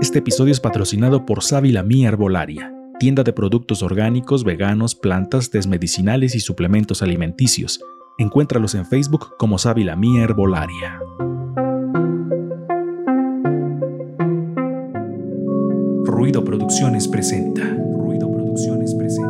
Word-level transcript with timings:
Este 0.00 0.20
episodio 0.20 0.50
es 0.50 0.60
patrocinado 0.60 1.26
por 1.26 1.42
Sábila 1.42 1.82
Mía 1.82 2.08
Herbolaria, 2.08 2.72
tienda 2.98 3.22
de 3.22 3.34
productos 3.34 3.82
orgánicos, 3.82 4.44
veganos, 4.44 4.94
plantas, 4.94 5.50
desmedicinales 5.50 6.34
y 6.34 6.40
suplementos 6.40 7.02
alimenticios. 7.02 7.80
Encuéntralos 8.16 8.74
en 8.74 8.86
Facebook 8.86 9.36
como 9.36 9.58
Sábila 9.58 9.96
Mía 9.96 10.24
Herbolaria. 10.24 10.98
Ruido 16.06 16.44
Producciones 16.44 17.06
presenta. 17.06 17.62
Ruido 17.62 18.32
Producciones 18.32 18.94
presenta. 18.94 19.29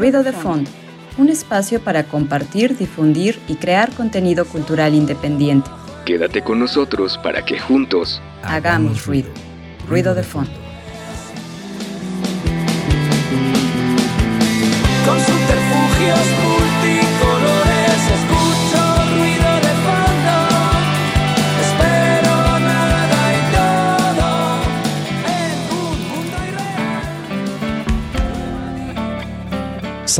Ruido 0.00 0.22
de 0.22 0.32
Fondo, 0.32 0.70
un 1.18 1.28
espacio 1.28 1.78
para 1.78 2.04
compartir, 2.04 2.74
difundir 2.74 3.38
y 3.48 3.56
crear 3.56 3.90
contenido 3.92 4.46
cultural 4.46 4.94
independiente. 4.94 5.68
Quédate 6.06 6.40
con 6.40 6.58
nosotros 6.58 7.18
para 7.22 7.44
que 7.44 7.58
juntos 7.58 8.22
hagamos 8.42 9.04
ruido. 9.04 9.28
Ruido 9.86 10.14
de 10.14 10.22
Fondo. 10.22 10.59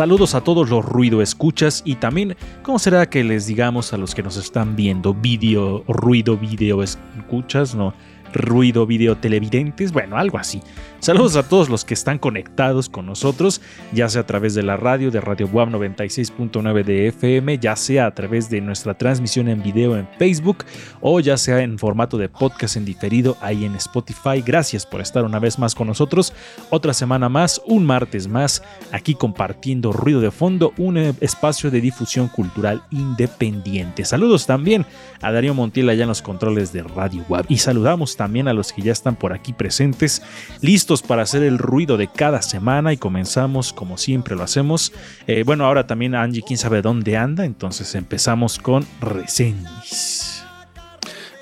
Saludos 0.00 0.34
a 0.34 0.40
todos 0.40 0.70
los 0.70 0.82
ruido 0.82 1.20
escuchas 1.20 1.82
y 1.84 1.96
también, 1.96 2.34
¿cómo 2.62 2.78
será 2.78 3.10
que 3.10 3.22
les 3.22 3.46
digamos 3.46 3.92
a 3.92 3.98
los 3.98 4.14
que 4.14 4.22
nos 4.22 4.38
están 4.38 4.74
viendo? 4.74 5.12
Vídeo, 5.12 5.84
ruido, 5.88 6.38
video 6.38 6.82
escuchas, 6.82 7.74
¿no? 7.74 7.92
Ruido 8.32 8.86
video 8.86 9.16
televidentes, 9.16 9.92
bueno, 9.92 10.16
algo 10.16 10.38
así. 10.38 10.60
Saludos 11.00 11.36
a 11.36 11.48
todos 11.48 11.70
los 11.70 11.86
que 11.86 11.94
están 11.94 12.18
conectados 12.18 12.90
con 12.90 13.06
nosotros, 13.06 13.62
ya 13.92 14.08
sea 14.10 14.20
a 14.20 14.26
través 14.26 14.54
de 14.54 14.62
la 14.62 14.76
radio 14.76 15.10
de 15.10 15.22
Radio 15.22 15.48
WAM 15.50 15.72
96.9 15.72 16.84
de 16.84 17.08
FM, 17.08 17.58
ya 17.58 17.74
sea 17.74 18.04
a 18.04 18.14
través 18.14 18.50
de 18.50 18.60
nuestra 18.60 18.92
transmisión 18.92 19.48
en 19.48 19.62
video 19.62 19.96
en 19.96 20.06
Facebook 20.18 20.64
o 21.00 21.18
ya 21.20 21.38
sea 21.38 21.60
en 21.60 21.78
formato 21.78 22.18
de 22.18 22.28
podcast 22.28 22.76
en 22.76 22.84
diferido 22.84 23.38
ahí 23.40 23.64
en 23.64 23.76
Spotify. 23.76 24.42
Gracias 24.44 24.84
por 24.84 25.00
estar 25.00 25.24
una 25.24 25.38
vez 25.38 25.58
más 25.58 25.74
con 25.74 25.86
nosotros. 25.86 26.34
Otra 26.68 26.92
semana 26.92 27.30
más, 27.30 27.62
un 27.66 27.86
martes 27.86 28.28
más, 28.28 28.62
aquí 28.92 29.14
compartiendo 29.14 29.92
ruido 29.92 30.20
de 30.20 30.30
fondo, 30.30 30.74
un 30.76 30.98
eh, 30.98 31.14
espacio 31.20 31.70
de 31.70 31.80
difusión 31.80 32.28
cultural 32.28 32.82
independiente. 32.90 34.04
Saludos 34.04 34.46
también 34.46 34.84
a 35.22 35.32
Darío 35.32 35.54
Montiel 35.54 35.88
allá 35.88 36.02
en 36.02 36.08
los 36.08 36.20
controles 36.20 36.74
de 36.74 36.82
Radio 36.82 37.24
WAM 37.28 37.46
y 37.48 37.56
saludamos 37.56 38.16
también 38.20 38.48
a 38.48 38.52
los 38.52 38.74
que 38.74 38.82
ya 38.82 38.92
están 38.92 39.16
por 39.16 39.32
aquí 39.32 39.54
presentes, 39.54 40.20
listos 40.60 41.00
para 41.00 41.22
hacer 41.22 41.42
el 41.42 41.56
ruido 41.56 41.96
de 41.96 42.06
cada 42.06 42.42
semana 42.42 42.92
y 42.92 42.98
comenzamos 42.98 43.72
como 43.72 43.96
siempre 43.96 44.36
lo 44.36 44.42
hacemos. 44.42 44.92
Eh, 45.26 45.42
bueno, 45.42 45.64
ahora 45.64 45.86
también 45.86 46.14
Angie, 46.14 46.42
quién 46.46 46.58
sabe 46.58 46.82
dónde 46.82 47.16
anda, 47.16 47.46
entonces 47.46 47.94
empezamos 47.94 48.58
con 48.58 48.84
reseñas. 49.00 50.44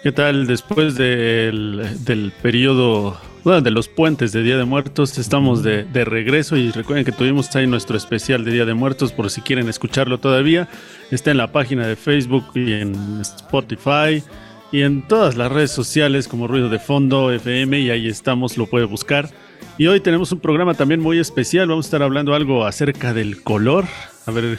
¿Qué 0.05 0.12
tal? 0.12 0.47
Después 0.47 0.95
del, 0.95 1.97
del 2.05 2.33
periodo 2.43 3.19
de 3.43 3.71
los 3.73 3.89
puentes 3.89 4.31
de 4.31 4.45
Día 4.45 4.56
de 4.56 4.65
Muertos. 4.65 5.19
Estamos 5.19 5.65
de, 5.65 5.83
de, 5.83 6.05
regreso 6.05 6.56
y 6.56 6.71
recuerden 6.71 7.05
que 7.05 7.11
tuvimos 7.11 7.55
ahí 7.56 7.67
nuestro 7.67 7.97
especial 7.97 8.45
de 8.45 8.53
Día 8.53 8.67
de 8.67 8.75
Muertos 8.75 9.11
por 9.11 9.31
si 9.31 9.41
quieren 9.41 9.69
escucharlo 9.69 10.19
todavía. 10.19 10.69
Está 11.10 11.33
en 11.33 11.39
la 11.39 11.50
página 11.50 11.89
de 11.89 11.97
Facebook 11.97 12.45
y 12.55 12.75
en 12.75 12.95
Spotify 13.21 14.22
y 14.71 14.83
en 14.83 15.03
todas 15.03 15.37
las 15.37 15.51
redes 15.51 15.71
sociales 15.71 16.29
como 16.29 16.47
Ruido 16.47 16.69
de 16.69 16.79
Fondo 16.79 17.33
FM 17.33 17.81
y 17.81 17.91
ahí 17.91 18.09
estamos, 18.09 18.56
lo 18.59 18.67
puede 18.67 18.84
buscar. 18.84 19.31
Y 19.79 19.87
hoy 19.87 20.01
tenemos 20.01 20.33
un 20.33 20.41
programa 20.41 20.75
también 20.75 21.01
muy 21.01 21.19
especial, 21.19 21.69
vamos 21.69 21.87
a 21.87 21.89
estar 21.89 22.03
hablando 22.03 22.34
algo 22.34 22.67
acerca 22.67 23.15
del 23.15 23.43
color, 23.43 23.84
a 24.27 24.31
ver, 24.31 24.59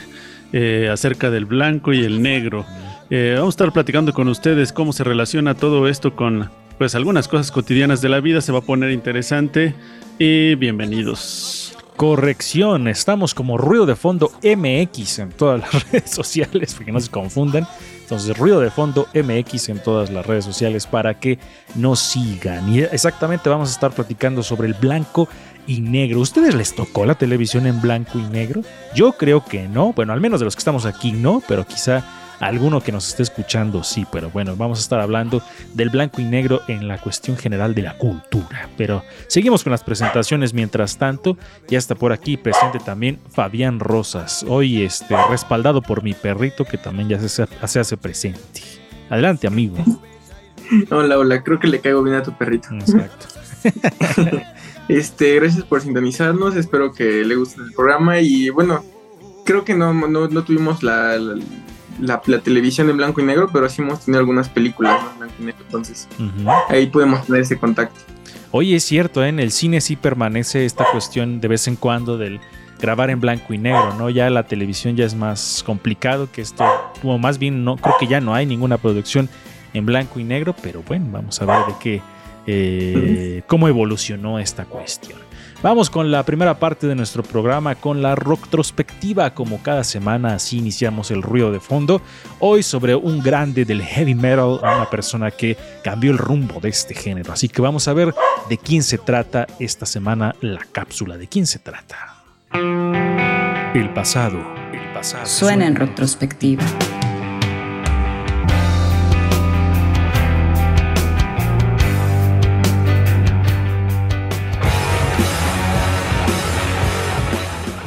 eh, 0.53 0.89
acerca 0.91 1.29
del 1.29 1.45
blanco 1.45 1.93
y 1.93 2.03
el 2.03 2.21
negro. 2.21 2.65
Eh, 3.09 3.33
vamos 3.35 3.53
a 3.53 3.57
estar 3.57 3.73
platicando 3.73 4.13
con 4.13 4.27
ustedes 4.27 4.71
cómo 4.71 4.93
se 4.93 5.03
relaciona 5.03 5.55
todo 5.55 5.87
esto 5.87 6.15
con 6.15 6.49
pues 6.77 6.95
algunas 6.95 7.27
cosas 7.27 7.51
cotidianas 7.51 8.01
de 8.01 8.09
la 8.09 8.21
vida, 8.21 8.39
se 8.39 8.53
va 8.53 8.59
a 8.59 8.61
poner 8.61 8.91
interesante 8.91 9.75
y 10.17 10.55
bienvenidos. 10.55 11.77
Corrección, 11.97 12.87
estamos 12.87 13.33
como 13.33 13.57
Ruido 13.57 13.85
de 13.85 13.97
Fondo 13.97 14.31
MX 14.41 15.19
en 15.19 15.31
todas 15.31 15.59
las 15.59 15.91
redes 15.91 16.11
sociales, 16.11 16.73
porque 16.73 16.93
no 16.93 17.01
se 17.01 17.11
confundan. 17.11 17.67
Entonces, 18.09 18.35
ruido 18.35 18.59
de 18.59 18.71
fondo 18.71 19.07
MX 19.13 19.69
en 19.69 19.77
todas 19.77 20.09
las 20.09 20.25
redes 20.25 20.43
sociales 20.43 20.87
para 20.87 21.19
que 21.19 21.37
nos 21.75 21.99
sigan. 21.99 22.73
Y 22.73 22.79
exactamente 22.79 23.49
vamos 23.49 23.69
a 23.69 23.71
estar 23.71 23.91
platicando 23.91 24.41
sobre 24.41 24.67
el 24.67 24.73
blanco 24.73 25.29
y 25.67 25.81
negro. 25.81 26.19
¿Ustedes 26.19 26.55
les 26.55 26.73
tocó 26.73 27.05
la 27.05 27.13
televisión 27.13 27.67
en 27.67 27.79
blanco 27.79 28.17
y 28.17 28.23
negro? 28.23 28.63
Yo 28.95 29.11
creo 29.11 29.45
que 29.45 29.67
no. 29.67 29.93
Bueno, 29.93 30.11
al 30.11 30.21
menos 30.21 30.39
de 30.39 30.45
los 30.45 30.55
que 30.55 30.61
estamos 30.61 30.87
aquí 30.87 31.11
no, 31.11 31.43
pero 31.47 31.67
quizá 31.67 32.03
alguno 32.39 32.81
que 32.81 32.91
nos 32.91 33.09
esté 33.09 33.23
escuchando 33.23 33.83
sí, 33.83 34.05
pero 34.11 34.29
bueno, 34.29 34.55
vamos 34.55 34.79
a 34.79 34.81
estar 34.81 34.99
hablando 34.99 35.41
del 35.73 35.89
blanco 35.89 36.21
y 36.21 36.25
negro 36.25 36.61
en 36.67 36.87
la 36.87 36.97
cuestión 36.97 37.37
general 37.37 37.75
de 37.75 37.83
la 37.83 37.97
cultura. 37.97 38.69
Pero 38.77 39.03
seguimos 39.27 39.63
con 39.63 39.71
las 39.71 39.83
presentaciones 39.83 40.53
mientras 40.53 40.97
tanto. 40.97 41.37
Ya 41.67 41.77
está 41.77 41.95
por 41.95 42.11
aquí 42.11 42.37
presente 42.37 42.79
también 42.79 43.19
Fabián 43.31 43.79
Rosas, 43.79 44.45
hoy 44.47 44.83
este, 44.83 45.15
respaldado 45.29 45.81
por 45.81 46.03
mi 46.03 46.13
perrito 46.13 46.65
que 46.65 46.77
también 46.77 47.09
ya 47.09 47.19
se, 47.19 47.29
se 47.29 47.79
hace 47.79 47.97
presente. 47.97 48.61
Adelante, 49.09 49.47
amigo. 49.47 49.77
Hola, 50.91 51.17
hola, 51.17 51.43
creo 51.43 51.59
que 51.59 51.67
le 51.67 51.79
caigo 51.79 52.03
bien 52.03 52.15
a 52.15 52.23
tu 52.23 52.37
perrito. 52.37 52.69
Exacto. 52.71 53.25
este, 54.87 55.35
gracias 55.35 55.63
por 55.63 55.81
sintonizarnos, 55.81 56.55
espero 56.55 56.93
que 56.93 57.25
le 57.25 57.35
guste 57.35 57.61
el 57.61 57.73
programa 57.73 58.19
y 58.19 58.49
bueno, 58.49 58.83
creo 59.45 59.65
que 59.65 59.73
no, 59.73 59.93
no, 59.93 60.43
tuvimos 60.43 60.83
la 60.83 61.17
la, 61.17 61.35
televisión 62.43 62.89
en 62.89 62.97
blanco 62.97 63.21
y 63.21 63.23
negro, 63.23 63.49
pero 63.51 63.69
sí 63.69 63.81
hemos 63.81 64.05
tenido 64.05 64.19
algunas 64.19 64.49
películas 64.49 64.99
en 65.13 65.19
blanco 65.19 65.35
y 65.39 65.43
negro, 65.43 65.63
entonces 65.65 66.07
ahí 66.69 66.87
podemos 66.87 67.25
tener 67.25 67.41
ese 67.41 67.57
contacto. 67.57 67.99
Oye, 68.51 68.75
es 68.75 68.83
cierto, 68.83 69.23
¿eh? 69.23 69.29
en 69.29 69.39
el 69.39 69.51
cine 69.51 69.79
sí 69.79 69.95
permanece 69.95 70.65
esta 70.65 70.85
cuestión 70.91 71.39
de 71.39 71.47
vez 71.47 71.67
en 71.67 71.75
cuando 71.75 72.17
del 72.17 72.39
grabar 72.79 73.09
en 73.09 73.19
blanco 73.19 73.53
y 73.53 73.57
negro, 73.57 73.93
¿no? 73.95 74.09
Ya 74.09 74.29
la 74.29 74.43
televisión 74.43 74.95
ya 74.95 75.05
es 75.05 75.13
más 75.13 75.63
complicado 75.65 76.29
que 76.31 76.41
esto, 76.41 76.65
o 77.03 77.17
más 77.17 77.37
bien 77.37 77.63
no, 77.63 77.75
creo 77.75 77.95
que 77.99 78.07
ya 78.07 78.21
no 78.21 78.33
hay 78.33 78.45
ninguna 78.45 78.77
producción 78.77 79.29
en 79.73 79.85
blanco 79.85 80.19
y 80.19 80.23
negro, 80.23 80.55
pero 80.61 80.81
bueno, 80.81 81.07
vamos 81.11 81.41
a 81.41 81.45
ver 81.45 81.65
de 81.67 81.73
qué, 81.79 82.01
eh, 82.47 83.43
cómo 83.47 83.67
evolucionó 83.67 84.39
esta 84.39 84.65
cuestión. 84.65 85.28
Vamos 85.61 85.89
con 85.89 86.09
la 86.09 86.23
primera 86.23 86.57
parte 86.57 86.87
de 86.87 86.95
nuestro 86.95 87.21
programa, 87.21 87.75
con 87.75 88.01
la 88.01 88.15
retrospectiva, 88.15 89.33
como 89.33 89.61
cada 89.61 89.83
semana 89.83 90.35
así 90.35 90.57
iniciamos 90.57 91.11
el 91.11 91.21
ruido 91.21 91.51
de 91.51 91.59
fondo. 91.59 92.01
Hoy 92.39 92.63
sobre 92.63 92.95
un 92.95 93.21
grande 93.21 93.65
del 93.65 93.81
heavy 93.81 94.15
metal, 94.15 94.59
una 94.61 94.89
persona 94.89 95.31
que 95.31 95.57
cambió 95.83 96.11
el 96.11 96.17
rumbo 96.17 96.61
de 96.61 96.69
este 96.69 96.93
género. 96.93 97.33
Así 97.33 97.49
que 97.49 97.61
vamos 97.61 97.89
a 97.89 97.93
ver 97.93 98.15
de 98.47 98.57
quién 98.57 98.83
se 98.83 98.97
trata 98.97 99.47
esta 99.59 99.85
semana 99.85 100.33
la 100.39 100.65
cápsula, 100.71 101.17
de 101.17 101.27
quién 101.27 101.45
se 101.45 101.59
trata. 101.59 102.23
El 103.73 103.93
pasado, 103.93 104.39
el 104.71 104.93
pasado. 104.93 105.25
Suena 105.25 105.67
en 105.67 105.75
retrospectiva. 105.75 106.63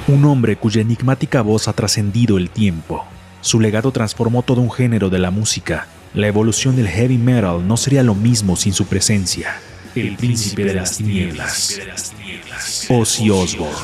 Un 0.08 0.24
hombre 0.24 0.56
cuya 0.56 0.80
enigmática 0.80 1.42
voz 1.42 1.68
ha 1.68 1.72
trascendido 1.72 2.36
el 2.36 2.50
tiempo. 2.50 3.04
Su 3.40 3.60
legado 3.60 3.92
transformó 3.92 4.42
todo 4.42 4.60
un 4.60 4.70
género 4.70 5.10
de 5.10 5.18
la 5.18 5.30
música. 5.30 5.86
La 6.14 6.26
evolución 6.26 6.76
del 6.76 6.88
heavy 6.88 7.18
metal 7.18 7.66
no 7.66 7.76
sería 7.76 8.02
lo 8.02 8.14
mismo 8.14 8.56
sin 8.56 8.72
su 8.72 8.86
presencia. 8.86 9.56
El 9.94 10.16
príncipe 10.16 10.64
de 10.64 10.74
las 10.74 10.96
tinieblas, 10.96 11.80
Ozzy 12.88 13.30
Osbourne. 13.30 13.76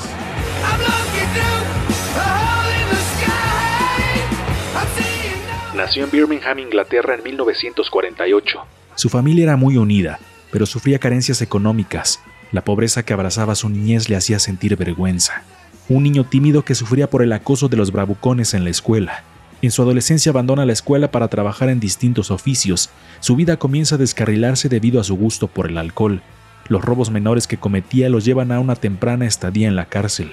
Nació 5.77 6.05
en 6.05 6.11
Birmingham, 6.11 6.59
Inglaterra 6.59 7.15
en 7.15 7.23
1948. 7.23 8.59
Su 8.97 9.09
familia 9.09 9.45
era 9.45 9.57
muy 9.57 9.77
unida, 9.77 10.19
pero 10.51 10.67
sufría 10.67 10.99
carencias 10.99 11.41
económicas. 11.43 12.21
La 12.51 12.65
pobreza 12.65 13.05
que 13.05 13.13
abrazaba 13.13 13.55
su 13.55 13.69
niñez 13.69 14.09
le 14.09 14.17
hacía 14.17 14.39
sentir 14.39 14.77
vergüenza 14.77 15.45
un 15.89 16.03
niño 16.03 16.25
tímido 16.25 16.65
que 16.65 16.75
sufría 16.75 17.09
por 17.09 17.23
el 17.23 17.33
acoso 17.33 17.69
de 17.69 17.77
los 17.77 17.93
bravucones 17.93 18.55
en 18.55 18.65
la 18.65 18.71
escuela. 18.71 19.25
En 19.63 19.71
su 19.71 19.83
adolescencia 19.83 20.31
abandona 20.31 20.67
la 20.67 20.73
escuela 20.73 21.11
para 21.11 21.29
trabajar 21.29 21.69
en 21.69 21.81
distintos 21.81 22.31
oficios. 22.31 22.91
Su 23.21 23.35
vida 23.35 23.57
comienza 23.57 23.97
a 23.97 23.99
descarrilarse 23.99 24.69
debido 24.69 25.01
a 25.01 25.05
su 25.05 25.17
gusto 25.17 25.49
por 25.49 25.67
el 25.67 25.79
alcohol. 25.79 26.23
Los 26.69 26.85
robos 26.85 27.11
menores 27.11 27.47
que 27.47 27.57
cometía 27.57 28.09
los 28.09 28.25
llevan 28.25 28.53
a 28.53 28.61
una 28.61 28.77
temprana 28.77 29.27
estadía 29.27 29.67
en 29.67 29.75
la 29.75 29.87
cárcel. 29.87 30.33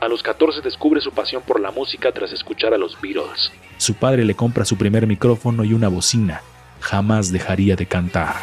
A 0.00 0.08
los 0.08 0.22
14 0.22 0.60
descubre 0.62 1.00
su 1.00 1.10
pasión 1.10 1.42
por 1.46 1.60
la 1.60 1.72
música 1.72 2.12
tras 2.12 2.32
escuchar 2.32 2.72
a 2.72 2.78
los 2.78 3.00
Beatles. 3.00 3.52
Su 3.76 3.94
padre 3.94 4.24
le 4.24 4.34
compra 4.34 4.64
su 4.64 4.76
primer 4.76 5.06
micrófono 5.06 5.64
y 5.64 5.74
una 5.74 5.88
bocina. 5.88 6.42
Jamás 6.80 7.32
dejaría 7.32 7.74
de 7.76 7.86
cantar. 7.86 8.36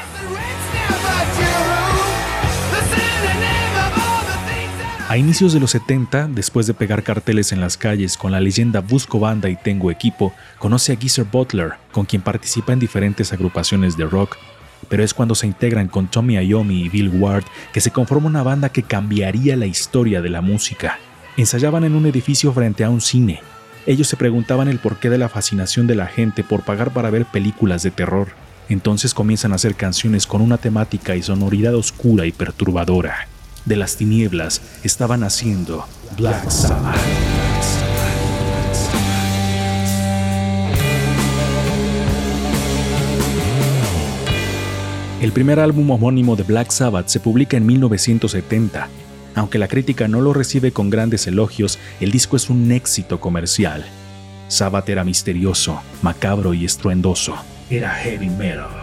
A 5.12 5.18
inicios 5.18 5.52
de 5.52 5.60
los 5.60 5.72
70, 5.72 6.30
después 6.30 6.68
de 6.68 6.74
pegar 6.74 7.04
carteles 7.04 7.52
en 7.52 7.60
las 7.60 7.75
calles 7.75 8.16
con 8.16 8.31
la 8.31 8.40
leyenda 8.40 8.80
Busco 8.80 9.19
Banda 9.19 9.50
y 9.50 9.58
Tengo 9.58 9.92
Equipo, 9.92 10.31
conoce 10.58 10.94
a 10.94 10.96
Geezer 10.96 11.25
Butler, 11.25 11.74
con 11.92 12.06
quien 12.06 12.22
participa 12.22 12.72
en 12.72 12.80
diferentes 12.80 13.34
agrupaciones 13.34 13.98
de 13.98 14.06
rock. 14.06 14.38
Pero 14.88 15.04
es 15.04 15.13
cuando 15.13 15.36
se 15.36 15.48
integran 15.48 15.90
con 15.90 16.08
Tommy 16.08 16.36
Iommi 16.36 16.84
y 16.84 16.88
Bill 16.88 17.10
Ward 17.10 17.44
que 17.74 17.81
se 17.81 17.92
conforma 17.92 18.30
una 18.30 18.42
banda 18.42 18.69
que 18.69 18.84
cambiaría 18.84 19.58
la 19.58 19.66
historia 19.66 20.22
de 20.22 20.30
la 20.30 20.40
música. 20.40 20.98
Ensayaban 21.36 21.84
en 21.84 21.96
un 21.96 22.06
edificio 22.06 22.54
frente 22.54 22.86
a 22.86 22.90
un 22.90 23.02
cine. 23.02 23.42
Ellos 23.86 24.08
se 24.08 24.16
preguntaban 24.16 24.69
el 24.69 24.80
porqué 24.80 25.10
de 25.10 25.18
la 25.18 25.28
fascinación 25.28 25.88
de 25.88 25.96
la 25.96 26.08
gente 26.08 26.42
por 26.42 26.62
pagar 26.62 26.94
para 26.94 27.10
ver 27.10 27.25
películas 27.25 27.84
de 27.84 27.92
terror. 27.92 28.30
Entonces 28.69 29.13
comienzan 29.13 29.52
a 29.52 29.56
hacer 29.56 29.75
canciones 29.75 30.25
con 30.25 30.40
una 30.40 30.58
temática 30.58 31.18
y 31.18 31.22
sonoridad 31.22 31.75
oscura 31.75 32.25
y 32.25 32.31
perturbadora 32.31 33.28
de 33.66 33.75
las 33.75 33.96
tinieblas 33.96 34.62
estaban 34.84 35.24
haciendo 35.24 35.86
Black 36.18 36.50
Sabbath. 36.50 36.98
El 45.22 45.31
primer 45.34 45.60
álbum 45.60 45.92
homónimo 45.92 46.36
de 46.36 46.42
Black 46.42 46.72
Sabbath 46.72 47.08
se 47.08 47.19
publica 47.19 47.56
en 47.56 47.68
1970. 47.68 48.90
Aunque 49.36 49.60
la 49.60 49.68
crítica 49.68 50.08
no 50.08 50.19
lo 50.19 50.34
recibe 50.34 50.72
con 50.72 50.90
grandes 50.90 51.28
elogios, 51.28 51.78
el 52.00 52.12
disco 52.12 52.36
es 52.36 52.50
un 52.50 52.72
éxito 52.72 53.19
comercial. 53.19 53.86
Sabbath 54.48 54.90
era 54.90 55.04
misterioso, 55.04 55.80
macabro 56.02 56.56
y 56.56 56.66
estruendoso. 56.66 57.36
Era 57.69 57.92
heavy 57.92 58.30
metal. 58.30 58.81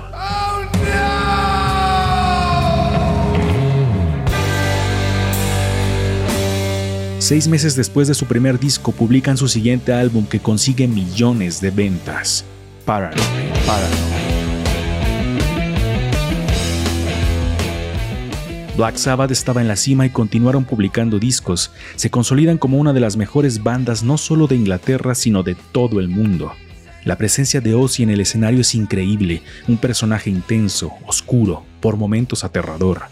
Seis 7.29 7.47
meses 7.47 7.77
después 7.77 8.09
de 8.09 8.15
su 8.15 8.25
primer 8.25 8.59
disco, 8.59 8.91
publican 8.91 9.37
su 9.37 9.49
siguiente 9.49 9.93
álbum 9.93 10.25
que 10.25 10.41
consigue 10.41 10.89
millones 10.89 11.61
de 11.61 11.71
ventas. 11.71 12.43
Paranoid. 12.87 13.21
Black 18.79 18.97
Sabbath 18.97 19.31
estaba 19.31 19.61
en 19.61 19.69
la 19.69 19.77
cima 19.77 20.07
y 20.07 20.09
continuaron 20.09 20.65
publicando 20.65 21.19
discos. 21.19 21.71
Se 21.97 22.09
consolidan 22.09 22.57
como 22.57 22.79
una 22.79 22.95
de 22.95 23.01
las 23.01 23.19
mejores 23.19 23.63
bandas 23.63 24.03
no 24.03 24.17
solo 24.17 24.47
de 24.47 24.57
Inglaterra, 24.57 25.15
sino 25.15 25.43
de 25.43 25.55
todo 25.55 26.01
el 26.01 26.09
mundo. 26.09 26.53
La 27.05 27.19
presencia 27.19 27.61
de 27.61 27.75
Ozzy 27.75 28.05
en 28.05 28.09
el 28.09 28.23
escenario 28.23 28.63
es 28.63 28.75
increíble, 28.75 29.43
un 29.67 29.77
personaje 29.77 30.31
intenso, 30.31 30.93
oscuro, 31.07 31.63
por 31.81 31.99
momentos 31.99 32.43
aterrador. 32.43 33.03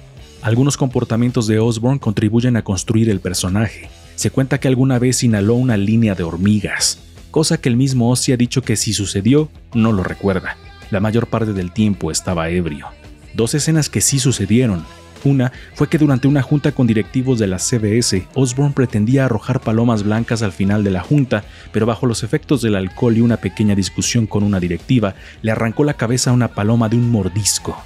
Algunos 0.41 0.79
comportamientos 0.79 1.47
de 1.47 1.59
Osborne 1.59 2.01
contribuyen 2.01 2.57
a 2.57 2.65
construir 2.65 3.11
el 3.11 3.21
personaje. 3.21 3.91
Se 4.17 4.31
cuenta 4.31 4.59
que 4.59 4.67
alguna 4.67 4.99
vez 4.99 5.23
inhaló 5.23 5.55
una 5.55 5.77
línea 5.77 6.15
de 6.15 6.23
hormigas, 6.23 7.01
cosa 7.31 7.59
que 7.59 7.69
el 7.69 7.77
mismo 7.77 8.11
Ozzy 8.11 8.33
ha 8.33 8.39
dicho 8.39 8.63
que 8.63 8.77
si 8.77 8.95
sucedió, 8.95 9.51
no 9.75 9.93
lo 9.93 10.03
recuerda. 10.03 10.57
La 10.91 11.01
mayor 11.01 11.27
parte 11.27 11.53
del 11.53 11.71
tiempo 11.71 12.11
estaba 12.11 12.49
ebrio. 12.49 12.87
Dos 13.35 13.55
escenas 13.55 13.91
que 13.91 14.01
sí 14.01 14.19
sucedieron. 14.19 14.87
Una 15.23 15.53
fue 15.75 15.91
que 15.91 15.99
durante 15.99 16.29
una 16.29 16.41
junta 16.41 16.73
con 16.73 16.87
directivos 16.87 17.39
de 17.39 17.47
la 17.47 17.59
CBS, 17.59 18.27
Osborne 18.35 18.73
pretendía 18.75 19.27
arrojar 19.27 19.61
palomas 19.61 20.03
blancas 20.03 20.43
al 20.43 20.53
final 20.53 20.83
de 20.83 20.93
la 20.93 21.03
junta, 21.03 21.45
pero 21.71 21.85
bajo 21.85 22.07
los 22.07 22.23
efectos 22.23 22.63
del 22.63 22.77
alcohol 22.77 23.19
y 23.19 23.21
una 23.21 23.37
pequeña 23.37 23.75
discusión 23.75 24.27
con 24.27 24.45
una 24.45 24.61
directiva, 24.61 25.15
le 25.43 25.51
arrancó 25.51 25.85
la 25.85 25.95
cabeza 25.95 26.31
a 26.31 26.33
una 26.33 26.49
paloma 26.49 26.89
de 26.89 26.97
un 26.97 27.11
mordisco. 27.11 27.77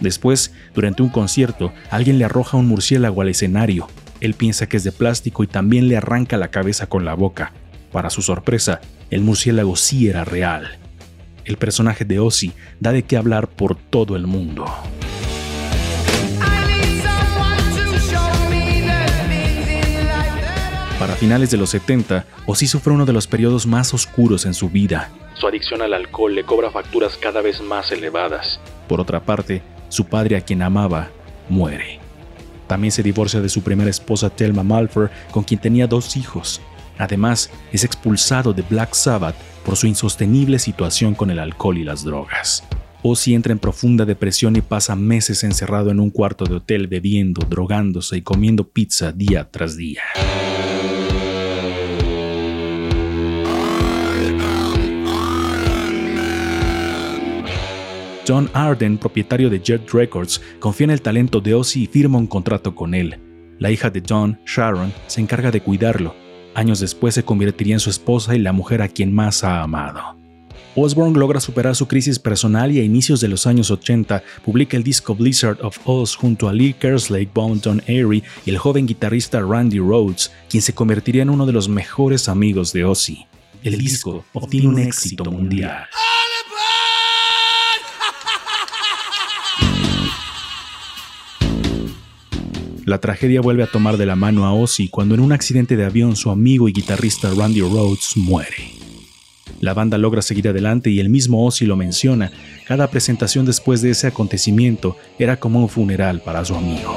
Después, 0.00 0.52
durante 0.74 1.02
un 1.02 1.08
concierto, 1.08 1.72
alguien 1.90 2.18
le 2.18 2.26
arroja 2.26 2.58
un 2.58 2.66
murciélago 2.66 3.22
al 3.22 3.28
escenario, 3.30 3.88
él 4.20 4.34
piensa 4.34 4.68
que 4.68 4.76
es 4.76 4.84
de 4.84 4.92
plástico 4.92 5.44
y 5.44 5.46
también 5.46 5.88
le 5.88 5.96
arranca 5.96 6.36
la 6.36 6.48
cabeza 6.48 6.86
con 6.86 7.04
la 7.04 7.14
boca. 7.14 7.52
Para 7.92 8.10
su 8.10 8.22
sorpresa, 8.22 8.80
el 9.10 9.22
murciélago 9.22 9.76
sí 9.76 10.08
era 10.08 10.24
real. 10.24 10.78
El 11.44 11.56
personaje 11.56 12.04
de 12.04 12.18
Ozzy 12.18 12.52
da 12.80 12.92
de 12.92 13.02
qué 13.02 13.16
hablar 13.16 13.48
por 13.48 13.76
todo 13.76 14.16
el 14.16 14.26
mundo. 14.26 14.64
Para 20.98 21.16
finales 21.16 21.50
de 21.50 21.58
los 21.58 21.70
70, 21.70 22.24
Ozzy 22.46 22.66
sufre 22.66 22.92
uno 22.92 23.04
de 23.04 23.12
los 23.12 23.26
periodos 23.26 23.66
más 23.66 23.92
oscuros 23.92 24.46
en 24.46 24.54
su 24.54 24.70
vida. 24.70 25.10
Su 25.34 25.46
adicción 25.46 25.82
al 25.82 25.92
alcohol 25.92 26.34
le 26.34 26.44
cobra 26.44 26.70
facturas 26.70 27.16
cada 27.16 27.42
vez 27.42 27.60
más 27.60 27.92
elevadas. 27.92 28.58
Por 28.88 29.00
otra 29.00 29.20
parte, 29.20 29.62
su 29.88 30.06
padre 30.06 30.36
a 30.36 30.40
quien 30.40 30.62
amaba 30.62 31.10
muere. 31.48 32.03
También 32.74 32.90
se 32.90 33.04
divorcia 33.04 33.40
de 33.40 33.48
su 33.48 33.62
primera 33.62 33.88
esposa 33.88 34.30
Thelma 34.30 34.64
Malfer, 34.64 35.08
con 35.30 35.44
quien 35.44 35.60
tenía 35.60 35.86
dos 35.86 36.16
hijos. 36.16 36.60
Además, 36.98 37.48
es 37.70 37.84
expulsado 37.84 38.52
de 38.52 38.62
Black 38.62 38.94
Sabbath 38.94 39.36
por 39.64 39.76
su 39.76 39.86
insostenible 39.86 40.58
situación 40.58 41.14
con 41.14 41.30
el 41.30 41.38
alcohol 41.38 41.78
y 41.78 41.84
las 41.84 42.02
drogas. 42.02 42.64
Ozzy 43.04 43.32
entra 43.34 43.52
en 43.52 43.60
profunda 43.60 44.04
depresión 44.04 44.56
y 44.56 44.60
pasa 44.60 44.96
meses 44.96 45.44
encerrado 45.44 45.92
en 45.92 46.00
un 46.00 46.10
cuarto 46.10 46.46
de 46.46 46.56
hotel 46.56 46.88
bebiendo, 46.88 47.46
drogándose 47.48 48.16
y 48.16 48.22
comiendo 48.22 48.68
pizza 48.68 49.12
día 49.12 49.48
tras 49.52 49.76
día. 49.76 50.02
John 58.26 58.48
Arden, 58.54 58.96
propietario 58.96 59.50
de 59.50 59.60
Jet 59.60 59.90
Records, 59.92 60.40
confía 60.58 60.84
en 60.84 60.90
el 60.90 61.02
talento 61.02 61.40
de 61.40 61.54
Ozzy 61.54 61.82
y 61.82 61.86
firma 61.86 62.18
un 62.18 62.26
contrato 62.26 62.74
con 62.74 62.94
él. 62.94 63.20
La 63.58 63.70
hija 63.70 63.90
de 63.90 64.02
John, 64.06 64.40
Sharon, 64.46 64.92
se 65.06 65.20
encarga 65.20 65.50
de 65.50 65.60
cuidarlo. 65.60 66.14
Años 66.54 66.80
después 66.80 67.14
se 67.14 67.24
convertiría 67.24 67.74
en 67.74 67.80
su 67.80 67.90
esposa 67.90 68.34
y 68.34 68.38
la 68.38 68.52
mujer 68.52 68.80
a 68.80 68.88
quien 68.88 69.12
más 69.12 69.44
ha 69.44 69.62
amado. 69.62 70.16
Osborne 70.76 71.18
logra 71.18 71.38
superar 71.38 71.76
su 71.76 71.86
crisis 71.86 72.18
personal 72.18 72.72
y 72.72 72.80
a 72.80 72.82
inicios 72.82 73.20
de 73.20 73.28
los 73.28 73.46
años 73.46 73.70
80 73.70 74.24
publica 74.44 74.76
el 74.76 74.82
disco 74.82 75.14
Blizzard 75.14 75.58
of 75.62 75.78
Oz 75.84 76.16
junto 76.16 76.48
a 76.48 76.52
Lee 76.52 76.74
Kerslake, 76.74 77.30
Bone 77.32 77.60
Don 77.62 77.82
Airy 77.86 78.24
y 78.44 78.50
el 78.50 78.58
joven 78.58 78.86
guitarrista 78.86 79.40
Randy 79.40 79.78
Rhodes, 79.78 80.32
quien 80.48 80.62
se 80.62 80.72
convertiría 80.72 81.22
en 81.22 81.30
uno 81.30 81.46
de 81.46 81.52
los 81.52 81.68
mejores 81.68 82.28
amigos 82.28 82.72
de 82.72 82.84
Ozzy. 82.84 83.26
El 83.62 83.78
disco 83.78 84.24
obtiene 84.32 84.68
un 84.68 84.78
éxito 84.80 85.24
mundial. 85.30 85.86
La 92.84 92.98
tragedia 92.98 93.40
vuelve 93.40 93.62
a 93.62 93.66
tomar 93.66 93.96
de 93.96 94.04
la 94.04 94.14
mano 94.14 94.44
a 94.44 94.52
Ozzy 94.52 94.88
cuando 94.88 95.14
en 95.14 95.22
un 95.22 95.32
accidente 95.32 95.74
de 95.74 95.86
avión 95.86 96.16
su 96.16 96.30
amigo 96.30 96.68
y 96.68 96.72
guitarrista 96.72 97.30
Randy 97.34 97.62
Rhodes 97.62 98.12
muere. 98.16 98.72
La 99.60 99.72
banda 99.72 99.96
logra 99.96 100.20
seguir 100.20 100.48
adelante 100.48 100.90
y 100.90 101.00
el 101.00 101.08
mismo 101.08 101.46
Ozzy 101.46 101.64
lo 101.64 101.76
menciona. 101.76 102.30
Cada 102.66 102.90
presentación 102.90 103.46
después 103.46 103.80
de 103.80 103.90
ese 103.90 104.06
acontecimiento 104.06 104.98
era 105.18 105.38
como 105.40 105.60
un 105.60 105.70
funeral 105.70 106.20
para 106.20 106.44
su 106.44 106.54
amigo. 106.54 106.94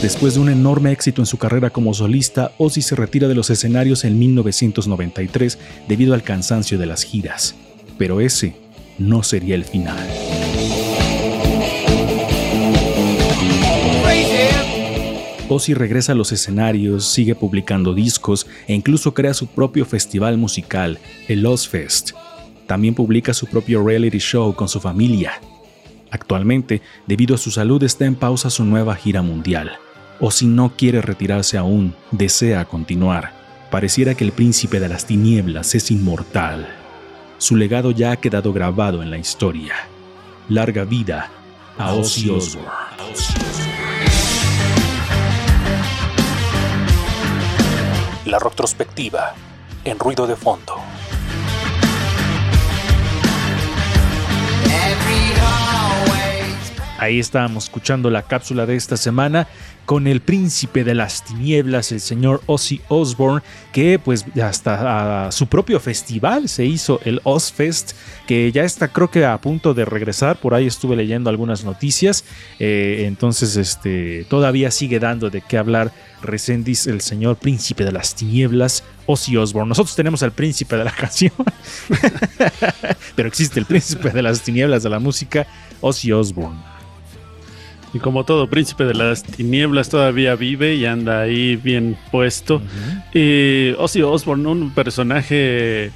Después 0.00 0.34
de 0.34 0.40
un 0.40 0.50
enorme 0.50 0.92
éxito 0.92 1.20
en 1.20 1.26
su 1.26 1.36
carrera 1.36 1.70
como 1.70 1.94
solista, 1.94 2.52
Ozzy 2.58 2.82
se 2.82 2.94
retira 2.94 3.26
de 3.26 3.34
los 3.34 3.50
escenarios 3.50 4.04
en 4.04 4.20
1993 4.20 5.58
debido 5.88 6.14
al 6.14 6.22
cansancio 6.22 6.78
de 6.78 6.86
las 6.86 7.02
giras. 7.02 7.56
Pero 7.98 8.20
ese 8.20 8.54
no 8.98 9.24
sería 9.24 9.56
el 9.56 9.64
final. 9.64 9.98
Ozzy 15.52 15.74
regresa 15.74 16.12
a 16.12 16.14
los 16.14 16.32
escenarios, 16.32 17.04
sigue 17.04 17.34
publicando 17.34 17.92
discos 17.92 18.46
e 18.66 18.72
incluso 18.72 19.12
crea 19.12 19.34
su 19.34 19.48
propio 19.48 19.84
festival 19.84 20.38
musical, 20.38 20.98
el 21.28 21.44
Ozfest. 21.44 22.12
También 22.66 22.94
publica 22.94 23.34
su 23.34 23.46
propio 23.46 23.84
reality 23.84 24.16
show 24.16 24.54
con 24.54 24.66
su 24.66 24.80
familia. 24.80 25.32
Actualmente, 26.10 26.80
debido 27.06 27.34
a 27.34 27.38
su 27.38 27.50
salud, 27.50 27.82
está 27.82 28.06
en 28.06 28.14
pausa 28.14 28.48
su 28.48 28.64
nueva 28.64 28.96
gira 28.96 29.20
mundial. 29.20 29.72
Ozzy 30.20 30.46
no 30.46 30.74
quiere 30.74 31.02
retirarse 31.02 31.58
aún, 31.58 31.94
desea 32.12 32.64
continuar. 32.64 33.34
Pareciera 33.70 34.14
que 34.14 34.24
el 34.24 34.32
príncipe 34.32 34.80
de 34.80 34.88
las 34.88 35.04
tinieblas 35.04 35.74
es 35.74 35.90
inmortal. 35.90 36.66
Su 37.36 37.56
legado 37.56 37.90
ya 37.90 38.12
ha 38.12 38.16
quedado 38.16 38.54
grabado 38.54 39.02
en 39.02 39.10
la 39.10 39.18
historia. 39.18 39.74
Larga 40.48 40.84
vida 40.84 41.30
a 41.76 41.92
Ozzy 41.92 42.30
Osbourne. 42.30 43.81
La 48.32 48.38
retrospectiva 48.38 49.34
en 49.84 49.98
ruido 49.98 50.26
de 50.26 50.36
fondo. 50.36 50.80
Ahí 57.02 57.18
estábamos 57.18 57.64
escuchando 57.64 58.10
la 58.10 58.22
cápsula 58.22 58.64
de 58.64 58.76
esta 58.76 58.96
semana 58.96 59.48
con 59.86 60.06
el 60.06 60.20
príncipe 60.20 60.84
de 60.84 60.94
las 60.94 61.24
tinieblas, 61.24 61.90
el 61.90 61.98
señor 61.98 62.40
Ozzy 62.46 62.80
Osbourne, 62.86 63.42
que 63.72 63.98
pues 63.98 64.24
hasta 64.40 65.32
su 65.32 65.48
propio 65.48 65.80
festival 65.80 66.48
se 66.48 66.64
hizo 66.64 67.00
el 67.04 67.20
Ozfest, 67.24 67.94
que 68.28 68.52
ya 68.52 68.62
está 68.62 68.86
creo 68.86 69.10
que 69.10 69.26
a 69.26 69.36
punto 69.40 69.74
de 69.74 69.84
regresar, 69.84 70.36
por 70.36 70.54
ahí 70.54 70.68
estuve 70.68 70.94
leyendo 70.94 71.28
algunas 71.28 71.64
noticias, 71.64 72.24
eh, 72.60 73.02
entonces 73.08 73.56
este, 73.56 74.24
todavía 74.30 74.70
sigue 74.70 75.00
dando 75.00 75.28
de 75.28 75.40
qué 75.40 75.58
hablar 75.58 75.90
Resendis, 76.22 76.86
el 76.86 77.00
señor 77.00 77.34
príncipe 77.34 77.84
de 77.84 77.90
las 77.90 78.14
tinieblas, 78.14 78.84
Ozzy 79.06 79.36
Osbourne. 79.36 79.70
Nosotros 79.70 79.96
tenemos 79.96 80.22
al 80.22 80.30
príncipe 80.30 80.76
de 80.76 80.84
la 80.84 80.92
canción, 80.96 81.32
pero 83.16 83.26
existe 83.26 83.58
el 83.58 83.66
príncipe 83.66 84.10
de 84.10 84.22
las 84.22 84.40
tinieblas 84.42 84.84
de 84.84 84.90
la 84.90 85.00
música, 85.00 85.48
Ozzy 85.80 86.12
Osbourne. 86.12 86.71
Y 87.94 87.98
como 87.98 88.24
todo 88.24 88.48
príncipe 88.48 88.84
de 88.84 88.94
las 88.94 89.22
tinieblas 89.22 89.90
todavía 89.90 90.34
vive 90.34 90.74
y 90.74 90.86
anda 90.86 91.20
ahí 91.20 91.56
bien 91.56 91.96
puesto. 92.10 92.62
Y 93.12 93.72
Ozzy 93.78 94.02
Osbourne, 94.02 94.48
un 94.48 94.70
personaje 94.70 95.90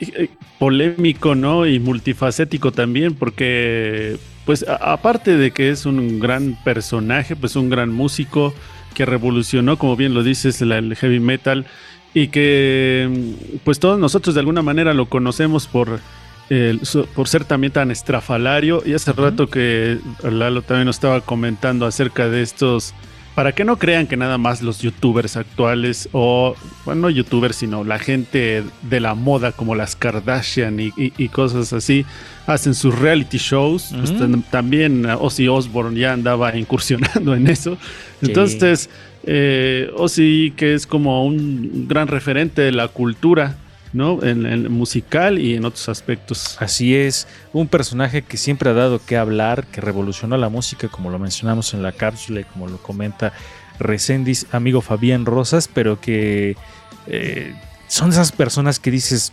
eh, 0.00 0.28
polémico, 0.58 1.34
¿no? 1.34 1.66
Y 1.66 1.78
multifacético 1.78 2.72
también, 2.72 3.14
porque, 3.14 4.16
pues, 4.46 4.64
aparte 4.80 5.36
de 5.36 5.50
que 5.50 5.70
es 5.70 5.84
un 5.84 6.18
gran 6.18 6.58
personaje, 6.64 7.36
pues 7.36 7.56
un 7.56 7.68
gran 7.68 7.92
músico 7.92 8.54
que 8.94 9.04
revolucionó, 9.04 9.78
como 9.78 9.96
bien 9.96 10.14
lo 10.14 10.22
dices, 10.22 10.62
el 10.62 10.96
heavy 10.96 11.20
metal 11.20 11.66
y 12.14 12.28
que, 12.28 13.34
pues, 13.62 13.78
todos 13.78 13.98
nosotros 13.98 14.34
de 14.34 14.40
alguna 14.40 14.62
manera 14.62 14.94
lo 14.94 15.06
conocemos 15.06 15.66
por 15.66 16.00
por 17.14 17.28
ser 17.28 17.44
también 17.44 17.72
tan 17.72 17.90
estrafalario. 17.90 18.82
Y 18.84 18.94
hace 18.94 19.12
rato 19.12 19.48
que 19.48 19.98
Lalo 20.22 20.62
también 20.62 20.86
nos 20.86 20.96
estaba 20.96 21.20
comentando 21.20 21.86
acerca 21.86 22.28
de 22.28 22.42
estos. 22.42 22.94
Para 23.34 23.52
que 23.52 23.64
no 23.64 23.78
crean 23.78 24.06
que 24.06 24.16
nada 24.16 24.38
más 24.38 24.62
los 24.62 24.80
youtubers 24.80 25.36
actuales, 25.36 26.08
o 26.12 26.56
bueno, 26.86 27.02
no 27.02 27.10
youtubers, 27.10 27.56
sino 27.56 27.84
la 27.84 27.98
gente 27.98 28.64
de 28.80 29.00
la 29.00 29.14
moda 29.14 29.52
como 29.52 29.74
las 29.74 29.94
Kardashian 29.94 30.78
y, 30.80 31.28
cosas 31.28 31.74
así, 31.74 32.06
hacen 32.46 32.74
sus 32.74 32.98
reality 32.98 33.36
shows. 33.36 33.94
Pues, 33.94 34.14
también 34.50 35.04
Ozzy 35.04 35.48
Osbourne 35.48 36.00
ya 36.00 36.14
andaba 36.14 36.56
incursionando 36.56 37.34
en 37.34 37.48
eso. 37.48 37.76
Entonces, 38.22 38.88
eh, 39.24 39.90
Ozzy, 39.94 40.54
que 40.56 40.72
es 40.72 40.86
como 40.86 41.26
un 41.26 41.86
gran 41.88 42.08
referente 42.08 42.62
de 42.62 42.72
la 42.72 42.88
cultura 42.88 43.58
¿no? 43.96 44.22
En 44.22 44.46
el 44.46 44.70
musical 44.70 45.38
y 45.38 45.54
en 45.54 45.64
otros 45.64 45.88
aspectos. 45.88 46.56
Así 46.60 46.94
es, 46.94 47.26
un 47.52 47.68
personaje 47.68 48.22
que 48.22 48.36
siempre 48.36 48.70
ha 48.70 48.74
dado 48.74 49.00
que 49.04 49.16
hablar, 49.16 49.66
que 49.66 49.80
revolucionó 49.80 50.36
la 50.36 50.48
música, 50.48 50.88
como 50.88 51.10
lo 51.10 51.18
mencionamos 51.18 51.74
en 51.74 51.82
la 51.82 51.92
cápsula 51.92 52.40
y 52.40 52.44
como 52.44 52.68
lo 52.68 52.78
comenta 52.78 53.32
Resendis, 53.78 54.46
amigo 54.52 54.80
Fabián 54.80 55.26
Rosas, 55.26 55.68
pero 55.72 56.00
que 56.00 56.56
eh, 57.06 57.54
son 57.88 58.10
esas 58.10 58.32
personas 58.32 58.78
que 58.78 58.90
dices, 58.90 59.32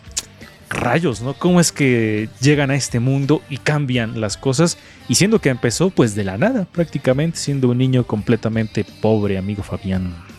rayos, 0.69 1.21
¿no? 1.21 1.33
¿Cómo 1.33 1.59
es 1.59 1.71
que 1.71 2.29
llegan 2.41 2.71
a 2.71 2.75
este 2.75 2.99
mundo 2.99 3.41
y 3.49 3.57
cambian 3.57 4.19
las 4.19 4.37
cosas? 4.37 4.77
Y 5.07 5.15
siendo 5.15 5.39
que 5.39 5.49
empezó 5.49 5.89
pues 5.89 6.15
de 6.15 6.23
la 6.23 6.37
nada, 6.37 6.65
prácticamente 6.65 7.37
siendo 7.37 7.69
un 7.69 7.77
niño 7.77 8.05
completamente 8.05 8.85
pobre, 9.01 9.37
amigo 9.37 9.63
Fabián. 9.63 10.32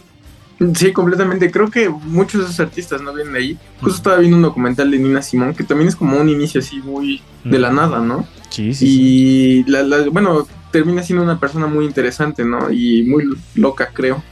Sí, 0.75 0.93
completamente. 0.93 1.51
Creo 1.51 1.71
que 1.71 1.89
muchos 1.89 2.41
de 2.41 2.47
esos 2.47 2.61
artistas 2.61 3.03
no 3.03 3.13
vienen 3.13 3.33
de 3.33 3.39
ahí. 3.39 3.59
Justo 3.81 3.97
estaba 3.97 4.17
viendo 4.19 4.37
un 4.37 4.43
documental 4.43 4.91
de 4.91 4.99
Nina 4.99 5.23
Simón 5.23 5.55
que 5.55 5.65
también 5.65 5.89
es 5.89 5.97
como 5.97 6.17
un 6.17 6.29
inicio 6.29 6.61
así 6.61 6.79
muy 6.79 7.23
de 7.43 7.59
la 7.59 7.71
nada, 7.71 8.01
¿no? 8.01 8.27
Sí, 8.51 8.73
sí. 8.73 8.87
Y 8.87 9.71
La, 9.71 9.83
bueno, 10.11 10.47
termina 10.71 11.03
siendo 11.03 11.25
una 11.25 11.41
persona 11.41 11.67
muy 11.67 11.85
interesante, 11.85 12.45
¿no? 12.45 12.71
Y 12.71 13.03
muy 13.03 13.25
loca, 13.55 13.91
creo. 13.93 14.23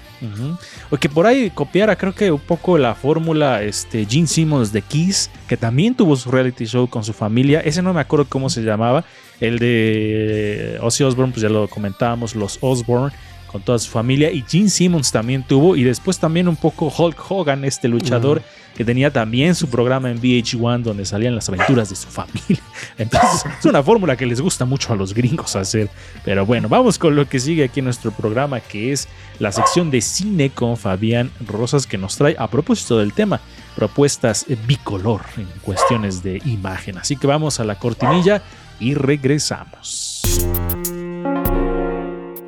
O 0.90 0.96
que 0.96 1.08
por 1.08 1.26
ahí 1.26 1.50
copiara, 1.50 1.96
creo 1.96 2.14
que 2.14 2.30
un 2.30 2.38
poco 2.38 2.78
la 2.78 2.94
fórmula 2.94 3.62
este, 3.62 4.06
Gene 4.06 4.28
Simmons 4.28 4.72
de 4.72 4.82
Kiss, 4.82 5.30
que 5.48 5.56
también 5.56 5.96
tuvo 5.96 6.14
su 6.14 6.30
reality 6.30 6.64
show 6.64 6.88
con 6.88 7.02
su 7.02 7.12
familia. 7.12 7.60
Ese 7.60 7.82
no 7.82 7.92
me 7.92 8.00
acuerdo 8.00 8.26
cómo 8.28 8.48
se 8.48 8.62
llamaba. 8.62 9.04
El 9.40 9.58
de 9.58 10.78
Ozzy 10.80 11.02
Osbourne, 11.02 11.32
pues 11.32 11.42
ya 11.42 11.48
lo 11.48 11.66
comentábamos, 11.66 12.36
los 12.36 12.58
Osbourne 12.60 13.12
con 13.52 13.62
toda 13.62 13.78
su 13.78 13.90
familia. 13.90 14.32
Y 14.32 14.42
Gene 14.48 14.70
Simmons 14.70 15.12
también 15.12 15.44
tuvo. 15.44 15.76
Y 15.76 15.84
después 15.84 16.18
también 16.18 16.48
un 16.48 16.56
poco 16.56 16.92
Hulk 16.96 17.30
Hogan, 17.30 17.64
este 17.64 17.86
luchador 17.86 18.42
que 18.74 18.84
tenía 18.84 19.12
también 19.12 19.54
su 19.54 19.68
programa 19.68 20.10
en 20.10 20.20
VH1 20.20 20.82
donde 20.82 21.04
salían 21.04 21.34
las 21.34 21.48
aventuras 21.48 21.90
de 21.90 21.96
su 21.96 22.08
familia. 22.08 22.62
Entonces 22.98 23.44
es 23.58 23.66
una 23.66 23.82
fórmula 23.82 24.16
que 24.16 24.26
les 24.26 24.40
gusta 24.40 24.64
mucho 24.64 24.92
a 24.92 24.96
los 24.96 25.14
gringos 25.14 25.56
hacer. 25.56 25.90
Pero 26.24 26.46
bueno, 26.46 26.68
vamos 26.68 26.98
con 26.98 27.14
lo 27.14 27.28
que 27.28 27.38
sigue 27.38 27.64
aquí 27.64 27.80
en 27.80 27.84
nuestro 27.84 28.10
programa, 28.12 28.60
que 28.60 28.92
es 28.92 29.08
la 29.38 29.52
sección 29.52 29.90
de 29.90 30.00
cine 30.00 30.50
con 30.50 30.76
Fabián 30.76 31.30
Rosas, 31.46 31.86
que 31.86 31.98
nos 31.98 32.16
trae 32.16 32.34
a 32.38 32.48
propósito 32.48 32.98
del 32.98 33.12
tema 33.12 33.40
propuestas 33.76 34.46
bicolor 34.66 35.22
en 35.36 35.46
cuestiones 35.62 36.22
de 36.22 36.40
imagen. 36.44 36.98
Así 36.98 37.16
que 37.16 37.26
vamos 37.26 37.60
a 37.60 37.64
la 37.64 37.78
cortinilla 37.78 38.42
y 38.80 38.94
regresamos. 38.94 40.22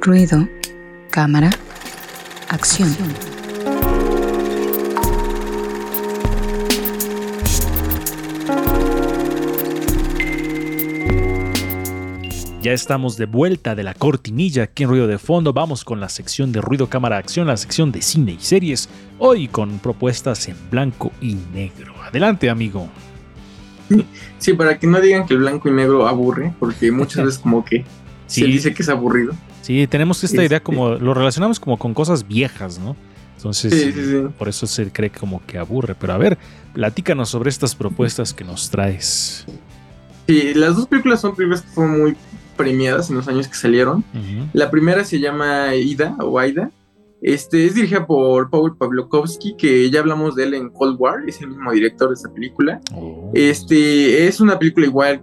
Ruido 0.00 0.46
Cámara. 1.14 1.48
Acción. 2.48 2.88
Ya 12.60 12.72
estamos 12.72 13.16
de 13.16 13.26
vuelta 13.26 13.76
de 13.76 13.84
la 13.84 13.94
cortinilla 13.94 14.64
aquí 14.64 14.82
en 14.82 14.88
Ruido 14.88 15.06
de 15.06 15.18
Fondo. 15.18 15.52
Vamos 15.52 15.84
con 15.84 16.00
la 16.00 16.08
sección 16.08 16.50
de 16.50 16.60
Ruido 16.60 16.88
Cámara 16.88 17.18
Acción, 17.18 17.46
la 17.46 17.56
sección 17.56 17.92
de 17.92 18.02
cine 18.02 18.32
y 18.32 18.40
series. 18.40 18.88
Hoy 19.20 19.46
con 19.46 19.78
propuestas 19.78 20.48
en 20.48 20.56
blanco 20.68 21.12
y 21.20 21.36
negro. 21.54 21.94
Adelante, 22.02 22.50
amigo. 22.50 22.88
Sí, 24.38 24.54
para 24.54 24.80
que 24.80 24.88
no 24.88 25.00
digan 25.00 25.28
que 25.28 25.34
el 25.34 25.40
blanco 25.40 25.68
y 25.68 25.72
negro 25.74 26.08
aburre, 26.08 26.52
porque 26.58 26.90
muchas 26.90 27.24
veces 27.24 27.38
como 27.38 27.64
que 27.64 27.84
se 28.26 28.46
dice 28.46 28.74
que 28.74 28.82
es 28.82 28.88
aburrido. 28.88 29.32
Sí, 29.64 29.86
tenemos 29.86 30.22
esta 30.22 30.44
idea 30.44 30.60
como, 30.60 30.90
lo 30.90 31.14
relacionamos 31.14 31.58
como 31.58 31.78
con 31.78 31.94
cosas 31.94 32.28
viejas, 32.28 32.78
¿no? 32.78 32.94
Entonces, 33.38 34.30
por 34.38 34.46
eso 34.46 34.66
se 34.66 34.92
cree 34.92 35.08
como 35.08 35.40
que 35.46 35.56
aburre. 35.56 35.94
Pero 35.98 36.12
a 36.12 36.18
ver, 36.18 36.36
platícanos 36.74 37.30
sobre 37.30 37.48
estas 37.48 37.74
propuestas 37.74 38.34
que 38.34 38.44
nos 38.44 38.68
traes. 38.68 39.46
Sí, 40.26 40.52
las 40.52 40.76
dos 40.76 40.86
películas 40.86 41.22
son 41.22 41.34
películas 41.34 41.62
que 41.62 41.68
fueron 41.68 41.98
muy 41.98 42.16
premiadas 42.58 43.08
en 43.08 43.16
los 43.16 43.26
años 43.26 43.48
que 43.48 43.54
salieron. 43.54 44.04
La 44.52 44.70
primera 44.70 45.02
se 45.02 45.18
llama 45.18 45.74
Ida 45.74 46.14
o 46.20 46.38
Aida. 46.38 46.70
Este, 47.22 47.64
es 47.64 47.74
dirigida 47.74 48.06
por 48.06 48.50
Paul 48.50 48.76
Pavlovsky, 48.76 49.56
que 49.56 49.88
ya 49.90 50.00
hablamos 50.00 50.34
de 50.34 50.44
él 50.44 50.52
en 50.52 50.68
Cold 50.68 51.00
War, 51.00 51.26
es 51.26 51.40
el 51.40 51.48
mismo 51.48 51.72
director 51.72 52.08
de 52.08 52.14
esta 52.16 52.30
película. 52.30 52.82
Oh. 52.92 53.30
Este, 53.32 54.26
es 54.26 54.42
una 54.42 54.58
película 54.58 54.84
igual 54.84 55.22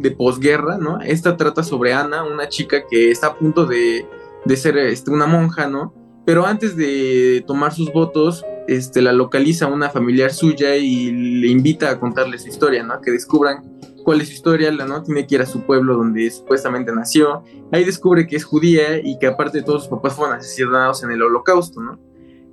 de 0.00 0.10
posguerra, 0.10 0.78
¿no? 0.78 1.00
Esta 1.00 1.36
trata 1.36 1.62
sobre 1.62 1.92
Ana, 1.92 2.24
una 2.24 2.48
chica 2.48 2.86
que 2.88 3.10
está 3.10 3.28
a 3.28 3.38
punto 3.38 3.66
de, 3.66 4.06
ser 4.54 4.76
este, 4.78 5.10
una 5.10 5.26
monja, 5.26 5.68
¿no? 5.68 5.94
Pero 6.24 6.46
antes 6.46 6.76
de 6.76 7.44
tomar 7.46 7.72
sus 7.72 7.92
votos, 7.92 8.44
este, 8.68 9.00
la 9.00 9.12
localiza 9.12 9.66
una 9.66 9.90
familiar 9.90 10.32
suya 10.32 10.76
y 10.76 11.12
le 11.12 11.48
invita 11.48 11.90
a 11.90 12.00
contarle 12.00 12.38
su 12.38 12.48
historia, 12.48 12.82
¿no? 12.82 13.00
Que 13.00 13.12
descubran 13.12 13.78
cuál 14.04 14.20
es 14.20 14.28
su 14.28 14.34
historia, 14.34 14.70
¿no? 14.70 15.02
Tiene 15.02 15.26
que 15.26 15.36
ir 15.36 15.42
a 15.42 15.46
su 15.46 15.62
pueblo 15.62 15.96
donde 15.96 16.30
supuestamente 16.30 16.92
nació. 16.92 17.42
Ahí 17.72 17.84
descubre 17.84 18.26
que 18.26 18.36
es 18.36 18.44
judía 18.44 18.98
y 19.02 19.18
que 19.18 19.26
aparte 19.26 19.58
de 19.58 19.64
todos 19.64 19.82
sus 19.82 19.90
papás 19.90 20.14
fueron 20.14 20.36
asesinados 20.36 21.02
en 21.04 21.12
el 21.12 21.22
holocausto, 21.22 21.80
¿no? 21.80 21.98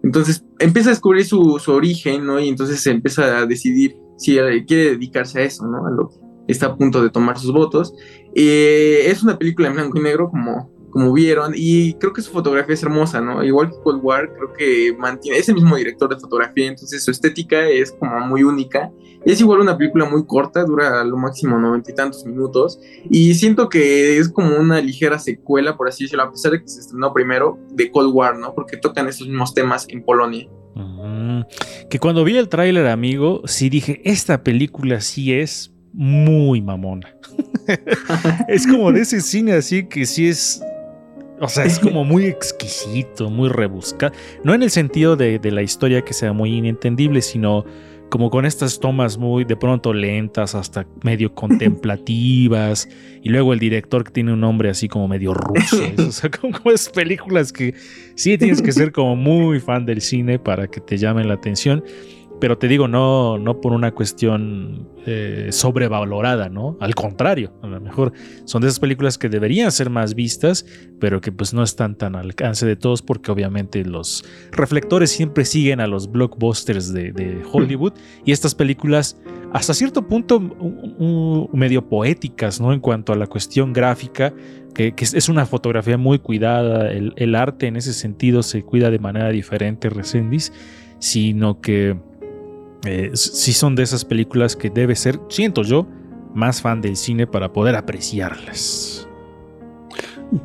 Entonces 0.04 0.44
empieza 0.60 0.90
a 0.90 0.94
descubrir 0.94 1.26
su, 1.26 1.60
su 1.60 1.72
origen, 1.72 2.26
¿no? 2.26 2.40
Y 2.40 2.50
entonces 2.50 2.82
se 2.82 2.92
empieza 2.92 3.40
a 3.40 3.46
decidir 3.46 3.98
si 4.18 4.38
quiere 4.68 4.92
dedicarse 4.92 5.40
a 5.40 5.44
eso, 5.44 5.66
¿no? 5.66 5.88
A 5.88 5.92
lo, 5.92 6.10
está 6.48 6.68
a 6.68 6.76
punto 6.76 7.02
de 7.02 7.10
tomar 7.10 7.38
sus 7.38 7.52
votos. 7.52 7.94
Eh, 8.36 9.04
es 9.08 9.24
una 9.24 9.38
película 9.38 9.68
en 9.68 9.76
blanco 9.76 9.98
y 9.98 10.02
negro, 10.02 10.30
como, 10.30 10.72
como 10.92 11.14
vieron, 11.14 11.54
y 11.56 11.94
creo 11.96 12.14
que 12.14 12.22
su 12.22 12.32
fotografía 12.32 12.74
es 12.74 12.84
hermosa, 12.84 13.22
¿no? 13.22 13.44
Igual 13.44 13.70
que 13.70 13.78
Cold 13.84 14.04
War, 14.04 14.32
creo 14.36 14.54
que 14.54 14.96
mantiene, 14.98 15.38
es 15.38 15.50
el 15.50 15.56
mismo 15.56 15.76
director 15.76 16.10
de 16.10 16.20
fotografía, 16.20 16.68
entonces 16.68 17.04
su 17.04 17.12
estética 17.12 17.68
es 17.68 17.92
como 17.92 18.20
muy 18.22 18.44
única. 18.44 18.92
Es 19.26 19.40
igual 19.40 19.62
una 19.62 19.78
película 19.78 20.04
muy 20.04 20.26
corta, 20.26 20.66
dura 20.66 21.00
a 21.00 21.04
lo 21.06 21.16
máximo 21.16 21.58
noventa 21.58 21.90
y 21.90 21.96
tantos 21.96 22.26
minutos, 22.26 22.80
y 23.10 23.34
siento 23.36 23.70
que 23.70 24.18
es 24.18 24.28
como 24.28 24.58
una 24.58 24.82
ligera 24.82 25.18
secuela, 25.18 25.78
por 25.78 25.88
así 25.88 26.04
decirlo, 26.04 26.24
a 26.24 26.32
pesar 26.32 26.52
de 26.52 26.62
que 26.62 26.68
se 26.68 26.82
estrenó 26.82 27.14
primero, 27.14 27.58
de 27.72 27.90
Cold 27.90 28.14
War, 28.14 28.38
¿no? 28.38 28.54
Porque 28.54 28.76
tocan 28.76 29.08
esos 29.08 29.28
mismos 29.28 29.54
temas 29.54 29.88
en 29.90 30.04
Polonia. 30.04 30.50
Que 31.90 32.00
cuando 32.00 32.24
vi 32.24 32.38
el 32.38 32.50
tráiler, 32.50 32.88
amigo, 32.88 33.42
sí 33.46 33.70
dije, 33.70 34.02
esta 34.04 34.44
película 34.44 35.02
sí 35.02 35.34
es 35.34 35.73
muy 35.94 36.62
mamona. 36.62 37.16
es 38.48 38.68
como 38.68 38.92
de 38.92 39.02
ese 39.02 39.22
cine 39.22 39.54
así 39.54 39.86
que 39.86 40.06
sí 40.06 40.28
es. 40.28 40.62
O 41.40 41.48
sea, 41.48 41.66
es 41.66 41.80
como 41.80 42.06
muy 42.06 42.26
exquisito, 42.26 43.30
muy 43.30 43.50
rebuscado. 43.50 44.14
No 44.44 44.54
en 44.54 44.64
el 44.64 44.70
sentido 44.70 45.16
de, 45.16 45.40
la 45.44 45.62
historia 45.62 46.02
que 46.02 46.14
sea 46.14 46.32
muy 46.32 46.56
inentendible, 46.56 47.22
sino 47.22 47.66
como 48.10 48.30
con 48.30 48.46
estas 48.46 48.80
tomas 48.80 49.18
muy 49.18 49.44
de 49.44 49.58
pronto 49.58 49.92
lentas, 49.92 50.56
hasta 50.56 50.86
medio 51.04 51.34
contemplativas, 51.34 52.88
y 53.24 53.30
luego 53.30 53.52
el 53.52 53.60
director 53.60 54.04
que 54.04 54.12
tiene 54.12 54.32
un 54.32 54.40
nombre 54.40 54.70
así 54.70 54.88
como 54.88 55.08
medio 55.08 55.34
ruso, 55.34 55.84
o 56.08 56.12
sea, 56.12 56.30
como, 56.30 56.58
como 56.58 56.72
es 56.72 56.88
películas 56.90 57.52
que 57.52 57.74
sí 58.16 58.38
tienes 58.38 58.62
que 58.62 58.72
ser 58.72 58.92
como 58.92 59.16
muy 59.16 59.60
fan 59.60 59.86
del 59.86 60.00
cine 60.00 60.38
para 60.38 60.68
que 60.68 60.80
te 60.80 60.98
llamen 60.98 61.28
la 61.28 61.34
atención 61.34 61.84
pero 62.40 62.58
te 62.58 62.68
digo, 62.68 62.88
no, 62.88 63.38
no 63.38 63.62
por 63.62 63.72
una 63.74 63.92
cuestión 63.92 64.90
eh, 65.06 65.50
sobrevalorada, 65.52 66.50
¿no? 66.50 66.78
Al 66.80 66.96
contrario, 66.96 67.54
a 67.62 67.68
lo 67.68 67.80
mejor 67.80 68.13
son 68.46 68.62
de 68.62 68.68
esas 68.68 68.80
películas 68.80 69.18
que 69.18 69.30
deberían 69.30 69.72
ser 69.72 69.90
más 69.90 70.16
vistas, 70.16 70.66
pero 71.00 71.22
que 71.22 71.32
pues 71.32 71.54
no 71.54 71.63
están 71.63 71.96
tan 71.98 72.16
al 72.16 72.25
alcance 72.25 72.66
de 72.66 72.75
todos 72.75 73.02
porque 73.02 73.32
obviamente 73.32 73.84
los 73.86 74.25
reflectores 74.52 75.12
siempre 75.12 75.46
siguen 75.46 75.80
a 75.80 75.88
los 75.88 76.12
blockbusters 76.12 76.94
de, 76.94 77.44
Hollywood 77.52 77.94
y 78.25 78.32
estas 78.32 78.56
películas 78.56 79.18
hasta 79.52 79.74
cierto 79.74 80.08
punto 80.08 80.40
medio 81.54 81.88
poéticas, 81.88 82.60
¿no? 82.60 82.74
En 82.74 82.80
cuanto 82.80 83.13
a 83.13 83.16
la 83.16 83.28
cuestión 83.28 83.74
gráfica, 83.74 84.34
que, 84.74 84.94
es 84.98 85.30
una 85.30 85.46
fotografía 85.46 85.98
muy 85.98 86.20
cuidada, 86.20 86.92
el, 86.92 87.13
el, 87.18 87.36
arte 87.36 87.68
en 87.68 87.75
ese 87.75 87.94
sentido 87.94 88.42
se 88.42 88.63
cuida 88.63 88.90
de 88.90 89.00
manera 89.00 89.30
diferente, 89.30 89.90
Resendis, 89.90 90.52
sino 91.00 91.60
que 91.60 91.98
eh, 92.86 93.12
sí 93.13 93.54
son 93.54 93.75
de 93.75 93.84
esas 93.84 94.06
películas 94.06 94.56
que 94.56 94.70
debe 94.70 94.96
ser, 94.96 95.20
siento 95.30 95.63
yo, 95.63 95.88
más 96.34 96.62
fan 96.62 96.82
del 96.82 96.96
cine 96.96 97.28
para 97.28 97.54
poder 97.54 97.75
apreciarlas. 97.75 99.08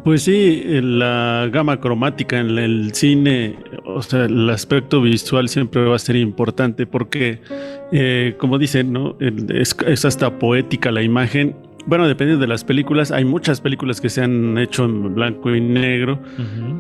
Pues 0.05 0.25
sí, 0.25 0.63
la 0.83 1.49
gama 1.51 1.81
cromática 1.81 2.39
en 2.39 2.59
el 2.59 2.93
cine, 2.93 3.57
o 3.87 4.03
sea, 4.03 4.27
el 4.27 4.51
aspecto 4.51 5.01
visual 5.01 5.49
siempre 5.49 5.83
va 5.87 5.97
a 5.97 5.99
ser 5.99 6.17
importante 6.17 6.87
porque, 6.87 7.41
eh, 7.91 8.35
como 8.39 8.59
dicen, 8.59 8.93
¿no? 8.93 9.17
es, 9.19 10.05
hasta 10.05 10.39
poética 10.39 10.93
la 10.93 11.03
imagen 11.03 11.57
bueno, 11.89 12.07
depende 12.07 12.37
de 12.37 12.47
las 12.47 12.65
películas. 12.65 13.11
Hay 13.11 13.25
muchas 13.25 13.63
películas 13.63 13.99
que 14.03 14.11
se 14.11 14.23
han 14.23 14.59
hecho 14.59 14.85
en 14.85 15.15
blanco 15.15 15.55
y 15.55 15.61
negro, 15.63 16.21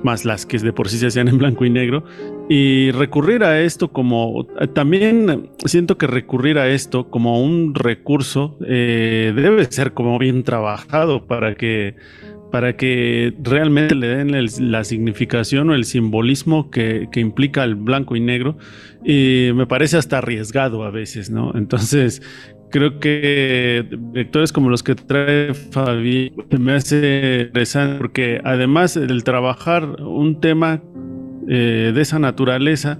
más 0.02 0.26
las 0.26 0.44
que 0.44 0.58
de 0.58 0.70
por 0.70 0.90
sí 0.90 0.98
se 0.98 1.06
hacían 1.06 1.28
en 1.28 1.38
blanco 1.38 1.64
y 1.64 1.70
negro. 1.70 2.04
Y 2.50 2.90
recurrir 2.90 3.42
a 3.42 3.58
esto 3.62 3.88
como, 3.90 4.46
también 4.74 5.48
siento 5.64 5.96
que 5.96 6.06
recurrir 6.06 6.58
a 6.58 6.68
esto 6.68 7.08
como 7.08 7.42
un 7.42 7.74
recurso 7.74 8.58
eh, 8.66 9.32
debe 9.34 9.64
ser 9.64 9.94
como 9.94 10.18
bien 10.18 10.42
trabajado 10.42 11.26
para 11.26 11.54
que 11.54 11.96
para 12.50 12.76
que 12.76 13.34
realmente 13.42 13.94
le 13.94 14.08
den 14.08 14.32
la 14.72 14.84
significación 14.84 15.68
o 15.68 15.74
el 15.74 15.84
simbolismo 15.84 16.70
que, 16.70 17.08
que, 17.12 17.20
implica 17.20 17.62
el 17.62 17.74
blanco 17.74 18.16
y 18.16 18.20
negro. 18.20 18.56
Y 19.04 19.50
me 19.54 19.66
parece 19.66 19.98
hasta 19.98 20.16
arriesgado 20.16 20.82
a 20.82 20.90
veces, 20.90 21.28
¿no? 21.28 21.52
Entonces, 21.54 22.22
creo 22.70 23.00
que 23.00 23.86
directores 24.12 24.52
como 24.52 24.70
los 24.70 24.82
que 24.82 24.94
trae 24.94 25.54
Fabi 25.54 26.32
me 26.58 26.72
hace 26.72 27.44
interesante 27.46 27.98
porque 27.98 28.40
además 28.44 28.94
del 28.94 29.24
trabajar 29.24 30.02
un 30.02 30.40
tema 30.40 30.82
eh, 31.48 31.92
de 31.94 32.00
esa 32.00 32.18
naturaleza, 32.18 32.98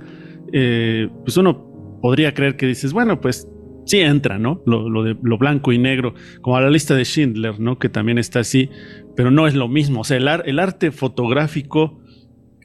eh, 0.53 1.09
pues 1.25 1.37
uno 1.37 1.99
podría 2.01 2.35
creer 2.35 2.57
que 2.57 2.67
dices, 2.67 2.93
bueno, 2.93 3.21
pues 3.21 3.49
sí 3.85 4.01
entra, 4.01 4.39
¿no? 4.39 4.63
Lo, 4.67 5.03
de 5.03 5.17
lo 5.23 5.39
blanco 5.39 5.73
y 5.73 5.79
negro, 5.79 6.15
como 6.43 6.57
a 6.57 6.61
la 6.61 6.71
lista 6.71 6.95
de 6.95 7.05
Schindler, 7.05 7.59
¿no? 7.59 7.79
Que 7.79 7.89
también 7.89 8.19
está 8.19 8.41
así, 8.41 8.71
pero 9.17 9.31
no 9.31 9.47
es 9.47 9.55
lo 9.55 9.69
mismo. 9.69 10.01
O 10.01 10.05
sea, 10.05 10.17
el, 10.17 10.29
el 10.45 10.59
arte 10.59 10.93
fotográfico 10.93 12.01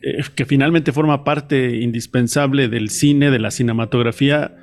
eh, 0.02 0.22
que 0.36 0.46
finalmente 0.46 0.92
forma 0.92 1.24
parte 1.24 1.78
indispensable 1.78 2.68
del 2.68 2.90
cine, 2.90 3.32
de 3.32 3.40
la 3.40 3.52
cinematografía, 3.52 4.56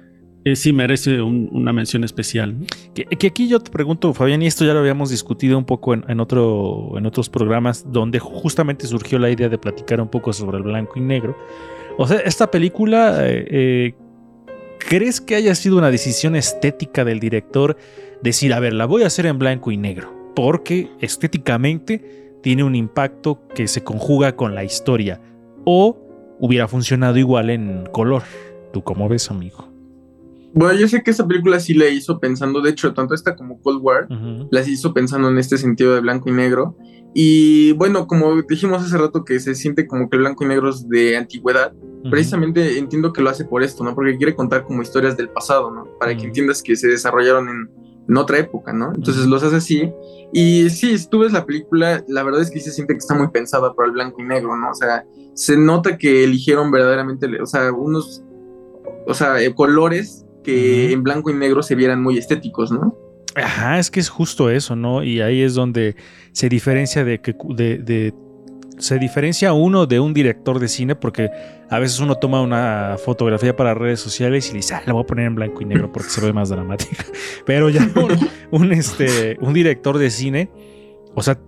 eh, 0.44 0.56
sí 0.56 0.72
merece 0.72 1.20
una 1.20 1.72
mención 1.72 2.04
especial. 2.04 2.56
Que, 2.94 3.26
aquí 3.26 3.48
yo 3.48 3.60
te 3.60 3.70
pregunto, 3.70 4.14
Fabián, 4.14 4.42
y 4.42 4.46
esto 4.46 4.64
ya 4.64 4.72
lo 4.72 4.80
habíamos 4.80 5.10
discutido 5.10 5.58
un 5.58 5.64
poco 5.64 5.94
en, 5.94 6.20
otro, 6.20 6.96
en 6.96 7.06
otros 7.06 7.28
programas, 7.28 7.84
donde 7.92 8.18
justamente 8.18 8.86
surgió 8.86 9.18
la 9.18 9.30
idea 9.30 9.48
de 9.48 9.58
platicar 9.58 10.00
un 10.00 10.08
poco 10.08 10.32
sobre 10.32 10.58
el 10.58 10.62
blanco 10.62 10.94
y 10.96 11.02
negro. 11.02 11.36
O 11.98 12.06
sea, 12.06 12.18
esta 12.18 12.50
película, 12.50 13.18
eh, 13.26 13.46
eh, 13.50 13.94
¿crees 14.78 15.20
que 15.20 15.34
haya 15.34 15.54
sido 15.54 15.76
una 15.76 15.90
decisión 15.90 16.36
estética 16.36 17.04
del 17.04 17.20
director 17.20 17.76
decir, 18.22 18.54
a 18.54 18.60
ver, 18.60 18.72
la 18.72 18.86
voy 18.86 19.02
a 19.02 19.08
hacer 19.08 19.26
en 19.26 19.38
blanco 19.38 19.70
y 19.70 19.76
negro? 19.76 20.32
Porque 20.34 20.88
estéticamente 21.00 22.38
tiene 22.42 22.64
un 22.64 22.74
impacto 22.74 23.46
que 23.54 23.68
se 23.68 23.84
conjuga 23.84 24.36
con 24.36 24.54
la 24.54 24.64
historia. 24.64 25.20
O 25.66 25.98
hubiera 26.38 26.66
funcionado 26.66 27.18
igual 27.18 27.50
en 27.50 27.84
color. 27.92 28.22
¿Tú 28.72 28.82
cómo 28.82 29.08
ves, 29.08 29.30
amigo? 29.30 29.69
Bueno, 30.52 30.78
yo 30.78 30.88
sé 30.88 31.02
que 31.02 31.12
esa 31.12 31.26
película 31.26 31.60
sí 31.60 31.74
la 31.74 31.88
hizo 31.88 32.18
pensando, 32.18 32.60
de 32.60 32.70
hecho, 32.70 32.92
tanto 32.92 33.14
esta 33.14 33.36
como 33.36 33.60
Cold 33.60 33.80
War, 33.82 34.08
las 34.50 34.68
hizo 34.68 34.92
pensando 34.92 35.28
en 35.28 35.38
este 35.38 35.58
sentido 35.58 35.94
de 35.94 36.00
blanco 36.00 36.28
y 36.28 36.32
negro. 36.32 36.76
Y 37.14 37.72
bueno, 37.72 38.06
como 38.06 38.40
dijimos 38.42 38.82
hace 38.82 38.96
rato 38.96 39.24
que 39.24 39.40
se 39.40 39.54
siente 39.54 39.86
como 39.86 40.08
que 40.08 40.16
el 40.16 40.22
blanco 40.22 40.44
y 40.44 40.48
negro 40.48 40.70
es 40.70 40.88
de 40.88 41.16
antigüedad, 41.16 41.72
precisamente 42.10 42.78
entiendo 42.78 43.12
que 43.12 43.22
lo 43.22 43.30
hace 43.30 43.44
por 43.44 43.62
esto, 43.62 43.84
¿no? 43.84 43.94
Porque 43.94 44.16
quiere 44.16 44.34
contar 44.34 44.64
como 44.64 44.82
historias 44.82 45.16
del 45.16 45.28
pasado, 45.28 45.70
¿no? 45.70 45.86
Para 45.98 46.16
que 46.16 46.24
entiendas 46.24 46.62
que 46.62 46.76
se 46.76 46.88
desarrollaron 46.88 47.48
en, 47.48 47.70
en 48.08 48.16
otra 48.16 48.38
época, 48.38 48.72
¿no? 48.72 48.92
Entonces 48.94 49.26
los 49.26 49.42
hace 49.42 49.56
así. 49.56 49.92
Y 50.32 50.70
sí, 50.70 50.96
si 50.98 51.08
tú 51.08 51.20
ves 51.20 51.32
la 51.32 51.46
película, 51.46 52.04
la 52.08 52.22
verdad 52.22 52.42
es 52.42 52.50
que 52.50 52.60
se 52.60 52.70
siente 52.70 52.94
que 52.94 52.98
está 52.98 53.14
muy 53.14 53.28
pensada 53.28 53.72
para 53.74 53.86
el 53.86 53.92
blanco 53.92 54.20
y 54.20 54.24
negro, 54.24 54.56
¿no? 54.56 54.70
O 54.70 54.74
sea, 54.74 55.04
se 55.34 55.56
nota 55.56 55.96
que 55.96 56.24
eligieron 56.24 56.70
verdaderamente, 56.70 57.28
o 57.40 57.46
sea, 57.46 57.72
unos, 57.72 58.22
o 59.06 59.14
sea, 59.14 59.40
eh, 59.40 59.54
colores 59.54 60.26
que 60.42 60.92
en 60.92 61.02
blanco 61.02 61.30
y 61.30 61.34
negro 61.34 61.62
se 61.62 61.74
vieran 61.74 62.02
muy 62.02 62.18
estéticos, 62.18 62.72
¿no? 62.72 62.96
Ajá, 63.34 63.78
es 63.78 63.90
que 63.90 64.00
es 64.00 64.08
justo 64.08 64.50
eso, 64.50 64.74
¿no? 64.74 65.04
Y 65.04 65.20
ahí 65.20 65.42
es 65.42 65.54
donde 65.54 65.96
se 66.32 66.48
diferencia 66.48 67.04
de 67.04 67.20
que 67.20 67.34
de, 67.54 68.12
se 68.78 68.98
diferencia 68.98 69.52
uno 69.52 69.86
de 69.86 70.00
un 70.00 70.14
director 70.14 70.58
de 70.58 70.66
cine 70.68 70.96
porque 70.96 71.30
a 71.68 71.78
veces 71.78 72.00
uno 72.00 72.16
toma 72.16 72.40
una 72.40 72.96
fotografía 73.04 73.54
para 73.54 73.74
redes 73.74 74.00
sociales 74.00 74.50
y 74.50 74.54
dice, 74.54 74.74
ah, 74.74 74.82
la 74.86 74.94
voy 74.94 75.02
a 75.02 75.06
poner 75.06 75.26
en 75.26 75.34
blanco 75.34 75.62
y 75.62 75.66
negro 75.66 75.92
porque 75.92 76.08
se 76.08 76.20
ve 76.20 76.32
más 76.32 76.48
dramática. 76.48 77.04
Pero 77.46 77.68
ya 77.68 77.88
un, 78.50 78.72
este, 78.72 79.36
un 79.40 79.52
director 79.52 79.98
de 79.98 80.10
cine, 80.10 80.50
o 81.14 81.22
sea, 81.22 81.38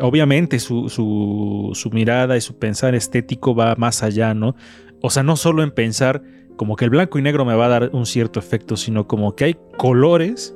obviamente 0.00 0.58
su, 0.60 0.88
su, 0.88 1.70
su 1.74 1.90
mirada 1.90 2.36
y 2.36 2.40
su 2.40 2.58
pensar 2.58 2.94
estético 2.94 3.54
va 3.54 3.74
más 3.76 4.02
allá, 4.02 4.32
¿no? 4.32 4.54
O 5.02 5.10
sea, 5.10 5.22
no 5.22 5.36
solo 5.36 5.62
en 5.62 5.72
pensar 5.72 6.22
como 6.56 6.76
que 6.76 6.84
el 6.84 6.90
blanco 6.90 7.18
y 7.18 7.22
negro 7.22 7.44
me 7.44 7.54
va 7.54 7.66
a 7.66 7.68
dar 7.68 7.90
un 7.92 8.06
cierto 8.06 8.40
efecto, 8.40 8.76
sino 8.76 9.06
como 9.06 9.36
que 9.36 9.44
hay 9.44 9.56
colores 9.76 10.54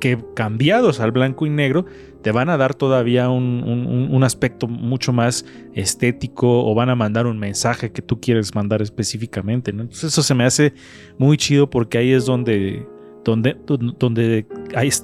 que 0.00 0.18
cambiados 0.34 1.00
al 1.00 1.12
blanco 1.12 1.46
y 1.46 1.50
negro 1.50 1.84
te 2.22 2.32
van 2.32 2.50
a 2.50 2.56
dar 2.56 2.74
todavía 2.74 3.28
un, 3.30 4.20
aspecto 4.22 4.66
mucho 4.66 5.12
más 5.12 5.44
estético 5.74 6.66
o 6.66 6.74
van 6.74 6.90
a 6.90 6.94
mandar 6.94 7.26
un 7.26 7.38
mensaje 7.38 7.92
que 7.92 8.02
tú 8.02 8.20
quieres 8.20 8.54
mandar 8.54 8.82
específicamente. 8.82 9.70
Entonces 9.70 10.04
eso 10.04 10.22
se 10.22 10.34
me 10.34 10.44
hace 10.44 10.74
muy 11.16 11.36
chido 11.36 11.70
porque 11.70 11.98
ahí 11.98 12.12
es 12.12 12.26
donde 12.26 12.86
donde, 13.28 13.56
donde 13.98 14.46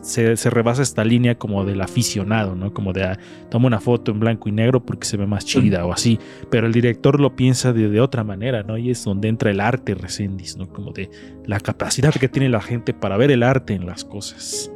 se, 0.03 0.51
rebasa 0.51 0.83
esta 0.83 1.05
línea 1.05 1.37
como 1.37 1.65
del 1.65 1.81
aficionado, 1.83 2.55
¿no? 2.55 2.73
Como 2.73 2.93
de, 2.93 3.05
ah, 3.05 3.19
toma 3.51 3.67
una 3.67 3.81
foto 3.81 4.13
en 4.13 4.21
blanco 4.21 4.49
y 4.49 4.53
negro 4.53 4.85
porque 4.85 5.07
se 5.07 5.17
ve 5.17 5.27
más 5.27 5.45
chida 5.45 5.85
o 5.85 5.93
así, 5.93 6.19
pero 6.51 6.67
el 6.67 6.73
director 6.73 7.21
lo 7.21 7.37
piensa 7.37 7.73
de, 7.73 8.01
otra 8.01 8.25
manera, 8.25 8.63
¿no? 8.63 8.79
Y 8.79 8.91
es 8.91 9.05
donde 9.05 9.29
entra 9.29 9.51
el 9.51 9.61
arte 9.61 9.95
Resendis, 9.95 10.57
¿no? 10.57 10.69
Como 10.69 10.93
de 10.93 11.11
la 11.47 11.61
capacidad 11.61 12.13
que 12.15 12.29
tiene 12.29 12.49
la 12.49 12.61
gente 12.61 12.95
para 12.95 13.17
ver 13.17 13.31
el 13.31 13.43
arte 13.43 13.75
en 13.75 13.87
las 13.87 14.05
cosas. 14.05 14.71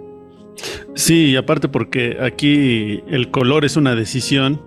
Sí, 0.95 1.37
aparte 1.37 1.69
porque 1.69 2.19
aquí 2.21 3.03
el 3.09 3.31
color 3.31 3.65
es 3.65 3.77
una 3.77 3.95
decisión 3.95 4.61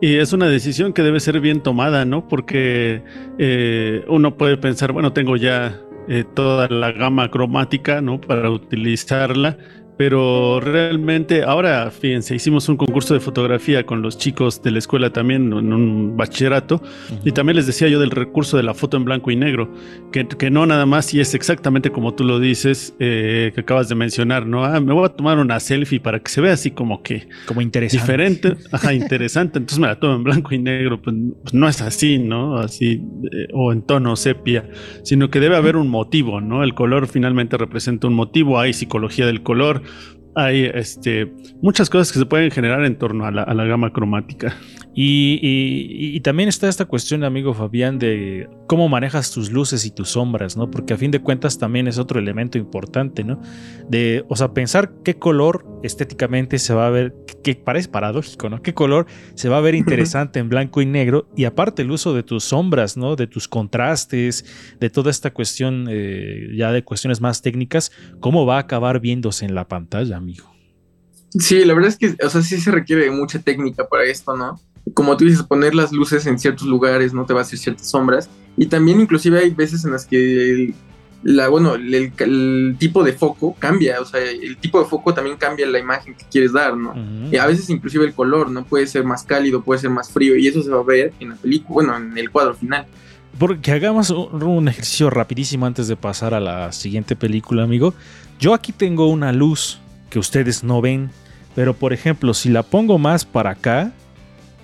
y 0.00 0.16
es 0.16 0.32
una 0.32 0.48
decisión 0.48 0.92
que 0.92 1.02
debe 1.02 1.20
ser 1.20 1.40
bien 1.40 1.62
tomada, 1.62 2.04
¿no? 2.04 2.28
Porque 2.28 3.02
eh, 3.38 4.04
uno 4.08 4.36
puede 4.36 4.56
pensar, 4.56 4.92
bueno, 4.92 5.12
tengo 5.12 5.36
ya 5.36 5.78
eh, 6.08 6.24
toda 6.34 6.68
la 6.68 6.92
gama 6.92 7.30
cromática, 7.30 8.00
¿no? 8.00 8.20
Para 8.20 8.50
utilizarla 8.50 9.58
pero 9.96 10.58
realmente, 10.60 11.42
ahora, 11.42 11.90
fíjense, 11.90 12.34
hicimos 12.34 12.68
un 12.68 12.76
concurso 12.76 13.14
de 13.14 13.20
fotografía 13.20 13.84
con 13.84 14.00
los 14.00 14.16
chicos 14.16 14.62
de 14.62 14.70
la 14.70 14.78
escuela 14.78 15.12
también 15.12 15.52
en 15.52 15.72
un 15.72 16.16
bachillerato. 16.16 16.82
Y 17.24 17.32
también 17.32 17.56
les 17.56 17.66
decía 17.66 17.88
yo 17.88 18.00
del 18.00 18.10
recurso 18.10 18.56
de 18.56 18.62
la 18.62 18.74
foto 18.74 18.96
en 18.96 19.04
blanco 19.04 19.30
y 19.30 19.36
negro, 19.36 19.72
que, 20.10 20.26
que 20.26 20.50
no 20.50 20.66
nada 20.66 20.86
más, 20.86 21.12
y 21.12 21.20
es 21.20 21.34
exactamente 21.34 21.90
como 21.90 22.14
tú 22.14 22.24
lo 22.24 22.40
dices, 22.40 22.94
eh, 22.98 23.52
que 23.54 23.60
acabas 23.60 23.88
de 23.88 23.94
mencionar, 23.94 24.46
¿no? 24.46 24.64
Ah, 24.64 24.80
me 24.80 24.92
voy 24.92 25.04
a 25.04 25.10
tomar 25.10 25.38
una 25.38 25.60
selfie 25.60 26.00
para 26.00 26.20
que 26.20 26.30
se 26.30 26.40
vea 26.40 26.54
así 26.54 26.70
como 26.70 27.02
que. 27.02 27.28
Como 27.46 27.60
interesante. 27.60 28.02
Diferente, 28.02 28.56
ajá, 28.72 28.94
interesante. 28.94 29.58
Entonces 29.58 29.78
me 29.78 29.88
la 29.88 30.00
tomo 30.00 30.14
en 30.14 30.24
blanco 30.24 30.54
y 30.54 30.58
negro. 30.58 31.00
Pues, 31.00 31.14
pues 31.42 31.54
no 31.54 31.68
es 31.68 31.82
así, 31.82 32.18
¿no? 32.18 32.56
Así, 32.56 33.02
eh, 33.30 33.48
o 33.52 33.72
en 33.72 33.82
tono 33.82 34.16
sepia, 34.16 34.68
sino 35.02 35.30
que 35.30 35.40
debe 35.40 35.56
haber 35.56 35.76
un 35.76 35.88
motivo, 35.88 36.40
¿no? 36.40 36.64
El 36.64 36.74
color 36.74 37.06
finalmente 37.06 37.58
representa 37.58 38.06
un 38.06 38.14
motivo, 38.14 38.58
hay 38.58 38.72
psicología 38.72 39.26
del 39.26 39.42
color 39.42 39.81
hay 40.34 40.64
este, 40.74 41.32
muchas 41.60 41.90
cosas 41.90 42.12
que 42.12 42.18
se 42.18 42.26
pueden 42.26 42.50
generar 42.50 42.84
en 42.84 42.96
torno 42.96 43.26
a 43.26 43.30
la, 43.30 43.64
gama 43.64 43.92
cromática. 43.92 44.56
Y, 44.94 46.20
también 46.20 46.48
está 46.48 46.68
esta 46.68 46.84
cuestión, 46.84 47.24
amigo 47.24 47.54
Fabián, 47.54 47.98
de 47.98 48.48
cómo 48.66 48.88
manejas 48.88 49.30
tus 49.30 49.50
luces 49.50 49.84
y 49.86 49.90
tus 49.90 50.10
sombras, 50.10 50.56
¿no? 50.56 50.70
Porque 50.70 50.94
a 50.94 50.96
fin 50.96 51.10
de 51.10 51.20
cuentas 51.20 51.58
también 51.58 51.88
es 51.88 51.98
otro 51.98 52.18
elemento 52.18 52.58
importante, 52.58 53.24
¿no? 53.24 53.40
De, 53.88 54.24
o 54.28 54.36
sea, 54.36 54.52
pensar 54.52 54.92
qué 55.02 55.18
color 55.18 55.66
estéticamente 55.82 56.58
se 56.58 56.74
va 56.74 56.86
a 56.86 56.90
ver, 56.90 57.14
que 57.42 57.54
parece 57.54 57.88
paradójico, 57.88 58.48
¿no? 58.48 58.62
Qué 58.62 58.74
color 58.74 59.06
se 59.34 59.48
va 59.48 59.58
a 59.58 59.60
ver 59.60 59.74
interesante 59.76 60.38
en 60.38 60.48
blanco 60.48 60.80
y 60.82 60.86
negro 60.86 61.28
y 61.36 61.44
aparte 61.44 61.82
el 61.82 61.90
uso 61.90 62.14
de 62.14 62.22
tus 62.22 62.44
sombras, 62.44 62.96
¿no? 62.96 63.16
De 63.16 63.26
tus 63.26 63.48
contrastes, 63.48 64.44
de 64.80 64.90
toda 64.90 65.10
esta 65.10 65.32
cuestión, 65.32 65.86
eh, 65.90 66.48
ya 66.56 66.72
de 66.72 66.84
cuestiones 66.84 67.20
más 67.20 67.42
técnicas, 67.42 67.92
cómo 68.20 68.46
va 68.46 68.56
a 68.56 68.60
acabar 68.60 69.00
viéndose 69.00 69.44
en 69.44 69.54
la 69.54 69.68
pantalla, 69.68 70.16
amigo. 70.16 70.50
Sí, 71.38 71.64
la 71.64 71.74
verdad 71.74 71.88
es 71.88 71.96
que, 71.96 72.14
o 72.24 72.28
sea, 72.28 72.42
sí 72.42 72.60
se 72.60 72.70
requiere 72.70 73.10
mucha 73.10 73.38
técnica 73.38 73.88
para 73.88 74.04
esto, 74.04 74.36
¿no? 74.36 74.60
como 74.94 75.16
tú 75.16 75.24
dices, 75.24 75.42
poner 75.42 75.74
las 75.74 75.92
luces 75.92 76.26
en 76.26 76.38
ciertos 76.38 76.66
lugares, 76.66 77.14
no 77.14 77.24
te 77.24 77.32
va 77.32 77.40
a 77.40 77.42
hacer 77.42 77.58
ciertas 77.58 77.88
sombras. 77.88 78.28
Y 78.56 78.66
también 78.66 79.00
inclusive 79.00 79.38
hay 79.38 79.50
veces 79.50 79.84
en 79.84 79.92
las 79.92 80.06
que 80.06 80.50
el, 80.50 80.74
la, 81.22 81.48
bueno, 81.48 81.74
el, 81.76 82.76
tipo 82.78 83.04
de 83.04 83.12
foco 83.12 83.54
cambia, 83.58 84.00
o 84.00 84.04
sea, 84.04 84.20
el 84.20 84.56
tipo 84.56 84.80
de 84.80 84.86
foco 84.86 85.14
también 85.14 85.36
cambia 85.36 85.66
la 85.66 85.78
imagen 85.78 86.14
que 86.14 86.24
quieres 86.30 86.52
dar, 86.52 86.76
¿no? 86.76 86.94
Y 87.30 87.36
a 87.36 87.46
veces 87.46 87.70
inclusive 87.70 88.04
el 88.04 88.14
color, 88.14 88.50
¿no? 88.50 88.64
Puede 88.64 88.86
ser 88.86 89.04
más 89.04 89.22
cálido, 89.22 89.62
puede 89.62 89.80
ser 89.80 89.90
más 89.90 90.10
frío, 90.10 90.36
y 90.36 90.48
eso 90.48 90.62
se 90.62 90.70
va 90.70 90.80
a 90.80 90.84
ver 90.84 91.12
en 91.20 91.30
la 91.30 91.36
película, 91.36 91.74
bueno, 91.74 91.96
en 91.96 92.18
el 92.18 92.30
cuadro 92.30 92.54
final. 92.54 92.86
Porque 93.38 93.72
hagamos 93.72 94.10
un 94.10 94.68
ejercicio 94.68 95.10
rapidísimo 95.10 95.64
antes 95.64 95.88
de 95.88 95.96
pasar 95.96 96.34
a 96.34 96.40
la 96.40 96.72
siguiente 96.72 97.16
película, 97.16 97.62
amigo. 97.62 97.94
Yo 98.38 98.52
aquí 98.52 98.72
tengo 98.72 99.06
una 99.06 99.32
luz 99.32 99.80
que 100.10 100.18
ustedes 100.18 100.64
no 100.64 100.80
ven, 100.80 101.10
pero 101.54 101.74
por 101.74 101.92
ejemplo, 101.92 102.34
si 102.34 102.50
la 102.50 102.62
pongo 102.62 102.98
más 102.98 103.24
para 103.24 103.50
acá, 103.50 103.92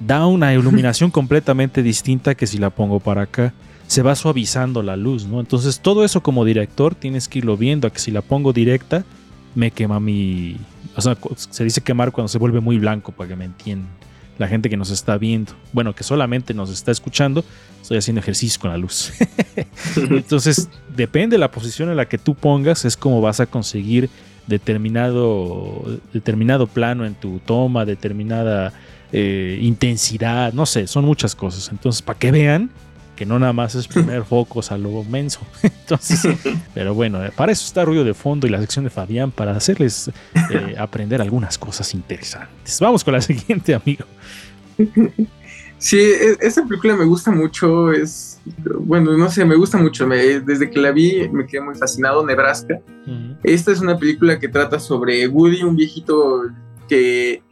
da 0.01 0.27
una 0.27 0.53
iluminación 0.53 1.11
completamente 1.13 1.83
distinta 1.83 2.35
que 2.35 2.47
si 2.47 2.59
la 2.59 2.71
pongo 2.71 3.01
para 3.01 3.23
acá. 3.23 3.55
Se 3.89 4.03
va 4.03 4.15
suavizando 4.15 4.83
la 4.85 4.97
luz, 4.97 5.27
¿no? 5.27 5.41
Entonces 5.41 5.81
todo 5.81 6.05
eso 6.05 6.23
como 6.23 6.45
director 6.45 6.95
tienes 6.95 7.27
que 7.27 7.41
irlo 7.41 7.57
viendo, 7.57 7.89
a 7.89 7.91
que 7.91 7.99
si 7.99 8.13
la 8.13 8.23
pongo 8.23 8.53
directa 8.53 9.05
me 9.55 9.73
quema 9.73 9.99
mi... 9.99 10.57
O 10.95 11.01
sea, 11.01 11.17
se 11.37 11.65
dice 11.65 11.81
quemar 11.81 12.13
cuando 12.13 12.29
se 12.29 12.39
vuelve 12.39 12.61
muy 12.61 12.79
blanco 12.79 13.13
para 13.13 13.29
que 13.29 13.37
me 13.37 13.45
entiendan. 13.45 13.91
La 14.39 14.47
gente 14.47 14.71
que 14.71 14.77
nos 14.77 14.91
está 14.91 15.19
viendo, 15.19 15.53
bueno, 15.73 15.95
que 15.97 16.05
solamente 16.05 16.55
nos 16.55 16.71
está 16.71 16.93
escuchando, 16.93 17.45
estoy 17.83 17.99
haciendo 17.99 18.21
ejercicio 18.21 18.61
con 18.61 18.71
la 18.71 18.79
luz. 18.79 19.13
Entonces, 19.97 20.69
depende 20.95 21.35
de 21.35 21.39
la 21.39 21.51
posición 21.51 21.91
en 21.91 21.97
la 21.97 22.09
que 22.09 22.19
tú 22.19 22.37
pongas, 22.37 22.85
es 22.85 22.97
como 22.97 23.21
vas 23.21 23.41
a 23.41 23.47
conseguir 23.47 24.09
determinado, 24.47 25.85
determinado 26.13 26.69
plano 26.69 27.05
en 27.05 27.15
tu 27.15 27.41
toma, 27.41 27.85
determinada 27.85 28.73
eh, 29.13 29.59
intensidad, 29.61 30.53
no 30.53 30.67
sé, 30.67 30.87
son 30.87 31.05
muchas 31.05 31.35
cosas. 31.35 31.69
Entonces, 31.71 32.03
para 32.03 32.19
que 32.19 32.31
vean 32.31 32.71
que 33.19 33.27
no 33.27 33.37
nada 33.41 33.53
más 33.53 33.75
es 33.75 33.89
poner 33.89 34.23
focos 34.25 34.71
a 34.71 34.79
lo 34.79 35.03
menso. 35.03 35.41
Entonces, 35.63 36.23
pero 36.73 36.95
bueno, 36.95 37.25
eh, 37.25 37.33
para 37.35 37.51
eso 37.51 37.67
está 37.67 37.85
ruido 37.85 38.05
de 38.05 38.15
fondo 38.15 38.47
y 38.47 38.51
la 38.51 38.61
sección 38.61 38.85
de 38.85 38.91
Fabián, 38.91 39.33
para 39.33 39.57
hacerles 39.57 40.09
eh, 40.51 40.77
aprender 40.79 41.21
algunas 41.21 41.59
cosas 41.59 41.93
interesantes. 41.95 42.79
Vamos 42.81 43.03
con 43.03 43.15
la 43.15 43.21
siguiente, 43.21 43.75
amigo. 43.75 44.05
Sí, 45.79 45.99
e, 45.99 46.37
esta 46.41 46.65
película 46.65 46.95
me 46.95 47.07
gusta 47.07 47.33
mucho, 47.33 47.91
es, 47.91 48.41
bueno, 48.83 49.19
no 49.19 49.29
sé, 49.29 49.45
me 49.45 49.57
gusta 49.57 49.79
mucho, 49.79 50.07
desde 50.07 50.71
que 50.71 50.79
la 50.79 50.93
vi 50.93 51.29
me 51.29 51.45
quedé 51.45 51.61
muy 51.61 51.75
fascinado, 51.75 52.25
Nebraska. 52.25 52.79
Esta 53.43 53.73
es 53.73 53.81
una 53.81 53.99
película 53.99 54.39
que 54.39 54.47
trata 54.47 54.79
sobre 54.79 55.27
Woody, 55.27 55.65
un 55.65 55.75
viejito 55.75 56.45
que 56.89 57.43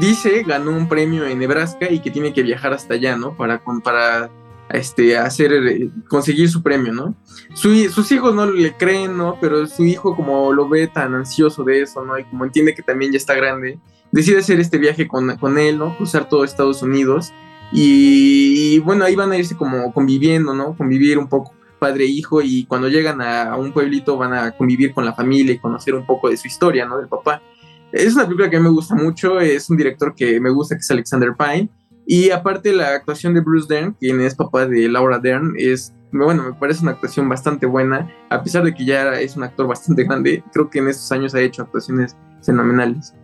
dice 0.00 0.42
ganó 0.44 0.72
un 0.72 0.88
premio 0.88 1.26
en 1.26 1.38
Nebraska 1.38 1.88
y 1.90 2.00
que 2.00 2.10
tiene 2.10 2.32
que 2.32 2.42
viajar 2.42 2.72
hasta 2.72 2.94
allá, 2.94 3.16
¿no? 3.16 3.36
Para, 3.36 3.62
para 3.84 4.30
este, 4.72 5.16
hacer, 5.16 5.52
eh, 5.52 5.90
conseguir 6.08 6.48
su 6.48 6.62
premio, 6.62 6.92
¿no? 6.92 7.14
sus 7.54 8.10
hijos 8.12 8.34
no 8.34 8.50
le 8.50 8.76
creen, 8.76 9.16
¿no? 9.16 9.36
Pero 9.40 9.66
su 9.66 9.84
hijo 9.84 10.16
como 10.16 10.52
lo 10.52 10.68
ve 10.68 10.86
tan 10.88 11.14
ansioso 11.14 11.64
de 11.64 11.82
eso, 11.82 12.04
¿no? 12.04 12.18
Y 12.18 12.24
como 12.24 12.44
entiende 12.44 12.74
que 12.74 12.82
también 12.82 13.12
ya 13.12 13.18
está 13.18 13.34
grande, 13.34 13.78
decide 14.10 14.38
hacer 14.38 14.60
este 14.60 14.78
viaje 14.78 15.06
con, 15.06 15.36
con 15.36 15.58
él, 15.58 15.78
¿no? 15.78 15.96
Cruzar 15.96 16.28
todo 16.28 16.44
Estados 16.44 16.82
Unidos. 16.82 17.32
Y, 17.72 18.78
bueno, 18.80 19.04
ahí 19.04 19.14
van 19.14 19.32
a 19.32 19.38
irse 19.38 19.56
como 19.56 19.92
conviviendo, 19.92 20.54
¿no? 20.54 20.76
Convivir 20.76 21.18
un 21.18 21.28
poco 21.28 21.54
padre 21.78 22.04
e 22.04 22.08
hijo 22.08 22.40
y 22.42 22.64
cuando 22.66 22.88
llegan 22.88 23.20
a, 23.20 23.42
a 23.42 23.56
un 23.56 23.72
pueblito 23.72 24.16
van 24.16 24.32
a 24.34 24.52
convivir 24.52 24.94
con 24.94 25.04
la 25.04 25.14
familia 25.14 25.54
y 25.54 25.58
conocer 25.58 25.94
un 25.94 26.06
poco 26.06 26.28
de 26.28 26.36
su 26.36 26.46
historia, 26.46 26.86
¿no? 26.86 26.98
Del 26.98 27.08
papá. 27.08 27.42
Es 27.90 28.14
una 28.14 28.24
película 28.24 28.48
que 28.48 28.60
me 28.60 28.70
gusta 28.70 28.94
mucho, 28.94 29.40
es 29.40 29.68
un 29.68 29.76
director 29.76 30.14
que 30.14 30.40
me 30.40 30.50
gusta, 30.50 30.76
que 30.76 30.80
es 30.80 30.90
Alexander 30.90 31.34
Pine. 31.36 31.68
Y 32.06 32.30
aparte 32.30 32.72
la 32.72 32.94
actuación 32.94 33.34
de 33.34 33.40
Bruce 33.40 33.72
Dern, 33.72 33.94
quien 33.98 34.20
es 34.20 34.34
papá 34.34 34.66
de 34.66 34.88
Laura 34.88 35.18
Dern, 35.18 35.54
es, 35.56 35.94
bueno, 36.12 36.42
me 36.42 36.54
parece 36.54 36.82
una 36.82 36.92
actuación 36.92 37.28
bastante 37.28 37.66
buena, 37.66 38.10
a 38.30 38.42
pesar 38.42 38.64
de 38.64 38.74
que 38.74 38.84
ya 38.84 39.20
es 39.20 39.36
un 39.36 39.44
actor 39.44 39.66
bastante 39.66 40.04
grande, 40.08 40.42
creo 40.52 40.68
que 40.68 40.80
en 40.80 40.88
estos 40.88 41.10
años 41.12 41.34
ha 41.34 41.40
hecho 41.40 41.62
actuaciones 41.62 42.16
fenomenales. 42.42 43.14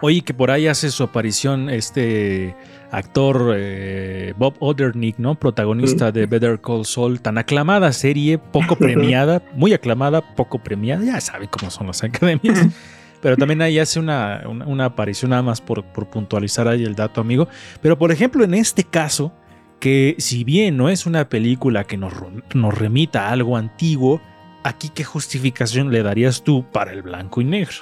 Oye, 0.00 0.22
que 0.22 0.34
por 0.34 0.50
ahí 0.50 0.66
hace 0.66 0.90
su 0.90 1.04
aparición 1.04 1.70
este 1.70 2.56
actor 2.90 3.54
eh, 3.56 4.34
Bob 4.36 4.54
Odernick, 4.58 5.18
¿no? 5.18 5.36
Protagonista 5.36 6.10
de 6.10 6.26
Better 6.26 6.60
Call 6.60 6.84
Saul, 6.84 7.20
tan 7.20 7.38
aclamada 7.38 7.92
serie, 7.92 8.38
poco 8.38 8.74
premiada, 8.74 9.42
muy 9.54 9.72
aclamada, 9.72 10.34
poco 10.34 10.58
premiada, 10.58 11.04
ya 11.04 11.20
sabe 11.20 11.48
cómo 11.48 11.70
son 11.70 11.86
las 11.86 12.02
academias. 12.02 12.66
pero 13.22 13.36
también 13.36 13.62
ahí 13.62 13.78
hace 13.78 14.00
una, 14.00 14.42
aparición 14.84 15.30
nada 15.30 15.42
más 15.42 15.60
por, 15.60 15.84
puntualizar 15.84 16.66
ahí 16.66 16.84
el 16.84 16.96
dato, 16.96 17.20
amigo. 17.20 17.48
Pero 17.80 17.96
por 17.96 18.10
ejemplo, 18.10 18.44
en 18.44 18.52
este 18.52 18.82
caso, 18.82 19.32
que 19.78 20.16
si 20.18 20.42
bien 20.42 20.76
no 20.76 20.88
es 20.88 21.06
una 21.06 21.28
película 21.28 21.84
que 21.84 21.96
nos, 21.96 22.12
nos 22.52 22.76
remita 22.76 23.28
a 23.28 23.30
algo 23.30 23.56
antiguo, 23.56 24.20
aquí 24.64 24.90
qué 24.92 25.04
justificación 25.04 25.92
le 25.92 26.02
darías 26.02 26.42
tú 26.42 26.66
para 26.72 26.92
el 26.92 27.02
blanco 27.02 27.40
y 27.40 27.44
negro? 27.44 27.76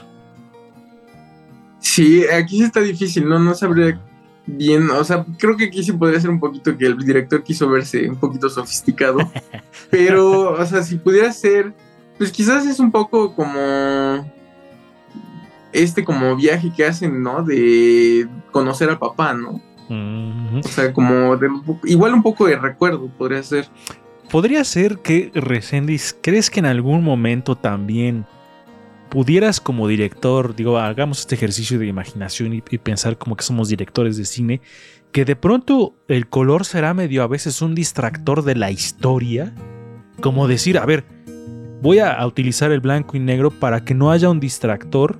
Sí, 1.78 2.24
aquí 2.26 2.58
sí 2.58 2.64
está 2.64 2.80
difícil, 2.80 3.26
no, 3.26 3.38
no 3.38 3.54
sabría 3.54 3.98
bien, 4.46 4.90
o 4.90 5.02
sea, 5.04 5.24
creo 5.38 5.56
que 5.56 5.64
aquí 5.64 5.82
sí 5.82 5.92
podría 5.92 6.20
ser 6.20 6.28
un 6.28 6.40
poquito 6.40 6.76
que 6.76 6.84
el 6.84 6.98
director 6.98 7.42
quiso 7.42 7.68
verse 7.70 8.10
un 8.10 8.16
poquito 8.16 8.50
sofisticado, 8.50 9.18
pero, 9.90 10.52
o 10.52 10.66
sea, 10.66 10.82
si 10.82 10.96
pudiera 10.96 11.32
ser, 11.32 11.72
pues 12.18 12.30
quizás 12.30 12.66
es 12.66 12.78
un 12.78 12.90
poco 12.90 13.34
como 13.34 14.30
este 15.72 16.04
como 16.04 16.36
viaje 16.36 16.72
que 16.74 16.84
hacen, 16.84 17.22
¿no? 17.22 17.42
De 17.42 18.28
conocer 18.50 18.90
al 18.90 18.98
papá, 18.98 19.34
¿no? 19.34 19.60
O 19.90 20.68
sea, 20.68 20.92
como 20.92 21.36
igual 21.84 22.14
un 22.14 22.22
poco 22.22 22.46
de 22.46 22.56
recuerdo 22.56 23.08
podría 23.18 23.42
ser. 23.42 23.68
Podría 24.30 24.62
ser 24.62 24.98
que 24.98 25.32
Resendis, 25.34 26.16
¿crees 26.20 26.48
que 26.48 26.60
en 26.60 26.66
algún 26.66 27.02
momento 27.02 27.56
también 27.56 28.24
pudieras 29.08 29.60
como 29.60 29.88
director, 29.88 30.54
digo, 30.54 30.78
hagamos 30.78 31.20
este 31.20 31.34
ejercicio 31.34 31.80
de 31.80 31.86
imaginación 31.88 32.54
y, 32.54 32.62
y, 32.70 32.78
pensar 32.78 33.18
como 33.18 33.34
que 33.34 33.42
somos 33.42 33.68
directores 33.68 34.16
de 34.16 34.24
cine, 34.24 34.60
que 35.10 35.24
de 35.24 35.34
pronto 35.34 35.96
el 36.06 36.28
color 36.28 36.64
será 36.64 36.94
medio 36.94 37.24
a 37.24 37.26
veces 37.26 37.60
un 37.60 37.74
distractor 37.74 38.44
de 38.44 38.54
la 38.54 38.70
historia? 38.70 39.52
Como 40.20 40.46
decir, 40.46 40.78
a 40.78 40.86
ver, 40.86 41.04
voy 41.82 41.98
a 41.98 42.24
utilizar 42.24 42.70
el 42.70 42.78
blanco 42.78 43.16
y 43.16 43.20
negro 43.20 43.50
para 43.50 43.84
que 43.84 43.94
no 43.94 44.12
haya 44.12 44.30
un 44.30 44.38
distractor 44.38 45.18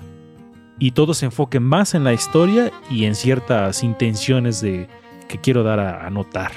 y 0.80 0.92
todo 0.92 1.14
se 1.14 1.26
enfoque 1.26 1.60
más 1.60 1.94
en 1.94 2.02
la 2.02 2.12
historia 2.12 2.72
y 2.90 3.04
en 3.04 3.14
ciertas 3.14 3.84
intenciones 3.84 4.60
de 4.60 4.88
que 5.28 5.38
quiero 5.38 5.62
dar 5.62 5.78
a, 5.78 6.10
notar. 6.10 6.50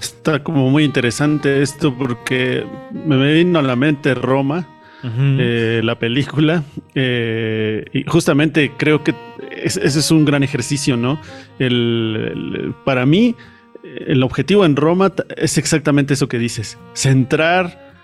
Está 0.00 0.42
como 0.42 0.70
muy 0.70 0.82
interesante 0.82 1.62
esto 1.62 1.94
porque 1.94 2.64
me 2.92 3.32
vino 3.34 3.58
a 3.58 3.62
la 3.62 3.76
mente 3.76 4.14
Roma, 4.14 4.66
eh, 5.04 5.82
la 5.84 5.98
película, 5.98 6.64
eh, 6.94 7.84
y 7.92 8.02
justamente 8.04 8.72
creo 8.76 9.04
que 9.04 9.14
ese 9.52 9.86
es 9.86 10.10
un 10.10 10.24
gran 10.24 10.42
ejercicio, 10.42 10.96
¿no? 10.96 11.20
para 12.84 13.06
mí, 13.06 13.36
el 13.84 14.22
objetivo 14.22 14.64
en 14.64 14.74
Roma 14.74 15.12
es 15.36 15.58
exactamente 15.58 16.14
eso 16.14 16.26
que 16.26 16.38
dices, 16.38 16.78
centrar, 16.94 17.94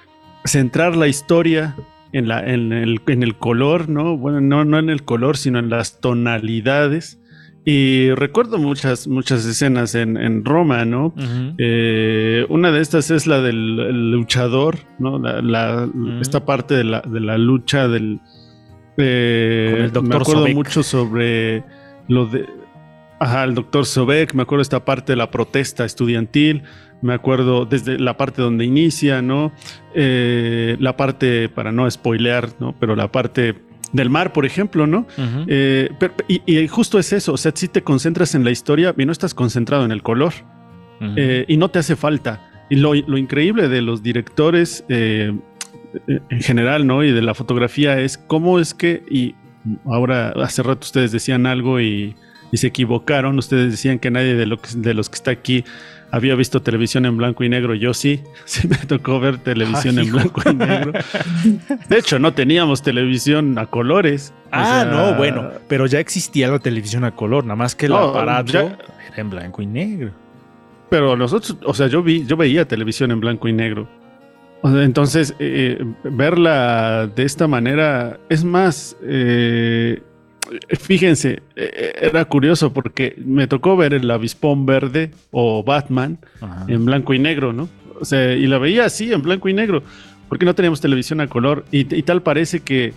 centrar 0.45 0.95
la 0.95 1.09
historia 1.09 1.75
en, 2.13 2.29
la, 2.29 2.47
en, 2.47 2.73
el, 2.73 3.01
en 3.07 3.23
el 3.23 3.37
color, 3.37 3.89
¿no? 3.89 4.17
Bueno, 4.17 4.41
no, 4.41 4.65
no 4.65 4.79
en 4.79 4.91
el 4.91 5.05
color, 5.05 5.37
sino 5.37 5.59
en 5.59 5.71
las 5.71 6.01
tonalidades. 6.01 7.19
Y 7.65 8.11
recuerdo 8.11 8.59
muchas, 8.59 9.07
muchas 9.07 9.47
escenas 9.47 9.95
en, 9.95 10.17
en 10.17 10.45
Roma, 10.45 10.85
¿no? 10.85 11.15
Eh, 11.59 12.45
una 12.49 12.73
de 12.73 12.81
estas 12.81 13.13
es 13.13 13.29
la 13.29 13.41
del 13.41 14.11
luchador, 14.11 14.79
¿no? 14.99 15.19
La, 15.21 15.89
Esta 16.21 16.45
parte 16.45 16.75
de 16.75 16.85
la, 16.85 17.03
de 17.03 17.21
la 17.21 17.39
lucha 17.39 17.87
del... 17.87 18.21
Eh, 18.97 19.91
me 20.03 20.17
acuerdo 20.17 20.49
mucho 20.49 20.83
sobre 20.83 21.63
lo 22.09 22.27
de... 22.27 22.47
Ajá, 23.23 23.45
el 23.45 23.55
doctor 23.55 23.87
Sobek, 23.87 24.35
me 24.35 24.43
acuerdo 24.43 24.63
esta 24.63 24.85
parte 24.85 25.13
de 25.13 25.17
la 25.17 25.31
protesta 25.31 25.85
estudiantil, 25.85 26.65
me 27.03 27.15
acuerdo 27.15 27.67
desde 27.67 27.97
la 28.01 28.17
parte 28.17 28.43
donde 28.43 28.65
inicia, 28.65 29.23
¿no? 29.23 29.53
Eh, 29.95 30.77
la 30.81 30.97
parte, 30.97 31.49
para 31.49 31.71
no 31.71 31.89
spoilear, 31.89 32.49
¿no? 32.59 32.75
Pero 32.81 32.97
la 32.97 33.13
parte 33.13 33.55
del 33.93 34.11
mar, 34.11 34.33
por 34.33 34.45
ejemplo, 34.45 34.89
¿no? 34.89 35.07
Eh, 35.47 35.89
y, 36.27 36.67
justo 36.67 36.99
es 36.99 37.13
eso, 37.13 37.35
o 37.35 37.37
sea, 37.37 37.53
si 37.55 37.69
te 37.69 37.85
concentras 37.85 38.35
en 38.35 38.43
la 38.43 38.51
historia 38.51 38.93
y 38.99 39.07
no 39.07 39.13
estás 39.13 39.35
concentrado 39.35 39.85
en 39.85 39.93
el 39.93 40.03
color 40.03 40.33
eh, 41.15 41.45
y 41.47 41.57
no 41.59 41.69
te 41.69 41.79
hace 41.79 41.95
falta. 41.95 42.51
Y 42.71 42.75
lo, 42.75 42.97
increíble 42.97 43.69
de 43.69 43.83
los 43.83 44.03
directores 44.03 44.85
en 44.89 45.43
general, 46.41 46.89
¿no? 46.89 47.05
Y 47.05 47.13
de 47.13 47.23
la 47.23 47.35
fotografía 47.35 48.01
es 48.01 48.19
cómo 48.19 48.59
es 48.59 48.75
que, 48.75 49.05
y 49.09 49.37
ahora 49.85 50.31
hace 50.43 50.65
rato 50.65 50.81
ustedes 50.81 51.13
decían 51.13 51.47
algo 51.47 51.81
y, 51.81 52.17
se 52.59 52.69
equivocaron, 52.69 53.39
ustedes 53.39 53.71
decían 53.71 53.99
que 53.99 54.11
nadie 54.11 54.35
de, 54.35 54.59
de 54.77 54.95
los 54.95 55.09
que 55.09 55.17
está 55.17 55.31
aquí 55.31 55.65
había 56.13 56.35
visto 56.35 56.61
televisión 56.61 57.07
en 57.07 57.17
blanco 57.17 57.43
y 57.43 57.49
negro. 57.49 57.75
Yo 57.75 57.95
sí, 57.95 58.21
sí 58.45 58.69
me 58.69 58.77
tocó 58.77 59.19
ver 59.19 59.39
televisión 59.39 59.99
en 59.99 60.13
blanco 60.13 60.43
y 60.49 60.55
negro. 60.55 60.93
De 61.89 61.99
hecho, 61.99 62.19
no 62.19 62.35
teníamos 62.35 62.83
televisión 62.83 63.59
a 63.59 63.67
colores. 63.67 64.33
Ah, 64.53 64.87
no, 64.89 65.15
bueno, 65.15 65.51
pero 65.69 65.87
ya 65.87 65.99
existía 65.99 66.49
la 66.49 66.59
televisión 66.59 67.05
a 67.05 67.13
color, 67.13 67.45
nada 67.45 67.57
más 67.57 67.75
que 67.75 67.87
el 67.87 67.95
aparato 67.95 68.59
era 68.59 68.77
en 69.17 69.31
blanco 69.31 69.63
y 69.63 69.67
negro. 69.67 70.13
Pero 70.91 71.17
nosotros, 71.17 71.57
o 71.65 71.73
sea, 71.73 71.87
yo 71.87 72.03
vi, 72.03 72.27
yo 72.27 72.37
veía 72.37 72.69
televisión 72.69 73.11
en 73.11 73.21
blanco 73.21 73.49
y 73.49 73.55
negro. 73.55 73.89
Entonces, 74.63 75.35
eh, 75.39 75.83
verla 76.05 77.07
de 77.07 77.25
esta 77.25 77.49
manera 77.49 78.21
es 78.29 78.45
más, 78.45 78.97
eh, 79.03 80.03
fíjense, 80.79 81.43
eh, 81.57 81.93
era 82.01 82.25
curioso 82.25 82.73
porque 82.73 83.15
me 83.25 83.47
tocó 83.47 83.77
ver 83.77 83.95
el 83.95 84.11
avispón 84.11 84.67
verde 84.67 85.11
o 85.31 85.63
Batman 85.63 86.19
en 86.69 86.85
blanco 86.85 87.15
y 87.15 87.19
negro, 87.19 87.53
¿no? 87.53 87.69
O 88.01 88.05
sea, 88.05 88.35
y 88.35 88.47
la 88.47 88.59
veía 88.59 88.85
así 88.85 89.13
en 89.13 89.23
blanco 89.23 89.49
y 89.49 89.55
negro, 89.55 89.83
porque 90.29 90.45
no 90.45 90.55
teníamos 90.55 90.81
televisión 90.81 91.21
a 91.21 91.29
color 91.29 91.65
y, 91.71 91.85
tal 92.03 92.23
parece 92.23 92.61
que... 92.61 92.95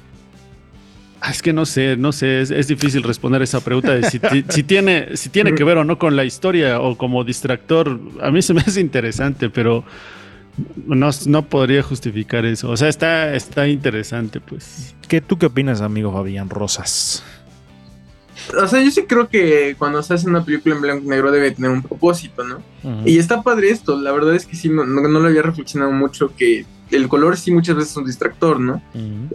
Ah, 1.22 1.32
es 1.32 1.42
que 1.42 1.54
no 1.54 1.66
sé, 1.66 1.98
no 1.98 2.12
sé, 2.12 2.42
es, 2.42 2.68
difícil 2.68 3.02
responder 3.02 3.42
esa 3.42 3.64
pregunta 3.64 3.96
de 3.96 4.04
si, 4.04 4.20
tiene, 4.64 5.18
si 5.18 5.30
tiene 5.30 5.56
que 5.56 5.64
ver 5.64 5.78
o 5.78 5.84
no 5.84 5.98
con 5.98 6.16
la 6.16 6.24
historia 6.24 6.80
o 6.82 6.98
como 6.98 7.24
distractor. 7.24 8.00
A 8.22 8.30
mí 8.30 8.44
se 8.44 8.54
me 8.54 8.62
hace 8.62 8.80
interesante, 8.80 9.50
pero 9.50 9.84
no, 10.86 11.10
no 11.28 11.46
podría 11.48 11.82
justificar 11.82 12.46
eso. 12.46 12.70
O 12.70 12.78
sea, 12.78 12.90
está, 12.90 13.34
está 13.34 13.68
interesante, 13.68 14.40
pues. 14.40 14.96
¿Qué, 15.08 15.22
¿Tú 15.22 15.38
qué 15.38 15.48
opinas, 15.48 15.82
amigo 15.82 16.12
Fabián 16.14 16.50
Rosas? 16.50 17.24
O 18.62 18.68
sea, 18.68 18.82
yo 18.84 18.92
sí 18.92 19.04
creo 19.04 19.28
que 19.28 19.76
cuando 19.78 20.02
se 20.04 20.14
hace 20.14 20.28
una 20.30 20.44
película 20.44 20.76
en 20.76 20.82
blanco 20.82 21.06
y 21.06 21.08
negro 21.08 21.32
debe 21.32 21.52
tener 21.52 21.72
un 21.72 21.82
propósito, 21.82 22.44
¿no? 22.44 22.62
Y 23.06 23.18
está 23.18 23.42
padre 23.42 23.70
esto, 23.70 24.00
la 24.00 24.12
verdad 24.12 24.36
es 24.36 24.46
que 24.46 24.56
sí, 24.56 24.70
no, 24.70 24.86
no, 24.86 25.02
lo 25.08 25.28
había 25.28 25.42
reflexionado 25.42 25.92
mucho, 25.92 26.32
que 26.36 26.66
el 26.92 27.08
color 27.08 27.38
sí 27.38 27.52
muchas 27.52 27.76
veces 27.76 27.92
es 27.92 27.98
un 27.98 28.06
distractor, 28.06 28.60
¿no? 28.60 28.82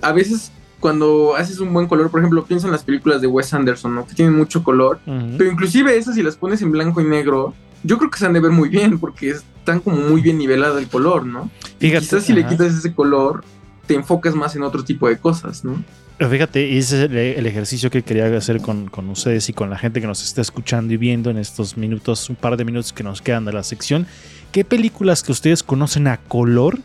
A 0.02 0.12
veces 0.12 0.52
cuando 0.78 1.36
haces 1.36 1.60
un 1.60 1.72
buen 1.72 1.86
color, 1.86 2.10
por 2.10 2.20
ejemplo, 2.20 2.44
pienso 2.44 2.66
en 2.66 2.72
las 2.72 2.84
películas 2.84 3.20
de 3.20 3.26
Wes 3.26 3.52
Anderson, 3.52 3.94
¿no? 3.94 4.06
Que 4.06 4.14
tienen 4.14 4.34
mucho 4.34 4.62
color, 4.62 5.00
pero 5.04 5.50
inclusive 5.50 5.96
esas 5.96 6.14
si 6.14 6.22
las 6.22 6.36
pones 6.36 6.62
en 6.62 6.70
blanco 6.70 7.00
y 7.00 7.04
negro, 7.04 7.54
yo 7.82 7.98
creo 7.98 8.10
que 8.10 8.18
se 8.18 8.26
han 8.26 8.32
de 8.32 8.40
ver 8.40 8.52
muy 8.52 8.68
bien 8.68 8.98
porque 8.98 9.30
están 9.30 9.80
como 9.80 9.96
muy 9.96 10.20
bien 10.20 10.38
nivelado 10.38 10.78
el 10.78 10.88
color, 10.88 11.24
¿no? 11.26 11.50
Fíjate, 11.78 12.04
quizás 12.04 12.24
si 12.24 12.32
le 12.32 12.46
quitas 12.46 12.74
ese 12.74 12.94
color, 12.94 13.44
te 13.90 13.96
enfocas 13.96 14.36
más 14.36 14.54
en 14.54 14.62
otro 14.62 14.84
tipo 14.84 15.08
de 15.08 15.18
cosas, 15.18 15.64
¿no? 15.64 15.82
Fíjate, 16.16 16.78
ese 16.78 17.06
es 17.06 17.10
el, 17.10 17.44
ejercicio 17.44 17.90
que 17.90 18.02
quería 18.02 18.26
hacer 18.36 18.60
con, 18.60 18.88
ustedes 19.08 19.48
y 19.48 19.52
con 19.52 19.68
la 19.68 19.76
gente 19.76 20.00
que 20.00 20.06
nos 20.06 20.22
está 20.22 20.42
escuchando 20.42 20.94
y 20.94 20.96
viendo 20.96 21.28
en 21.28 21.38
estos 21.38 21.76
minutos, 21.76 22.30
un 22.30 22.36
par 22.36 22.56
de 22.56 22.64
minutos 22.64 22.92
que 22.92 23.02
nos 23.02 23.20
quedan 23.20 23.44
de 23.46 23.52
la 23.52 23.64
sección. 23.64 24.06
¿Qué 24.52 24.64
películas 24.64 25.24
que 25.24 25.32
ustedes 25.32 25.64
conocen 25.64 26.06
a 26.06 26.18
color 26.18 26.78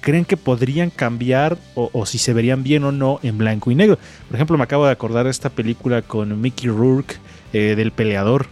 creen 0.00 0.24
que 0.24 0.36
podrían 0.36 0.90
cambiar 0.90 1.56
o, 1.76 2.04
si 2.04 2.18
se 2.18 2.32
verían 2.32 2.64
bien 2.64 2.82
o 2.82 2.90
no 2.90 3.20
en 3.22 3.38
blanco 3.38 3.70
y 3.70 3.76
negro? 3.76 3.96
Por 4.26 4.34
ejemplo, 4.34 4.58
me 4.58 4.64
acabo 4.64 4.86
de 4.86 4.90
acordar 4.90 5.26
de 5.26 5.30
esta 5.30 5.50
película 5.50 6.02
con 6.02 6.40
Mickey 6.40 6.68
Rourke 6.68 7.14
eh, 7.52 7.74
del 7.76 7.92
peleador. 7.92 8.46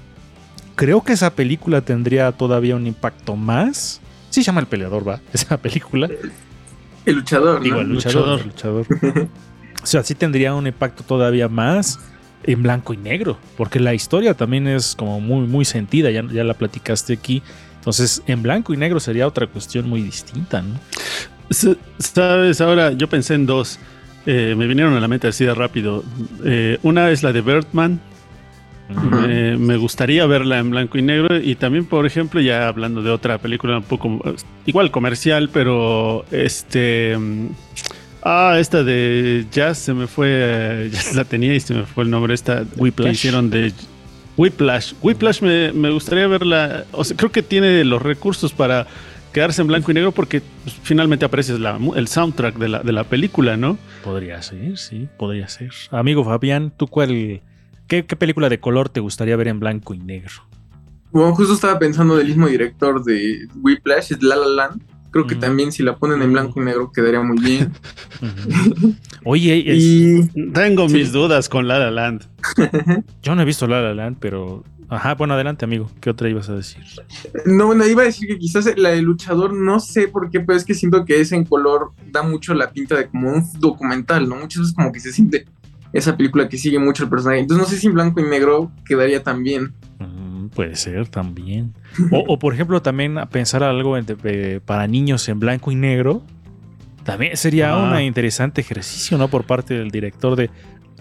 Creo 0.76 1.02
que 1.02 1.14
esa 1.14 1.30
película 1.30 1.80
tendría 1.80 2.30
todavía 2.30 2.76
un 2.76 2.86
impacto 2.86 3.34
más. 3.34 4.00
Sí, 4.30 4.42
se 4.42 4.46
llama 4.46 4.60
El 4.60 4.68
Peleador, 4.68 5.08
va, 5.08 5.20
esa 5.32 5.56
película. 5.56 6.08
El 7.08 7.16
luchador. 7.16 7.62
Digo, 7.62 7.80
el 7.80 7.88
luchador. 7.88 8.44
Luchador. 8.44 8.86
O 9.80 9.86
sea, 9.86 10.02
sí 10.02 10.14
tendría 10.16 10.54
un 10.54 10.66
impacto 10.66 11.04
todavía 11.04 11.48
más 11.48 12.00
en 12.42 12.62
blanco 12.62 12.92
y 12.92 12.96
negro, 12.96 13.38
porque 13.56 13.78
la 13.78 13.94
historia 13.94 14.34
también 14.34 14.66
es 14.66 14.96
como 14.96 15.20
muy, 15.20 15.46
muy 15.46 15.64
sentida, 15.64 16.10
ya, 16.10 16.24
ya 16.30 16.42
la 16.42 16.54
platicaste 16.54 17.12
aquí. 17.12 17.42
Entonces, 17.76 18.22
en 18.26 18.42
blanco 18.42 18.74
y 18.74 18.76
negro 18.76 18.98
sería 18.98 19.26
otra 19.26 19.46
cuestión 19.46 19.88
muy 19.88 20.02
distinta, 20.02 20.62
¿no? 20.62 20.78
Sabes, 21.98 22.60
ahora 22.60 22.92
yo 22.92 23.08
pensé 23.08 23.34
en 23.34 23.46
dos. 23.46 23.78
Eh, 24.26 24.54
me 24.58 24.66
vinieron 24.66 24.94
a 24.94 25.00
la 25.00 25.08
mente 25.08 25.28
así 25.28 25.44
de 25.44 25.54
rápido. 25.54 26.04
Eh, 26.44 26.78
una 26.82 27.10
es 27.10 27.22
la 27.22 27.32
de 27.32 27.40
Birdman. 27.40 28.00
Me 28.88 29.76
gustaría 29.76 30.26
verla 30.26 30.58
en 30.58 30.70
blanco 30.70 30.98
y 30.98 31.02
negro. 31.02 31.38
Y 31.38 31.54
también, 31.54 31.84
por 31.84 32.06
ejemplo, 32.06 32.40
ya 32.40 32.68
hablando 32.68 33.02
de 33.02 33.10
otra 33.10 33.38
película 33.38 33.78
un 33.78 33.84
poco 33.84 34.20
igual 34.66 34.90
comercial, 34.90 35.50
pero 35.52 36.24
este. 36.30 37.16
Ah, 38.22 38.56
esta 38.58 38.82
de 38.82 39.46
Jazz 39.50 39.78
se 39.78 39.94
me 39.94 40.06
fue, 40.06 40.28
eh, 40.30 40.90
ya 40.92 41.00
la 41.14 41.24
tenía 41.24 41.54
y 41.54 41.60
se 41.60 41.74
me 41.74 41.84
fue 41.84 42.04
el 42.04 42.10
nombre. 42.10 42.34
Esta 42.34 42.64
Whiplash. 42.76 43.12
hicieron 43.12 43.50
de 43.50 43.72
Whiplash. 44.36 44.94
Whiplash 45.02 45.42
me, 45.42 45.72
me, 45.72 45.90
gustaría 45.90 46.26
verla. 46.26 46.84
O 46.92 47.04
sea, 47.04 47.16
creo 47.16 47.30
que 47.30 47.42
tiene 47.42 47.84
los 47.84 48.02
recursos 48.02 48.52
para 48.52 48.86
quedarse 49.32 49.62
en 49.62 49.68
blanco 49.68 49.90
y 49.90 49.94
negro 49.94 50.12
porque 50.12 50.42
pues, 50.64 50.76
finalmente 50.82 51.24
aparece 51.24 51.54
el 51.54 52.08
soundtrack 52.08 52.56
de 52.56 52.68
la, 52.68 52.80
de 52.80 52.92
la 52.92 53.04
película, 53.04 53.56
¿no? 53.56 53.78
Podría 54.02 54.42
ser, 54.42 54.78
sí, 54.78 55.08
podría 55.16 55.48
ser. 55.48 55.70
Amigo 55.90 56.24
Fabián, 56.24 56.72
¿tú 56.76 56.86
cuál, 56.86 57.40
qué, 57.88 58.06
qué 58.06 58.16
película 58.16 58.48
de 58.48 58.60
color 58.60 58.88
te 58.88 59.00
gustaría 59.00 59.36
ver 59.36 59.48
en 59.48 59.58
blanco 59.58 59.94
y 59.94 59.98
negro? 59.98 60.34
Bueno, 61.10 61.34
justo 61.34 61.54
estaba 61.54 61.78
pensando 61.78 62.16
del 62.16 62.28
mismo 62.28 62.46
director 62.46 63.02
de 63.02 63.48
Whiplash, 63.56 64.12
es 64.12 64.22
La 64.22 64.36
La 64.36 64.46
Land. 64.46 64.82
Creo 65.10 65.26
que 65.26 65.34
también 65.34 65.72
si 65.72 65.82
la 65.82 65.96
ponen 65.96 66.20
en 66.20 66.32
blanco 66.32 66.60
y 66.60 66.64
negro 66.64 66.92
quedaría 66.92 67.22
muy 67.22 67.40
bien. 67.40 67.72
Oye, 69.24 69.56
y 69.66 70.28
tengo 70.52 70.86
mis 70.86 71.12
dudas 71.12 71.48
con 71.48 71.66
La 71.66 71.78
La 71.78 71.90
Land. 71.90 72.28
Yo 73.22 73.34
no 73.34 73.42
he 73.42 73.44
visto 73.46 73.66
La 73.66 73.80
La 73.80 73.94
Land, 73.94 74.18
pero 74.20 74.64
Ajá, 74.90 75.14
bueno, 75.16 75.34
adelante, 75.34 75.66
amigo. 75.66 75.90
¿Qué 76.00 76.08
otra 76.08 76.30
ibas 76.30 76.48
a 76.48 76.54
decir? 76.54 76.82
No, 77.44 77.66
bueno, 77.66 77.86
iba 77.86 78.02
a 78.02 78.06
decir 78.06 78.26
que 78.26 78.38
quizás 78.38 78.72
la 78.78 78.90
de 78.90 79.02
luchador, 79.02 79.52
no 79.52 79.80
sé 79.80 80.08
por 80.08 80.30
qué, 80.30 80.40
pero 80.40 80.56
es 80.56 80.64
que 80.64 80.72
siento 80.72 81.04
que 81.04 81.20
ese 81.20 81.36
en 81.36 81.44
color 81.44 81.92
da 82.10 82.22
mucho 82.22 82.54
la 82.54 82.70
pinta 82.70 82.96
de 82.96 83.06
como 83.06 83.30
un 83.30 83.44
documental, 83.60 84.26
¿no? 84.28 84.36
Muchas 84.36 84.60
veces 84.60 84.74
como 84.74 84.90
que 84.90 85.00
se 85.00 85.12
siente 85.12 85.44
esa 85.92 86.16
película 86.16 86.48
que 86.48 86.58
sigue 86.58 86.78
mucho 86.78 87.04
el 87.04 87.10
personaje. 87.10 87.40
Entonces 87.40 87.66
no 87.66 87.70
sé 87.70 87.78
si 87.78 87.86
en 87.86 87.94
blanco 87.94 88.20
y 88.20 88.24
negro 88.24 88.70
quedaría 88.84 89.22
tan 89.22 89.42
bien 89.42 89.74
puede 90.48 90.74
ser 90.76 91.08
también. 91.08 91.74
O, 92.10 92.38
por 92.38 92.54
ejemplo, 92.54 92.82
también 92.82 93.16
pensar 93.30 93.62
algo 93.62 93.96
para 94.64 94.86
niños 94.86 95.28
en 95.28 95.38
blanco 95.38 95.70
y 95.70 95.76
negro. 95.76 96.22
También 97.04 97.36
sería 97.36 97.76
un 97.76 97.98
interesante 98.00 98.60
ejercicio, 98.60 99.16
¿no? 99.18 99.28
Por 99.28 99.44
parte 99.44 99.74
del 99.74 99.90
director 99.90 100.36
de 100.36 100.50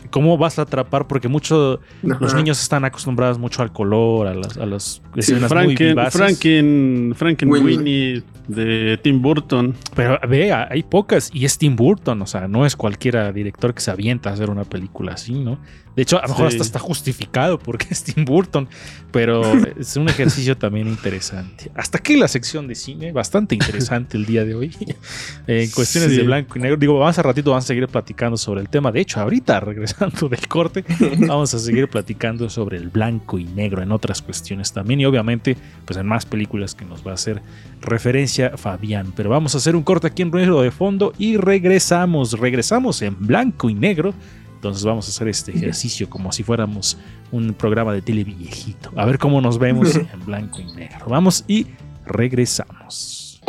cómo 0.08 0.38
vas 0.38 0.60
a 0.60 0.64
atrapar, 0.64 1.08
porque 1.08 1.28
muchos 1.28 1.80
los 2.02 2.34
niños 2.34 2.62
están 2.62 2.86
acostumbrados 2.86 3.38
mucho 3.38 3.62
al 3.62 3.72
color, 3.72 4.28
a 4.28 4.34
las, 4.34 4.58
a 4.58 4.66
las 4.66 5.02
escenas 5.16 5.54
muy 5.54 5.76
Franken, 6.10 7.14
Frankenweenie 7.16 8.24
de 8.48 9.00
Tim 9.02 9.22
Burton. 9.22 9.76
Pero 9.96 10.20
ve, 10.28 10.52
hay 10.54 10.84
pocas 10.84 11.30
y 11.34 11.46
es 11.46 11.58
Tim 11.58 11.76
Burton, 11.76 12.22
o 12.22 12.28
sea, 12.28 12.48
no 12.48 12.66
es 12.66 12.76
cualquiera 12.76 13.32
director 13.32 13.74
que 13.74 13.82
se 13.82 13.92
avienta 13.92 14.30
a 14.30 14.34
hacer 14.34 14.50
una 14.50 14.64
película 14.64 15.14
así, 15.14 15.34
¿no? 15.34 15.58
De 15.98 16.04
hecho, 16.04 16.20
a 16.20 16.22
lo 16.22 16.28
mejor 16.28 16.46
hasta 16.46 16.62
está 16.62 16.78
justificado 16.78 17.58
porque 17.58 17.88
es 17.90 18.04
Tim 18.04 18.24
Burton, 18.24 18.70
pero 19.12 19.42
es 19.80 19.98
un 19.98 20.08
ejercicio 20.08 20.56
también 20.56 20.88
interesante. 20.88 21.72
Hasta 21.74 21.98
aquí 21.98 22.16
la 22.16 22.28
sección 22.28 22.68
de 22.68 22.76
cine, 22.76 23.12
bastante 23.12 23.56
interesante 23.56 24.16
el 24.16 24.28
día 24.28 24.46
de 24.46 24.54
hoy. 24.54 24.76
en 25.48 25.72
cuestiones 25.72 26.16
de 26.16 26.22
blanco 26.22 26.60
y 26.60 26.62
negro. 26.62 26.78
Digo, 26.78 27.00
más 27.00 27.18
a 27.18 27.24
ratito 27.24 27.50
vamos 27.50 27.66
a 27.66 27.68
seguir 27.70 27.88
platicando 27.88 28.38
sobre 28.38 28.62
el 28.62 28.70
tema. 28.70 28.92
De 28.92 29.00
hecho, 29.00 29.20
ahorita 29.20 29.60
regresando 29.60 30.30
del 30.30 30.48
corte, 30.48 30.86
vamos 31.18 31.56
a 31.56 31.58
seguir 31.58 31.90
platicando 31.90 32.48
sobre 32.48 32.78
el 32.78 32.90
blanco 32.90 33.40
y 33.40 33.46
negro 33.46 33.82
en 33.82 33.92
otras 33.92 34.22
cuestiones 34.22 34.72
también. 34.72 35.00
Y 35.00 35.06
obviamente, 35.08 35.58
pues 35.84 35.98
en 35.98 36.06
más 36.06 36.28
películas 36.28 36.76
que 36.76 36.86
nos 36.86 37.06
va 37.06 37.10
a 37.10 37.16
hacer 37.16 37.42
referencia 37.82 38.56
Fabián. 38.56 39.14
Pero 39.16 39.32
vamos 39.32 39.56
a 39.56 39.58
hacer 39.58 39.76
un 39.76 39.82
corte 39.82 40.06
aquí 40.06 40.22
en 40.22 40.32
ruido 40.32 40.62
de 40.62 40.70
fondo 40.70 41.14
y 41.18 41.38
regresamos. 41.38 42.34
Regresamos 42.34 43.02
en 43.02 43.16
blanco 43.20 43.68
y 43.68 43.74
negro 43.74 44.14
entonces 44.58 44.84
vamos 44.84 45.08
a 45.08 45.10
hacer 45.12 45.28
este 45.28 45.52
ejercicio 45.56 46.10
como 46.10 46.32
si 46.32 46.42
fuéramos 46.42 46.98
un 47.32 47.54
programa 47.54 47.94
de 47.94 48.02
tele 48.02 48.24
viejito. 48.24 48.92
A 48.96 49.06
ver 49.06 49.20
cómo 49.20 49.40
nos 49.40 49.60
vemos 49.60 49.96
en 49.96 50.26
blanco 50.26 50.60
y 50.60 50.66
negro. 50.74 51.06
Vamos 51.08 51.46
y 51.48 51.68
regresamos. 52.06 53.40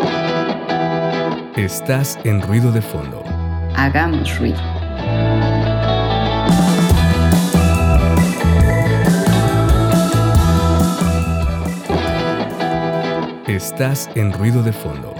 Estás 1.56 2.18
en 2.24 2.42
ruido 2.42 2.70
de 2.72 2.82
fondo. 2.82 3.24
Hagamos 3.74 4.38
ruido. 4.38 4.58
Estás 13.46 14.10
en 14.14 14.30
ruido 14.34 14.62
de 14.62 14.72
fondo. 14.74 15.14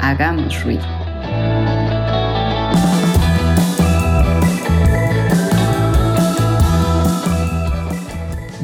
Hagamos 0.00 0.62
ruido. 0.62 0.86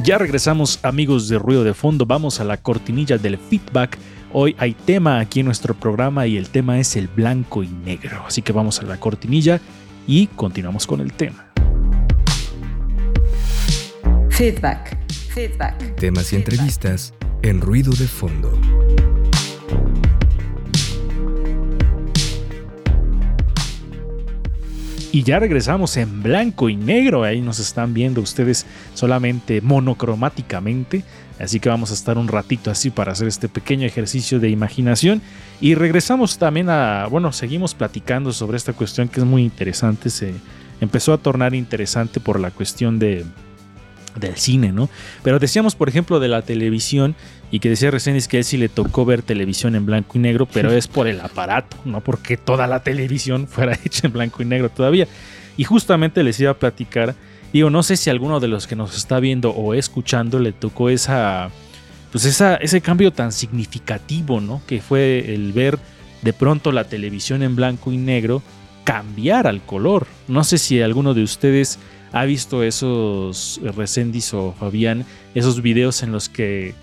Ya 0.09 0.17
regresamos 0.17 0.81
amigos 0.85 1.29
de 1.29 1.39
Ruido 1.39 1.65
de 1.65 1.75
Fondo, 1.75 2.07
vamos 2.07 2.41
a 2.41 2.45
la 2.45 2.57
cortinilla 2.57 3.19
del 3.19 3.37
feedback. 3.37 3.99
Hoy 4.33 4.57
hay 4.59 4.73
tema 4.73 5.21
aquí 5.21 5.41
en 5.41 5.45
nuestro 5.45 5.75
programa 5.75 6.27
y 6.27 6.39
el 6.39 6.49
tema 6.49 6.79
es 6.79 6.97
el 6.97 7.09
blanco 7.09 7.63
y 7.63 7.69
negro. 7.69 8.25
Así 8.27 8.41
que 8.41 8.55
vamos 8.55 8.81
a 8.81 8.85
la 8.85 8.99
cortinilla 8.99 9.61
y 10.07 10.29
continuamos 10.29 10.87
con 10.87 11.03
el 11.03 11.13
tema. 11.13 11.53
Feedback. 14.31 14.97
Feedback. 15.35 15.97
Temas 15.97 16.33
y 16.33 16.37
entrevistas 16.37 17.13
en 17.43 17.61
ruido 17.61 17.93
de 17.93 18.09
fondo. 18.09 18.59
Y 25.11 25.23
ya 25.23 25.39
regresamos 25.39 25.97
en 25.97 26.23
blanco 26.23 26.69
y 26.69 26.77
negro. 26.77 27.25
Ahí 27.25 27.41
nos 27.41 27.59
están 27.59 27.95
viendo 27.95 28.21
ustedes 28.21 28.67
solamente 28.95 29.61
monocromáticamente. 29.63 31.03
Así 31.39 31.61
que 31.61 31.69
vamos 31.69 31.91
a 31.91 31.95
estar 31.95 32.19
un 32.19 32.29
ratito 32.29 32.71
así 32.71 32.91
para 32.91 33.13
hacer 33.13 33.29
este 33.29 33.49
pequeño 33.49 33.87
ejercicio 33.87 34.39
de 34.39 34.51
imaginación. 34.51 35.23
Y 35.61 35.75
regresamos 35.75 36.37
también 36.37 36.69
a, 36.69 37.07
bueno, 37.11 37.33
seguimos 37.33 37.75
platicando 37.75 38.33
sobre 38.33 38.59
esta 38.59 38.75
cuestión 38.75 39.09
que 39.09 39.21
es 39.21 39.27
muy 39.27 39.45
interesante. 39.45 40.11
Se 40.11 40.35
empezó 40.81 41.15
a 41.15 41.19
tornar 41.19 41.55
interesante 41.55 42.21
por 42.21 42.39
la 42.39 42.51
cuestión 42.51 42.99
de, 42.99 43.25
del 44.17 44.37
cine, 44.37 44.73
¿no? 44.73 44.91
Pero 45.23 45.39
decíamos, 45.39 45.75
por 45.75 45.89
ejemplo, 45.89 46.21
de 46.21 46.29
la 46.29 46.43
televisión 46.43 47.15
y 47.51 47.61
que 47.61 47.71
decía 47.71 47.91
recién 47.91 48.17
es 48.17 48.29
que 48.29 48.37
a 48.37 48.41
él 48.41 48.45
sí 48.45 48.57
le 48.57 48.69
tocó 48.69 49.05
ver 49.05 49.23
televisión 49.23 49.75
en 49.75 49.87
blanco 49.87 50.19
y 50.19 50.21
negro, 50.21 50.47
pero 50.47 50.71
es 50.73 50.87
por 50.87 51.09
el 51.09 51.21
aparato, 51.21 51.77
no 51.85 52.01
porque 52.01 52.37
toda 52.37 52.67
la 52.67 52.83
televisión 52.83 53.47
fuera 53.47 53.79
hecha 53.85 54.07
en 54.07 54.13
blanco 54.13 54.43
y 54.43 54.47
negro 54.47 54.69
todavía. 54.69 55.09
Y 55.57 55.65
justamente 55.65 56.23
les 56.23 56.39
iba 56.39 56.53
a 56.53 56.59
platicar, 56.59 57.15
digo, 57.53 57.71
no 57.71 57.83
sé 57.83 57.97
si 57.97 58.11
alguno 58.11 58.39
de 58.41 58.49
los 58.49 58.67
que 58.67 58.77
nos 58.77 58.97
está 58.97 59.19
viendo 59.19 59.51
o 59.51 59.75
escuchando 59.75 60.39
le 60.39 60.53
tocó 60.53 60.89
esa, 60.89 61.51
pues 62.13 62.25
esa, 62.25 62.57
ese 62.57 62.81
cambio 62.81 63.13
tan 63.13 63.33
significativo, 63.33 64.41
¿no? 64.41 64.63
Que 64.67 64.81
fue 64.81 65.35
el 65.35 65.53
ver 65.53 65.79
de 66.23 66.33
pronto 66.33 66.71
la 66.73 66.85
televisión 66.85 67.43
en 67.43 67.57
blanco 67.57 67.93
y 67.93 67.97
negro 67.97 68.43
cambiar 68.85 69.47
al 69.47 69.61
color. 69.61 70.07
No 70.29 70.45
sé 70.45 70.59
si 70.59 70.81
alguno 70.81 71.13
de 71.13 71.23
ustedes 71.23 71.79
ha 72.13 72.25
visto 72.25 72.63
esos, 72.63 73.61
eh, 73.63 73.73
Recendis 73.73 74.33
o 74.35 74.55
Fabián, 74.59 75.05
esos 75.35 75.61
videos 75.61 76.03
en 76.03 76.13
los 76.13 76.29
que 76.29 76.75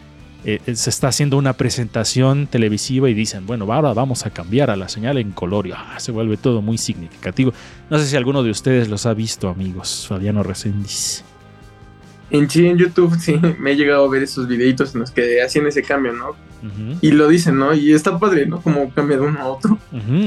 eh, 0.47 0.75
se 0.75 0.91
está 0.91 1.07
haciendo 1.07 1.37
una 1.37 1.53
presentación 1.53 2.45
televisiva 2.45 3.09
y 3.09 3.15
dicen, 3.15 3.47
bueno, 3.47 3.71
ahora 3.73 3.93
vamos 3.93 4.27
a 4.27 4.29
cambiar 4.29 4.69
a 4.69 4.75
la 4.75 4.87
señal 4.87 5.17
en 5.17 5.31
color 5.31 5.65
y 5.65 5.71
ah, 5.71 5.95
se 5.97 6.11
vuelve 6.11 6.37
todo 6.37 6.61
muy 6.61 6.77
significativo. 6.77 7.51
No 7.89 7.97
sé 7.97 8.05
si 8.05 8.15
alguno 8.15 8.43
de 8.43 8.51
ustedes 8.51 8.87
los 8.87 9.07
ha 9.07 9.15
visto, 9.15 9.49
amigos, 9.49 10.05
Fabiano 10.07 10.43
Recendis. 10.43 11.23
En 12.29 12.47
sí, 12.47 12.67
en 12.67 12.77
YouTube 12.77 13.17
sí, 13.19 13.39
me 13.59 13.71
he 13.71 13.75
llegado 13.75 14.05
a 14.05 14.09
ver 14.09 14.21
esos 14.21 14.47
videitos 14.47 14.93
en 14.93 15.01
los 15.01 15.09
que 15.09 15.41
hacían 15.41 15.65
ese 15.65 15.81
cambio, 15.81 16.13
¿no? 16.13 16.35
Y 17.01 17.11
lo 17.11 17.27
dicen, 17.27 17.57
¿no? 17.57 17.73
Y 17.73 17.93
está 17.93 18.17
padre, 18.17 18.47
¿no? 18.47 18.59
Como 18.59 18.89
cambia 18.91 19.17
de 19.17 19.23
uno 19.23 19.39
a 19.39 19.45
otro. 19.45 19.77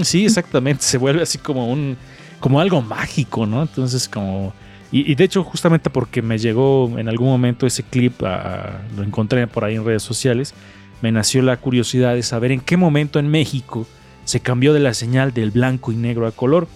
Sí, 0.02 0.24
exactamente. 0.24 0.85
Se 0.85 0.96
vuelve 0.96 1.22
así 1.22 1.38
como 1.38 1.68
un. 1.68 1.96
como 2.38 2.61
algo 2.61 2.81
mágico, 2.81 3.44
¿no? 3.44 3.62
Entonces, 3.62 4.09
como. 4.09 4.54
Y, 4.90 5.14
de 5.14 5.24
hecho, 5.24 5.44
justamente 5.44 5.90
porque 5.90 6.22
me 6.22 6.38
llegó 6.38 6.98
en 6.98 7.09
algún 7.09 7.29
momento 7.29 7.66
ese 7.66 7.83
clip, 7.83 8.22
lo 8.22 9.03
encontré 9.03 9.46
por 9.46 9.64
ahí 9.64 9.74
en 9.74 9.85
redes 9.85 10.03
sociales, 10.03 10.55
me 11.03 11.12
nació 11.12 11.42
la 11.42 11.59
curiosidad 11.59 12.14
de 12.14 12.22
saber 12.22 12.53
en 12.53 12.61
qué 12.61 12.79
momento 12.79 13.18
en 13.18 13.29
México 13.29 13.87
se 14.24 14.40
cambió 14.40 14.72
de 14.72 14.81
la 14.81 14.94
señal 14.94 15.35
del 15.35 15.51
blanco 15.51 15.92
y 15.92 15.96
negro 15.96 16.27
a 16.27 16.33
color 16.33 16.68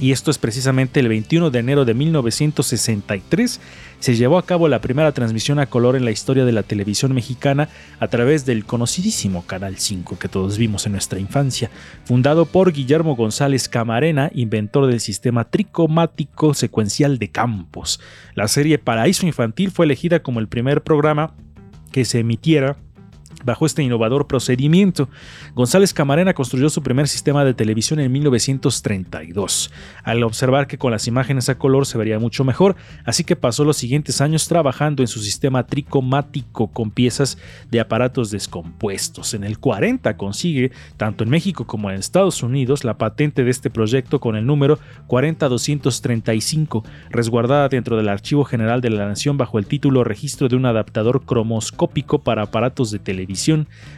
y 0.00 0.12
esto 0.12 0.30
es 0.30 0.38
precisamente 0.38 0.98
el 1.00 1.08
21 1.08 1.50
de 1.50 1.58
enero 1.58 1.84
de 1.84 1.94
1963, 1.94 3.60
se 4.00 4.16
llevó 4.16 4.38
a 4.38 4.46
cabo 4.46 4.66
la 4.66 4.80
primera 4.80 5.12
transmisión 5.12 5.58
a 5.58 5.66
color 5.66 5.94
en 5.94 6.06
la 6.06 6.10
historia 6.10 6.46
de 6.46 6.52
la 6.52 6.62
televisión 6.62 7.12
mexicana 7.12 7.68
a 7.98 8.08
través 8.08 8.46
del 8.46 8.64
conocidísimo 8.64 9.44
Canal 9.46 9.76
5 9.76 10.18
que 10.18 10.28
todos 10.28 10.56
vimos 10.56 10.86
en 10.86 10.92
nuestra 10.92 11.20
infancia, 11.20 11.70
fundado 12.04 12.46
por 12.46 12.72
Guillermo 12.72 13.14
González 13.14 13.68
Camarena, 13.68 14.30
inventor 14.34 14.86
del 14.86 15.00
sistema 15.00 15.44
tricomático 15.44 16.54
secuencial 16.54 17.18
de 17.18 17.30
campos. 17.30 18.00
La 18.34 18.48
serie 18.48 18.78
Paraíso 18.78 19.26
Infantil 19.26 19.70
fue 19.70 19.84
elegida 19.84 20.22
como 20.22 20.40
el 20.40 20.48
primer 20.48 20.82
programa 20.82 21.34
que 21.92 22.06
se 22.06 22.20
emitiera 22.20 22.76
Bajo 23.42 23.64
este 23.64 23.82
innovador 23.82 24.26
procedimiento, 24.26 25.08
González 25.54 25.94
Camarena 25.94 26.34
construyó 26.34 26.68
su 26.68 26.82
primer 26.82 27.08
sistema 27.08 27.42
de 27.42 27.54
televisión 27.54 27.98
en 27.98 28.12
1932, 28.12 29.72
al 30.02 30.22
observar 30.24 30.66
que 30.66 30.76
con 30.76 30.90
las 30.90 31.06
imágenes 31.06 31.48
a 31.48 31.56
color 31.56 31.86
se 31.86 31.96
vería 31.96 32.18
mucho 32.18 32.44
mejor, 32.44 32.76
así 33.06 33.24
que 33.24 33.36
pasó 33.36 33.64
los 33.64 33.78
siguientes 33.78 34.20
años 34.20 34.46
trabajando 34.46 35.02
en 35.02 35.08
su 35.08 35.20
sistema 35.20 35.66
tricomático 35.66 36.66
con 36.68 36.90
piezas 36.90 37.38
de 37.70 37.80
aparatos 37.80 38.30
descompuestos. 38.30 39.32
En 39.32 39.44
el 39.44 39.58
40 39.58 40.18
consigue, 40.18 40.72
tanto 40.98 41.24
en 41.24 41.30
México 41.30 41.66
como 41.66 41.90
en 41.90 41.96
Estados 41.96 42.42
Unidos, 42.42 42.84
la 42.84 42.98
patente 42.98 43.42
de 43.42 43.50
este 43.50 43.70
proyecto 43.70 44.20
con 44.20 44.36
el 44.36 44.44
número 44.44 44.78
40235, 45.06 46.84
resguardada 47.08 47.70
dentro 47.70 47.96
del 47.96 48.10
Archivo 48.10 48.44
General 48.44 48.82
de 48.82 48.90
la 48.90 49.08
Nación 49.08 49.38
bajo 49.38 49.58
el 49.58 49.66
título 49.66 50.04
Registro 50.04 50.48
de 50.48 50.56
un 50.56 50.66
adaptador 50.66 51.24
cromoscópico 51.24 52.18
para 52.18 52.42
aparatos 52.42 52.90
de 52.90 52.98
televisión 52.98 53.19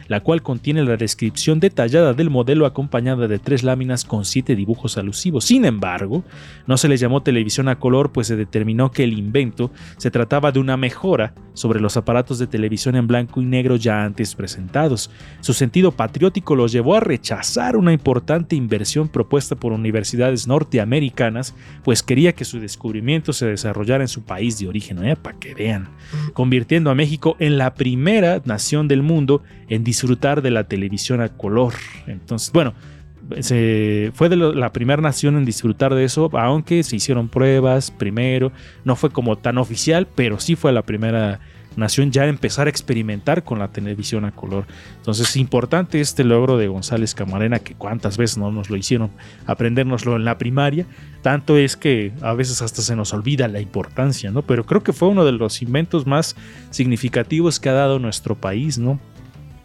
la 0.07 0.21
cual 0.21 0.41
contiene 0.41 0.83
la 0.83 0.97
descripción 0.97 1.59
detallada 1.59 2.13
del 2.13 2.29
modelo 2.29 2.65
acompañada 2.65 3.27
de 3.27 3.39
tres 3.39 3.63
láminas 3.63 4.05
con 4.05 4.25
siete 4.25 4.55
dibujos 4.55 4.97
alusivos. 4.97 5.45
Sin 5.45 5.65
embargo, 5.65 6.23
no 6.67 6.77
se 6.77 6.87
le 6.87 6.97
llamó 6.97 7.23
televisión 7.23 7.67
a 7.67 7.79
color, 7.79 8.11
pues 8.11 8.27
se 8.27 8.35
determinó 8.35 8.91
que 8.91 9.03
el 9.03 9.17
invento 9.17 9.71
se 9.97 10.11
trataba 10.11 10.51
de 10.51 10.59
una 10.59 10.77
mejora 10.77 11.33
sobre 11.53 11.79
los 11.79 11.97
aparatos 11.97 12.39
de 12.39 12.47
televisión 12.47 12.95
en 12.95 13.07
blanco 13.07 13.41
y 13.41 13.45
negro 13.45 13.75
ya 13.75 14.03
antes 14.03 14.35
presentados. 14.35 15.09
Su 15.41 15.53
sentido 15.53 15.91
patriótico 15.91 16.55
los 16.55 16.71
llevó 16.71 16.95
a 16.95 16.99
rechazar 16.99 17.77
una 17.77 17.93
importante 17.93 18.55
inversión 18.55 19.07
propuesta 19.07 19.55
por 19.55 19.71
universidades 19.71 20.47
norteamericanas, 20.47 21.55
pues 21.83 22.03
quería 22.03 22.33
que 22.33 22.45
su 22.45 22.59
descubrimiento 22.59 23.33
se 23.33 23.45
desarrollara 23.45 24.03
en 24.03 24.07
su 24.07 24.23
país 24.23 24.59
de 24.59 24.67
origen, 24.67 25.03
¿eh? 25.05 25.15
para 25.15 25.37
que 25.37 25.53
vean, 25.53 25.89
convirtiendo 26.33 26.89
a 26.89 26.95
México 26.95 27.35
en 27.39 27.57
la 27.57 27.73
primera 27.73 28.41
nación 28.45 28.87
del 28.87 29.03
mundo 29.03 29.12
en 29.17 29.83
disfrutar 29.83 30.41
de 30.41 30.51
la 30.51 30.65
televisión 30.65 31.21
a 31.21 31.29
color. 31.29 31.73
Entonces, 32.07 32.51
bueno, 32.51 32.73
se, 33.39 34.11
fue 34.13 34.29
de 34.29 34.35
la 34.35 34.73
primera 34.73 35.01
nación 35.01 35.37
en 35.37 35.45
disfrutar 35.45 35.93
de 35.95 36.03
eso, 36.03 36.29
aunque 36.33 36.83
se 36.83 36.95
hicieron 36.95 37.29
pruebas 37.29 37.91
primero, 37.91 38.51
no 38.83 38.95
fue 38.95 39.09
como 39.09 39.37
tan 39.37 39.57
oficial, 39.57 40.07
pero 40.15 40.39
sí 40.39 40.55
fue 40.55 40.71
la 40.71 40.83
primera 40.83 41.39
nación 41.75 42.11
ya 42.11 42.23
a 42.23 42.27
empezar 42.27 42.67
a 42.67 42.69
experimentar 42.69 43.43
con 43.43 43.59
la 43.59 43.69
televisión 43.69 44.25
a 44.25 44.31
color. 44.31 44.65
Entonces 44.97 45.29
es 45.29 45.37
importante 45.37 46.01
este 46.01 46.23
logro 46.23 46.57
de 46.57 46.67
González 46.67 47.15
Camarena, 47.15 47.59
que 47.59 47.75
cuántas 47.75 48.17
veces 48.17 48.37
no 48.37 48.51
nos 48.51 48.69
lo 48.69 48.77
hicieron 48.77 49.11
aprendérnoslo 49.45 50.15
en 50.15 50.25
la 50.25 50.37
primaria, 50.37 50.85
tanto 51.21 51.57
es 51.57 51.77
que 51.77 52.11
a 52.21 52.33
veces 52.33 52.61
hasta 52.61 52.81
se 52.81 52.95
nos 52.95 53.13
olvida 53.13 53.47
la 53.47 53.59
importancia, 53.59 54.31
¿no? 54.31 54.41
Pero 54.41 54.65
creo 54.65 54.83
que 54.83 54.93
fue 54.93 55.07
uno 55.07 55.25
de 55.25 55.31
los 55.31 55.61
inventos 55.61 56.05
más 56.05 56.35
significativos 56.69 57.59
que 57.59 57.69
ha 57.69 57.73
dado 57.73 57.99
nuestro 57.99 58.35
país, 58.35 58.77
¿no? 58.77 58.99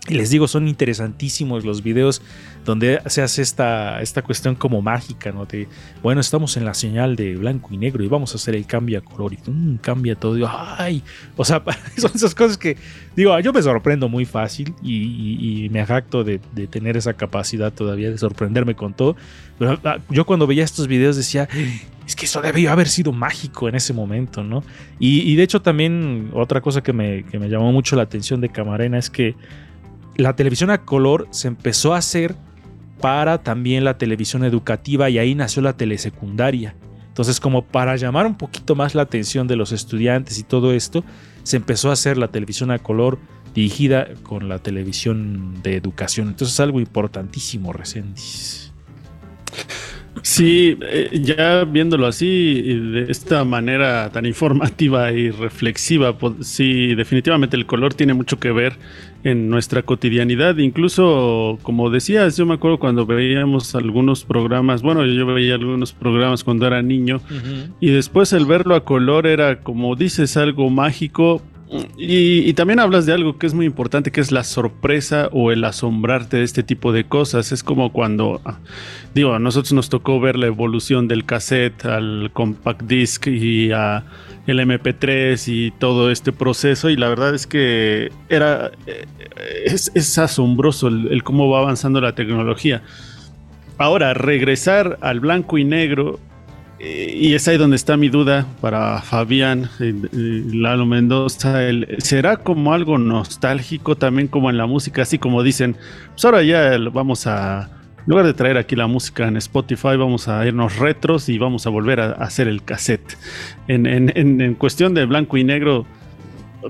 Y 0.09 0.15
les 0.15 0.31
digo, 0.31 0.49
son 0.49 0.69
interesantísimos 0.69 1.65
los 1.65 1.83
videos 1.83 2.23
donde 2.65 3.01
se 3.07 3.23
hace 3.23 3.43
esta, 3.43 4.01
esta 4.01 4.23
cuestión 4.23 4.55
como 4.55 4.83
mágica, 4.83 5.33
¿no? 5.33 5.47
De, 5.47 5.69
bueno, 6.03 6.21
estamos 6.21 6.57
en 6.57 6.65
la 6.65 6.75
señal 6.75 7.17
de 7.17 7.37
blanco 7.37 7.69
y 7.73 7.79
negro 7.79 8.03
y 8.05 8.09
vamos 8.09 8.33
a 8.33 8.37
hacer 8.37 8.55
el 8.55 8.67
cambio 8.67 8.99
a 8.99 9.01
color 9.03 9.33
y 9.33 9.51
mm, 9.51 9.77
cambia 9.79 10.15
todo. 10.15 10.37
¡ay! 10.79 11.03
O 11.37 11.45
sea, 11.45 11.63
son 11.97 12.11
esas 12.15 12.35
cosas 12.35 12.59
que, 12.59 12.77
digo, 13.17 13.39
yo 13.41 13.53
me 13.53 13.63
sorprendo 13.63 14.09
muy 14.09 14.25
fácil 14.25 14.75
y, 14.83 15.69
me 15.71 15.85
jacto 15.85 16.25
de, 16.25 16.39
tener 16.71 16.97
esa 16.97 17.15
capacidad 17.15 17.73
todavía 17.73 18.11
de 18.11 18.19
sorprenderme 18.19 18.75
con 18.75 18.95
todo. 18.95 19.17
Ah, 19.61 19.99
yo 20.11 20.25
cuando 20.25 20.47
veía 20.47 20.65
estos 20.65 20.89
videos 20.89 21.17
decía, 21.17 21.49
es 22.07 22.17
que 22.17 22.27
eso 22.27 22.41
debió 22.41 22.73
haber 22.73 22.89
sido 22.89 23.13
mágico 23.13 23.69
en 23.69 23.75
ese 23.75 23.93
momento, 23.93 24.43
¿no? 24.43 24.65
Y, 24.99 25.35
de 25.37 25.43
hecho 25.43 25.61
también 25.61 26.31
otra 26.33 26.61
cosa 26.61 26.83
que 26.83 26.93
me, 26.93 27.25
que 27.25 27.39
me 27.39 27.49
llamó 27.49 27.73
mucho 27.73 27.97
la 27.97 28.03
atención 28.03 28.41
de 28.41 28.49
Camarena 28.49 28.99
es 28.99 29.11
que 29.11 29.35
la 30.19 30.35
televisión 30.35 30.71
a 30.71 30.85
color 30.85 31.29
se 31.31 31.49
empezó 31.49 31.95
a 31.95 31.99
hacer 31.99 32.35
para 33.01 33.39
también 33.39 33.85
la 33.85 33.99
televisión 33.99 34.45
educativa 34.45 35.09
y 35.09 35.19
ahí 35.19 35.35
nació 35.35 35.63
la 35.63 35.77
telesecundaria. 35.77 36.75
Entonces, 37.07 37.41
como 37.41 37.65
para 37.65 37.97
llamar 37.97 38.27
un 38.27 38.37
poquito 38.37 38.75
más 38.75 38.97
la 38.97 39.03
atención 39.03 39.47
de 39.47 39.57
los 39.57 39.71
estudiantes 39.71 40.39
y 40.39 40.43
todo 40.43 40.73
esto, 40.73 41.05
se 41.45 41.57
empezó 41.57 41.91
a 41.91 41.93
hacer 41.93 42.19
la 42.19 42.29
televisión 42.29 42.73
a 42.73 42.81
color 42.81 43.19
dirigida 43.55 44.09
con 44.25 44.49
la 44.49 44.59
televisión 44.59 45.63
de 45.63 45.77
educación. 45.77 46.29
Entonces, 46.29 46.55
es 46.55 46.61
algo 46.61 46.81
importantísimo, 46.81 47.73
Resendiz. 47.73 48.68
Sí, 50.23 50.77
eh, 50.83 51.21
ya 51.23 51.65
viéndolo 51.65 52.07
así, 52.07 52.63
de 52.63 53.07
esta 53.11 53.45
manera 53.45 54.11
tan 54.11 54.27
informativa 54.27 55.13
y 55.13 55.31
reflexiva, 55.31 56.17
pues, 56.19 56.47
sí, 56.47 56.95
definitivamente 56.95 57.57
el 57.57 57.67
color 57.67 57.95
tiene 57.95 58.15
mucho 58.15 58.39
que 58.39 58.53
ver 58.53 58.75
en 59.25 59.49
nuestra 59.49 59.83
cotidianidad. 59.83 60.57
Incluso, 60.59 61.59
como 61.63 61.91
decías, 61.91 62.37
yo 62.37 62.47
me 62.47 62.55
acuerdo 62.55 62.79
cuando 62.79 63.07
veíamos 63.07 63.75
algunos 63.75 64.25
programas, 64.25 64.83
bueno, 64.83 65.05
yo 65.07 65.27
veía 65.27 65.55
algunos 65.55 65.93
programas 65.93 66.45
cuando 66.45 66.67
era 66.67 66.83
niño, 66.83 67.21
y 67.81 67.91
después 67.91 68.33
el 68.33 68.47
verlo 68.47 68.75
a 68.75 68.85
color 68.85 69.27
era, 69.27 69.61
como 69.61 69.97
dices, 69.97 70.37
algo 70.37 70.71
mágico 70.71 71.43
Y, 71.97 72.53
también 72.55 72.81
hablas 72.81 73.05
de 73.05 73.13
algo 73.13 73.39
que 73.39 73.47
es 73.47 73.55
muy 73.55 73.67
importante, 73.67 74.11
que 74.11 74.21
es 74.21 74.33
la 74.33 74.45
sorpresa 74.45 75.29
o 75.33 75.53
el 75.53 75.65
asombrarte 75.65 76.39
de 76.39 76.45
este 76.45 76.63
tipo 76.63 76.93
de 76.93 77.05
cosas. 77.05 77.53
Es 77.53 77.63
como 77.63 77.93
cuando, 77.93 78.41
ah, 78.45 78.59
digo, 79.15 79.35
a 79.35 79.39
nosotros 79.39 79.73
nos 79.73 79.89
tocó 79.89 80.19
ver 80.19 80.37
la 80.37 80.47
evolución 80.47 81.09
del 81.09 81.27
cassette 81.27 81.85
al 81.85 82.31
compact 82.33 82.83
disc 82.83 83.27
y 83.27 83.73
a 83.73 84.05
el 84.47 84.61
MP3 84.61 85.43
y 85.49 85.71
todo 85.73 86.11
este 86.11 86.33
proceso. 86.33 86.89
Y 86.89 86.97
la 86.97 87.09
verdad 87.09 87.35
es 87.35 87.47
que 87.47 88.11
era, 88.31 88.71
eh, 88.87 89.05
es, 89.67 90.19
asombroso 90.19 90.89
el 90.89 91.23
cómo 91.23 91.51
va 91.51 91.59
avanzando 91.59 92.01
la 92.01 92.15
tecnología. 92.15 92.83
Ahora, 93.77 94.15
regresar 94.15 94.99
al 95.03 95.21
blanco 95.21 95.59
y 95.59 95.65
negro 95.65 96.19
y 96.81 97.35
es 97.35 97.49
ahí 97.49 97.57
donde 97.57 97.77
está 97.77 97.97
mi 97.97 98.09
duda 98.09 98.47
para 98.61 99.03
Fabián 99.03 99.69
Lalo 99.81 100.87
Mendoza. 100.87 101.59
¿Será 101.99 102.37
como 102.37 102.73
algo 102.73 102.99
nostálgico 102.99 103.97
también 103.97 104.29
como 104.29 104.49
en 104.49 104.57
la 104.57 104.67
música? 104.67 105.03
Así 105.03 105.19
como 105.19 105.43
dicen, 105.43 105.77
pues 106.13 106.25
ahora 106.25 106.43
ya 106.43 106.79
vamos 106.93 107.27
a, 107.27 107.69
en 108.09 108.13
lugar 108.13 108.25
de 108.25 108.33
traer 108.33 108.57
aquí 108.57 108.77
la 108.77 108.87
música 108.87 109.27
en 109.27 109.37
Spotify, 109.37 109.97
vamos 109.99 110.29
a 110.29 110.47
irnos 110.47 110.79
retros 110.79 111.29
y 111.29 111.37
vamos 111.37 111.67
a 111.67 111.71
volver 111.71 112.01
a, 112.01 112.13
hacer 112.13 112.49
el 112.49 112.63
cassette. 112.63 113.19
En, 113.67 114.55
cuestión 114.55 114.95
de 114.95 115.05
blanco 115.05 115.37
y 115.37 115.45
negro, 115.45 115.85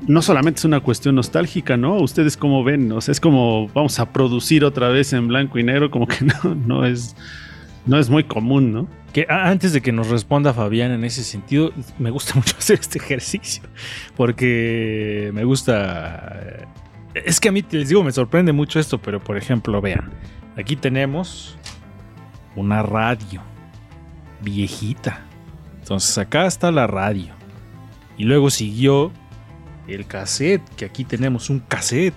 no 0.07 0.23
solamente 0.23 0.59
es 0.59 0.65
una 0.65 0.81
cuestión 0.81 1.15
nostálgica, 1.15 1.77
¿no? 1.77 1.97
Ustedes 1.97 2.37
cómo 2.37 2.65
ven, 2.65 2.91
o 2.93 3.01
sea, 3.01 3.13
es 3.13 3.21
como 3.21 3.69
vamos 3.69 4.01
a 4.01 4.11
producir 4.13 4.65
otra 4.65 4.89
vez 4.89 5.13
en 5.13 5.29
blanco 5.29 5.59
y 5.59 5.63
negro, 5.63 5.91
como 5.91 6.09
que 6.09 6.27
no 6.67 6.85
es, 6.85 7.15
no 7.89 7.99
es 7.99 8.11
muy 8.11 8.25
común, 8.25 8.73
¿no? 8.73 8.87
Que 9.15 9.27
antes 9.31 9.73
de 9.73 9.81
que 9.81 9.93
nos 9.93 10.09
responda 10.09 10.53
Fabián 10.53 10.93
en 10.93 11.05
ese 11.05 11.25
sentido, 11.25 11.73
me 11.99 12.11
gusta 12.11 12.35
mucho 12.37 12.55
hacer 12.59 12.79
este 12.79 12.99
ejercicio. 12.99 13.63
Porque 14.15 15.31
me 15.35 15.45
gusta. 15.45 16.67
Es 17.15 17.41
que 17.41 17.49
a 17.49 17.53
mí, 17.53 17.65
les 17.71 17.89
digo, 17.89 18.05
me 18.05 18.13
sorprende 18.13 18.53
mucho 18.53 18.79
esto, 18.79 18.99
pero 18.99 19.25
por 19.25 19.39
ejemplo, 19.39 19.81
vean. 19.81 20.13
Aquí 20.57 20.77
tenemos 20.77 21.57
una 22.55 22.83
radio 22.83 23.41
viejita. 24.43 25.25
Entonces 25.79 26.17
acá 26.19 26.47
está 26.47 26.71
la 26.71 26.87
radio. 26.87 27.33
Y 28.19 28.25
luego 28.25 28.51
siguió 28.51 29.13
el 29.87 30.07
cassette, 30.07 30.63
que 30.77 30.85
aquí 30.85 31.05
tenemos 31.05 31.49
un 31.49 31.61
cassette. 31.61 32.15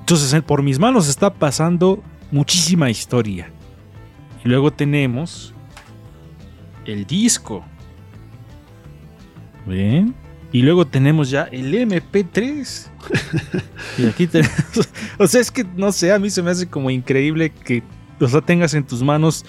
Entonces 0.00 0.42
por 0.42 0.64
mis 0.64 0.80
manos 0.80 1.08
está 1.08 1.32
pasando 1.32 2.02
muchísima 2.32 2.90
historia. 2.90 3.52
Y 4.44 4.48
luego 4.48 4.72
tenemos 4.72 5.54
el 6.84 7.06
disco. 7.06 7.64
¿Ven? 9.66 10.14
Y 10.52 10.62
luego 10.62 10.86
tenemos 10.86 11.30
ya 11.30 11.44
el 11.44 11.72
MP3. 11.72 12.88
y 13.98 14.06
aquí 14.06 14.26
tenemos. 14.26 14.88
O 15.18 15.26
sea, 15.26 15.40
es 15.40 15.50
que 15.50 15.64
no 15.76 15.92
sé, 15.92 16.12
a 16.12 16.18
mí 16.18 16.30
se 16.30 16.42
me 16.42 16.50
hace 16.50 16.66
como 16.66 16.90
increíble 16.90 17.50
que 17.50 17.82
o 18.20 18.42
tengas 18.42 18.74
en 18.74 18.84
tus 18.84 19.02
manos 19.02 19.44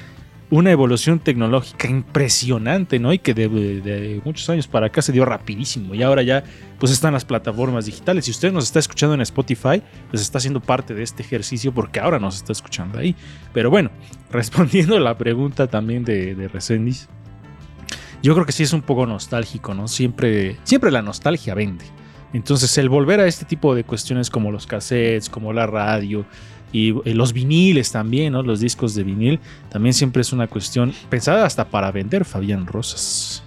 una 0.52 0.70
evolución 0.70 1.20
tecnológica 1.20 1.88
impresionante, 1.88 2.99
¿no? 2.99 3.14
Y 3.14 3.20
que 3.20 3.34
de, 3.34 4.22
muchos 4.26 4.49
años 4.49 4.68
para 4.68 4.88
acá 4.88 5.02
se 5.02 5.14
dio 5.14 5.24
rapidísimo. 5.24 5.95
Y 5.95 6.04
ahora 6.04 6.22
ya, 6.24 6.43
pues 6.78 6.91
están 6.91 7.14
las 7.14 7.24
plataformas 7.24 7.86
digitales. 7.86 8.26
Si 8.26 8.32
usted 8.32 8.52
nos 8.52 8.66
está 8.66 8.80
escuchando 8.80 9.16
en 9.16 9.22
Spotify, 9.22 9.82
pues 10.10 10.22
está 10.22 10.39
haciendo 10.39 10.60
parte 10.60 10.93
de 10.93 11.04
este 11.04 11.24
ejercicio 11.24 11.74
porque 11.74 12.02
ahora 12.02 12.20
nos 12.20 12.36
está 12.36 12.52
escuchando 12.52 12.99
ahí. 12.99 13.16
Pero 13.54 13.70
bueno, 13.70 13.91
respondiendo 14.32 14.97
a 14.97 14.99
la 14.99 15.18
pregunta 15.18 15.68
también 15.68 16.04
de, 16.04 16.36
de 16.36 16.47
Resendiz, 16.49 17.08
yo 18.22 18.34
creo 18.34 18.45
que 18.45 18.52
sí 18.52 18.64
es 18.64 18.74
un 18.74 18.82
poco 18.82 19.06
nostálgico, 19.08 19.74
¿no? 19.74 19.88
Siempre, 19.88 20.58
siempre 20.66 20.91
la 20.91 21.02
nostalgia 21.02 21.56
vende. 21.56 21.86
Entonces, 22.34 22.78
el 22.78 22.89
volver 22.89 23.20
a 23.20 23.28
este 23.28 23.45
tipo 23.45 23.74
de 23.74 23.84
cuestiones 23.84 24.30
como 24.30 24.52
los 24.52 24.68
cassettes, 24.68 25.30
como 25.30 25.54
la 25.54 25.66
radio, 25.66 26.26
y 26.72 26.89
eh, 27.05 27.13
los 27.13 27.34
viniles 27.34 27.91
también, 27.91 28.34
¿no? 28.34 28.43
Los 28.43 28.59
discos 28.59 28.95
de 28.95 29.03
vinil 29.03 29.39
también 29.69 29.93
siempre 29.93 30.22
es 30.22 30.32
una 30.34 30.47
cuestión 30.47 30.93
pensada 31.09 31.45
hasta 31.45 31.69
para 31.69 31.91
vender, 31.91 32.26
Fabián 32.26 32.65
Rosas. 32.65 33.43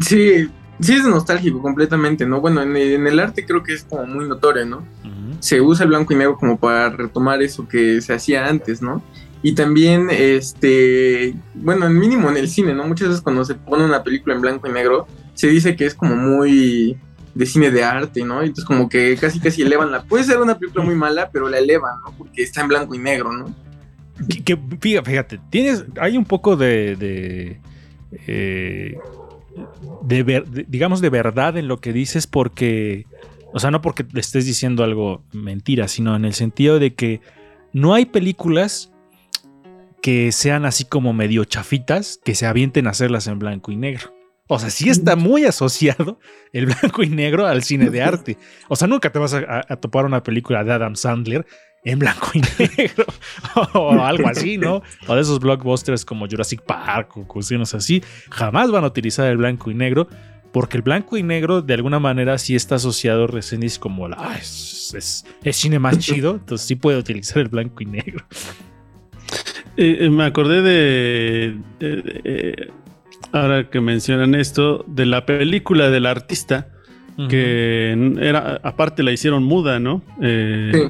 Sí, 0.00 0.48
sí 0.80 0.94
es 0.94 1.04
nostálgico 1.04 1.62
completamente, 1.62 2.26
¿no? 2.26 2.40
Bueno, 2.40 2.62
en, 2.62 2.76
el 2.76 3.20
arte 3.20 3.46
creo 3.46 3.62
que 3.62 3.74
es 3.74 3.84
como 3.84 4.06
muy 4.06 4.28
notorio, 4.28 4.66
¿no? 4.66 4.84
Se 5.40 5.60
usa 5.60 5.84
el 5.84 5.90
blanco 5.90 6.12
y 6.12 6.16
negro 6.16 6.36
como 6.36 6.58
para 6.58 6.90
retomar 6.90 7.42
eso 7.42 7.66
que 7.66 8.00
se 8.00 8.14
hacía 8.14 8.46
antes, 8.46 8.80
¿no? 8.80 9.02
Y 9.42 9.54
también, 9.54 10.08
este, 10.10 11.34
bueno, 11.54 11.86
en 11.86 11.98
mínimo 11.98 12.30
en 12.30 12.36
el 12.36 12.48
cine, 12.48 12.74
¿no? 12.74 12.86
Muchas 12.86 13.08
veces 13.08 13.22
cuando 13.22 13.44
se 13.44 13.56
pone 13.56 13.84
una 13.84 14.04
película 14.04 14.36
en 14.36 14.40
blanco 14.40 14.68
y 14.68 14.72
negro, 14.72 15.08
se 15.34 15.48
dice 15.48 15.74
que 15.74 15.86
es 15.86 15.94
como 15.94 16.14
muy 16.14 16.96
de 17.34 17.46
cine 17.46 17.70
de 17.70 17.82
arte, 17.82 18.24
¿no? 18.24 18.40
Entonces 18.40 18.64
como 18.64 18.88
que 18.88 19.16
casi 19.16 19.40
casi 19.40 19.62
elevan 19.62 19.90
la... 19.90 20.02
Puede 20.02 20.24
ser 20.24 20.38
una 20.38 20.58
película 20.58 20.84
muy 20.84 20.94
mala, 20.94 21.30
pero 21.30 21.48
la 21.48 21.58
elevan, 21.58 21.94
¿no? 22.04 22.12
Porque 22.16 22.42
está 22.42 22.60
en 22.60 22.68
blanco 22.68 22.94
y 22.94 22.98
negro, 22.98 23.32
¿no? 23.32 23.54
Que, 24.44 24.58
fíjate, 24.80 25.40
tienes, 25.50 25.84
hay 26.00 26.16
un 26.16 26.24
poco 26.24 26.56
de, 26.56 26.96
de, 26.96 27.60
eh, 28.26 28.96
digamos, 30.68 31.00
de 31.00 31.10
verdad 31.10 31.56
en 31.56 31.66
lo 31.66 31.80
que 31.80 31.92
dices 31.92 32.26
porque, 32.26 33.06
o 33.52 33.58
sea, 33.58 33.70
no 33.70 33.80
porque 33.80 34.04
le 34.12 34.20
estés 34.20 34.46
diciendo 34.46 34.84
algo 34.84 35.24
mentira, 35.32 35.88
sino 35.88 36.14
en 36.14 36.24
el 36.24 36.34
sentido 36.34 36.78
de 36.78 36.94
que 36.94 37.20
no 37.72 37.94
hay 37.94 38.04
películas 38.06 38.92
que 40.02 40.30
sean 40.32 40.64
así 40.66 40.84
como 40.84 41.12
medio 41.12 41.44
chafitas 41.44 42.20
que 42.24 42.34
se 42.34 42.46
avienten 42.46 42.86
a 42.86 42.90
hacerlas 42.90 43.26
en 43.28 43.38
blanco 43.38 43.72
y 43.72 43.76
negro. 43.76 44.12
O 44.54 44.58
sea, 44.58 44.70
sí 44.70 44.88
está 44.90 45.16
muy 45.16 45.44
asociado 45.44 46.18
el 46.52 46.66
blanco 46.66 47.02
y 47.02 47.08
negro 47.08 47.46
al 47.46 47.62
cine 47.62 47.90
de 47.90 48.02
arte. 48.02 48.38
O 48.68 48.76
sea, 48.76 48.86
nunca 48.88 49.10
te 49.10 49.18
vas 49.18 49.34
a, 49.34 49.62
topar 49.76 50.04
una 50.04 50.22
película 50.22 50.62
de 50.64 50.72
Adam 50.72 50.94
Sandler 50.94 51.46
en 51.84 51.98
blanco 51.98 52.30
y 52.34 52.40
negro 52.40 53.06
o 53.74 53.92
algo 54.00 54.28
así, 54.28 54.58
¿no? 54.58 54.82
O 55.08 55.14
de 55.14 55.20
esos 55.20 55.40
blockbusters 55.40 56.04
como 56.04 56.28
Jurassic 56.28 56.62
Park 56.62 57.16
o 57.16 57.26
cuestiones 57.26 57.74
así. 57.74 58.02
Jamás 58.30 58.70
van 58.70 58.84
a 58.84 58.88
utilizar 58.88 59.26
el 59.26 59.38
blanco 59.38 59.70
y 59.70 59.74
negro 59.74 60.08
porque 60.52 60.76
el 60.76 60.82
blanco 60.82 61.16
y 61.16 61.22
negro 61.22 61.62
de 61.62 61.74
alguna 61.74 61.98
manera 61.98 62.38
sí 62.38 62.54
está 62.54 62.74
asociado 62.74 63.26
recién 63.26 63.62
como 63.80 64.06
la, 64.08 64.36
es, 64.36 65.24
cine 65.50 65.78
más 65.78 65.98
chido, 66.00 66.32
entonces 66.32 66.66
sí 66.66 66.76
puede 66.76 66.98
utilizar 66.98 67.38
el 67.38 67.48
blanco 67.48 67.82
y 67.82 67.86
negro. 67.86 68.26
Eh, 69.76 69.96
eh, 70.00 70.10
me 70.10 70.24
acordé 70.24 70.60
de, 70.60 71.56
ahora 73.32 73.70
que 73.70 73.80
mencionan 73.80 74.34
esto, 74.34 74.84
de 74.86 75.06
la 75.06 75.26
película 75.26 75.90
del 75.90 76.06
artista, 76.06 76.68
que 77.28 78.16
era, 78.20 78.60
aparte 78.62 79.02
la 79.02 79.12
hicieron 79.12 79.44
muda, 79.44 79.78
¿no? 79.78 80.02
Eh, 80.20 80.88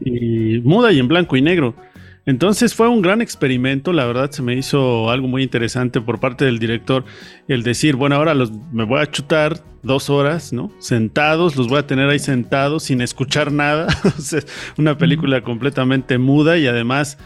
y 0.00 0.60
muda 0.60 0.92
y 0.92 0.98
en 0.98 1.08
blanco 1.08 1.36
y 1.36 1.42
negro. 1.42 1.74
Entonces 2.26 2.74
fue 2.74 2.88
un 2.88 3.02
gran 3.02 3.20
experimento, 3.20 3.92
la 3.92 4.06
verdad 4.06 4.30
se 4.30 4.42
me 4.42 4.54
hizo 4.54 5.10
algo 5.10 5.28
muy 5.28 5.42
interesante 5.42 6.00
por 6.00 6.20
parte 6.20 6.46
del 6.46 6.58
director 6.58 7.04
el 7.48 7.62
decir, 7.62 7.96
bueno, 7.96 8.16
ahora 8.16 8.32
los, 8.32 8.50
me 8.72 8.84
voy 8.84 9.00
a 9.00 9.10
chutar 9.10 9.62
dos 9.82 10.08
horas, 10.08 10.52
¿no? 10.52 10.72
Sentados, 10.78 11.56
los 11.56 11.68
voy 11.68 11.78
a 11.78 11.86
tener 11.86 12.08
ahí 12.08 12.18
sentados 12.18 12.84
sin 12.84 13.02
escuchar 13.02 13.52
nada. 13.52 13.88
una 14.78 14.96
película 14.96 15.42
completamente 15.42 16.16
muda 16.16 16.56
y 16.56 16.66
además 16.66 17.18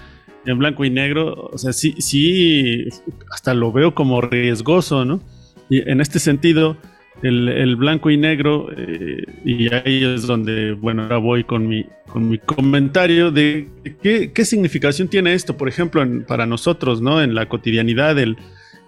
en 0.48 0.58
blanco 0.58 0.84
y 0.84 0.90
negro, 0.90 1.50
o 1.52 1.58
sea, 1.58 1.72
sí, 1.72 1.94
sí, 1.98 2.88
hasta 3.30 3.52
lo 3.52 3.70
veo 3.70 3.94
como 3.94 4.20
riesgoso, 4.22 5.04
¿no? 5.04 5.20
Y 5.68 5.88
en 5.88 6.00
este 6.00 6.18
sentido, 6.18 6.78
el, 7.22 7.76
blanco 7.76 8.10
y 8.10 8.16
negro, 8.16 8.68
eh, 8.74 9.24
y 9.44 9.72
ahí 9.74 10.04
es 10.04 10.26
donde, 10.26 10.72
bueno, 10.72 11.02
ahora 11.02 11.18
voy 11.18 11.44
con 11.44 11.68
mi, 11.68 11.84
con 12.10 12.30
mi 12.30 12.38
comentario 12.38 13.30
de 13.30 13.68
qué, 14.02 14.44
significación 14.44 15.08
tiene 15.08 15.34
esto, 15.34 15.56
por 15.56 15.68
ejemplo, 15.68 16.02
para 16.26 16.46
nosotros, 16.46 17.02
¿no? 17.02 17.22
En 17.22 17.34
la 17.34 17.46
cotidianidad, 17.46 18.18
el, 18.18 18.38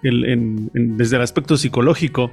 desde 0.03 1.17
el 1.17 1.23
aspecto 1.23 1.59
psicológico, 1.59 2.31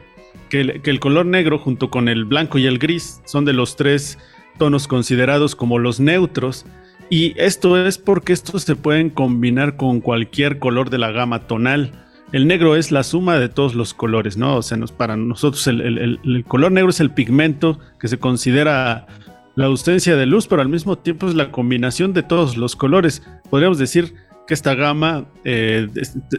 que 0.50 0.80
que 0.82 0.90
el 0.90 1.02
color 1.02 1.26
negro 1.26 1.60
junto 1.60 1.90
con 1.90 2.08
el 2.08 2.24
blanco 2.24 2.58
y 2.58 2.66
el 2.66 2.80
gris 2.80 3.22
son 3.26 3.44
de 3.44 3.52
los 3.52 3.76
tres 3.76 4.18
tonos 4.58 4.88
considerados 4.88 5.56
como 5.56 5.80
los 5.80 6.00
neutros 6.00 6.66
y 7.10 7.34
esto 7.38 7.78
es 7.78 7.98
porque 7.98 8.34
estos 8.34 8.64
se 8.64 8.76
pueden 8.76 9.10
combinar 9.10 9.78
con 9.78 10.02
cualquier 10.02 10.60
color 10.60 10.90
de 10.90 10.98
la 10.98 11.12
gama 11.12 11.48
tonal. 11.48 11.92
El 12.34 12.48
negro 12.48 12.76
es 12.76 12.92
la 12.92 13.04
suma 13.04 13.40
de 13.40 13.48
todos 13.48 13.74
los 13.74 13.94
colores, 13.94 14.36
¿no? 14.36 14.58
O 14.58 14.62
sea, 14.62 14.78
para 14.98 15.16
nosotros 15.16 15.66
el, 15.68 16.46
color 16.48 16.74
negro 16.74 16.90
es 16.90 17.00
el 17.00 17.12
pigmento 17.12 17.80
que 18.00 18.10
se 18.10 18.20
considera 18.20 19.08
la 19.56 19.66
ausencia 19.66 20.18
de 20.18 20.26
luz, 20.26 20.48
pero 20.48 20.62
al 20.62 20.70
mismo 20.70 20.98
tiempo 20.98 21.28
es 21.28 21.36
la 21.36 21.52
combinación 21.52 22.14
de 22.14 22.24
todos 22.24 22.58
los 22.58 22.76
colores. 22.76 23.24
Podríamos 23.50 23.78
decir 23.78 24.14
que 24.46 24.54
esta 24.54 24.76
gama, 24.76 25.26
eh, 25.46 25.88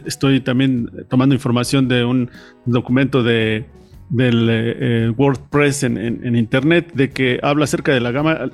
estoy 0.05 0.39
también 0.41 0.89
tomando 1.09 1.33
información 1.33 1.87
de 1.87 2.05
un 2.05 2.29
documento 2.65 3.23
de, 3.23 3.65
del 4.09 4.47
eh, 4.49 5.13
WordPress 5.17 5.83
en, 5.83 5.97
en, 5.97 6.35
internet, 6.35 6.91
de 6.93 7.09
que 7.09 7.39
habla 7.41 7.65
acerca 7.65 7.93
de 7.93 7.99
la 7.99 8.11
gama 8.11 8.51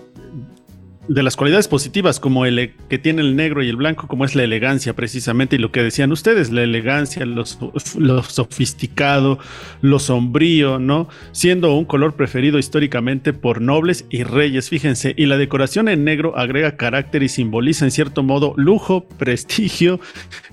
de 1.08 1.24
las 1.24 1.36
cualidades 1.36 1.68
positivas 1.68 2.20
como 2.20 2.46
el 2.46 2.74
que 2.90 2.98
tiene 2.98 3.22
el 3.22 3.36
negro 3.36 3.64
y 3.64 3.70
el 3.70 3.76
blanco, 3.76 4.08
como 4.08 4.26
es 4.26 4.36
la 4.36 4.44
elegancia 4.44 4.94
precisamente, 4.96 5.56
y 5.56 5.60
lo 5.60 5.72
que 5.72 5.84
decían 5.84 6.12
ustedes, 6.12 6.52
la 6.52 6.64
elegancia, 6.64 7.26
lo, 7.26 7.46
sofisticado, 8.24 9.40
lo 9.82 10.00
sombrío, 10.00 10.80
¿no? 10.80 11.08
Siendo 11.32 11.76
un 11.76 11.86
color 11.86 12.16
preferido 12.16 12.58
históricamente 12.58 13.34
por 13.34 13.62
nobles 13.62 14.06
y 14.10 14.24
reyes, 14.24 14.70
fíjense, 14.70 15.14
y 15.18 15.26
la 15.26 15.38
decoración 15.38 15.90
en 15.90 16.04
negro 16.04 16.38
agrega 16.38 16.78
carácter 16.78 17.24
y 17.24 17.30
simboliza 17.30 17.86
en 17.86 17.92
cierto 17.92 18.24
modo 18.24 18.54
lujo, 18.58 19.08
prestigio 19.08 20.00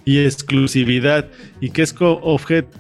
y 0.05 0.19
exclusividad, 0.19 1.29
y 1.63 1.71
que 1.71 1.83
es 1.83 1.95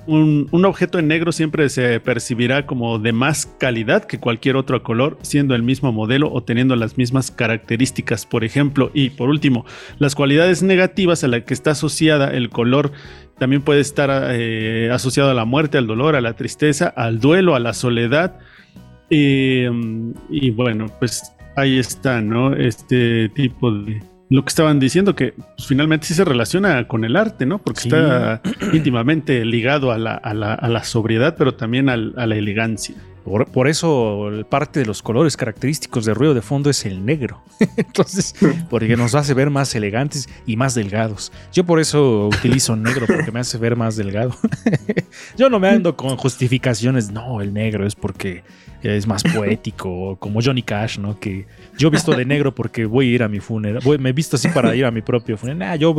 un, 0.09 0.49
objeto 0.53 0.99
en 0.99 1.07
negro 1.07 1.30
siempre 1.30 1.68
se 1.68 2.01
percibirá 2.01 2.66
como 2.66 2.99
de 2.99 3.12
más 3.12 3.47
calidad 3.47 4.03
que 4.03 4.18
cualquier 4.18 4.57
otro 4.57 4.83
color, 4.83 5.18
siendo 5.22 5.55
el 5.55 5.62
mismo 5.62 5.93
modelo 5.93 6.33
o 6.33 6.43
teniendo 6.43 6.74
las 6.74 6.99
mismas 6.99 7.30
características 7.30 8.26
por 8.26 8.43
ejemplo. 8.43 8.91
Y 8.93 9.11
por 9.11 9.28
último, 9.28 9.64
las 10.01 10.16
cualidades 10.16 10.64
negativas 10.64 11.22
a 11.22 11.28
las 11.28 11.45
que 11.45 11.55
está 11.55 11.70
asociada 11.70 12.33
el 12.33 12.51
color 12.51 12.91
también 13.39 13.62
puede 13.62 13.80
estar 13.80 14.11
eh, 14.33 14.91
asociado 14.93 15.30
a 15.30 15.35
la 15.35 15.45
muerte, 15.45 15.78
al 15.78 15.87
dolor, 15.87 16.16
a 16.16 16.20
la 16.20 16.35
tristeza, 16.35 16.89
al 16.89 17.20
duelo, 17.20 17.55
a 17.55 17.61
la 17.61 17.74
soledad. 17.74 18.41
y 19.09 20.51
bueno, 20.51 20.87
pues 20.99 21.33
ahí 21.55 21.78
está, 21.78 22.20
¿no? 22.20 22.57
Este 22.57 23.28
tipo 23.28 23.70
de, 23.70 24.01
lo 24.33 24.43
que 24.43 24.49
estaban 24.49 24.80
diciendo, 24.80 25.14
que 25.14 25.33
pues, 25.33 25.66
finalmente 25.66 26.07
sí 26.07 26.14
se 26.14 26.24
relaciona 26.24 26.89
con 26.89 27.05
el 27.05 27.16
arte, 27.16 27.47
¿no? 27.47 27.59
Porque 27.59 27.80
está 27.80 28.41
íntimamente 28.72 29.45
ligado 29.45 29.93
a 29.93 29.99
la, 29.99 30.14
a 30.14 30.35
la, 30.35 30.55
a 30.55 30.68
la 30.68 30.85
sobriedad, 30.85 31.37
pero 31.37 31.55
también 31.55 31.89
a 31.89 31.97
la 31.97 32.37
elegancia. 32.37 32.97
Por, 33.25 33.68
eso 33.68 34.31
parte 34.49 34.81
de 34.81 34.87
los 34.87 35.03
colores 35.03 35.37
característicos 35.37 36.05
de 36.05 36.14
ruido 36.14 36.35
de 36.35 36.43
fondo 36.43 36.70
es 36.70 36.85
el 36.85 37.05
negro. 37.05 37.43
Entonces, 37.77 38.35
porque 38.68 38.97
nos 38.97 39.14
hace 39.14 39.35
ver 39.35 39.51
más 39.51 39.75
elegantes 39.75 40.29
y 40.47 40.57
más 40.57 40.75
delgados. 40.75 41.33
Yo 41.53 41.64
por 41.64 41.81
eso 41.81 42.29
utilizo 42.29 42.77
negro, 42.77 43.07
porque 43.07 43.31
me 43.31 43.41
hace 43.41 43.59
ver 43.59 43.77
más 43.77 43.97
delgado. 43.97 44.37
Yo 45.37 45.49
no 45.49 45.61
me 45.61 45.68
ando 45.68 45.97
con 45.97 46.16
justificaciones, 46.16 47.11
no, 47.11 47.41
el 47.41 47.53
negro 47.53 47.87
es 47.87 47.95
porque 47.95 48.43
es 48.83 49.07
más 49.07 49.23
poético, 49.23 50.16
como 50.18 50.41
Johnny 50.43 50.62
Cash, 50.62 50.99
¿no? 50.99 51.18
Que 51.18 51.47
yo 51.79 51.91
visto 51.91 52.12
de 52.12 52.25
negro 52.25 52.55
porque 52.55 52.85
voy 52.85 53.09
a 53.09 53.14
ir 53.14 53.23
a 53.23 53.29
mi 53.29 53.41
funeral, 53.41 53.83
me 53.99 54.11
he 54.11 54.12
visto 54.12 54.37
así 54.37 54.49
para 54.49 54.75
ir 54.75 54.85
a 54.85 54.91
mi 54.91 55.03
propio 55.03 55.37
funeral. 55.37 55.79
Yo 55.79 55.95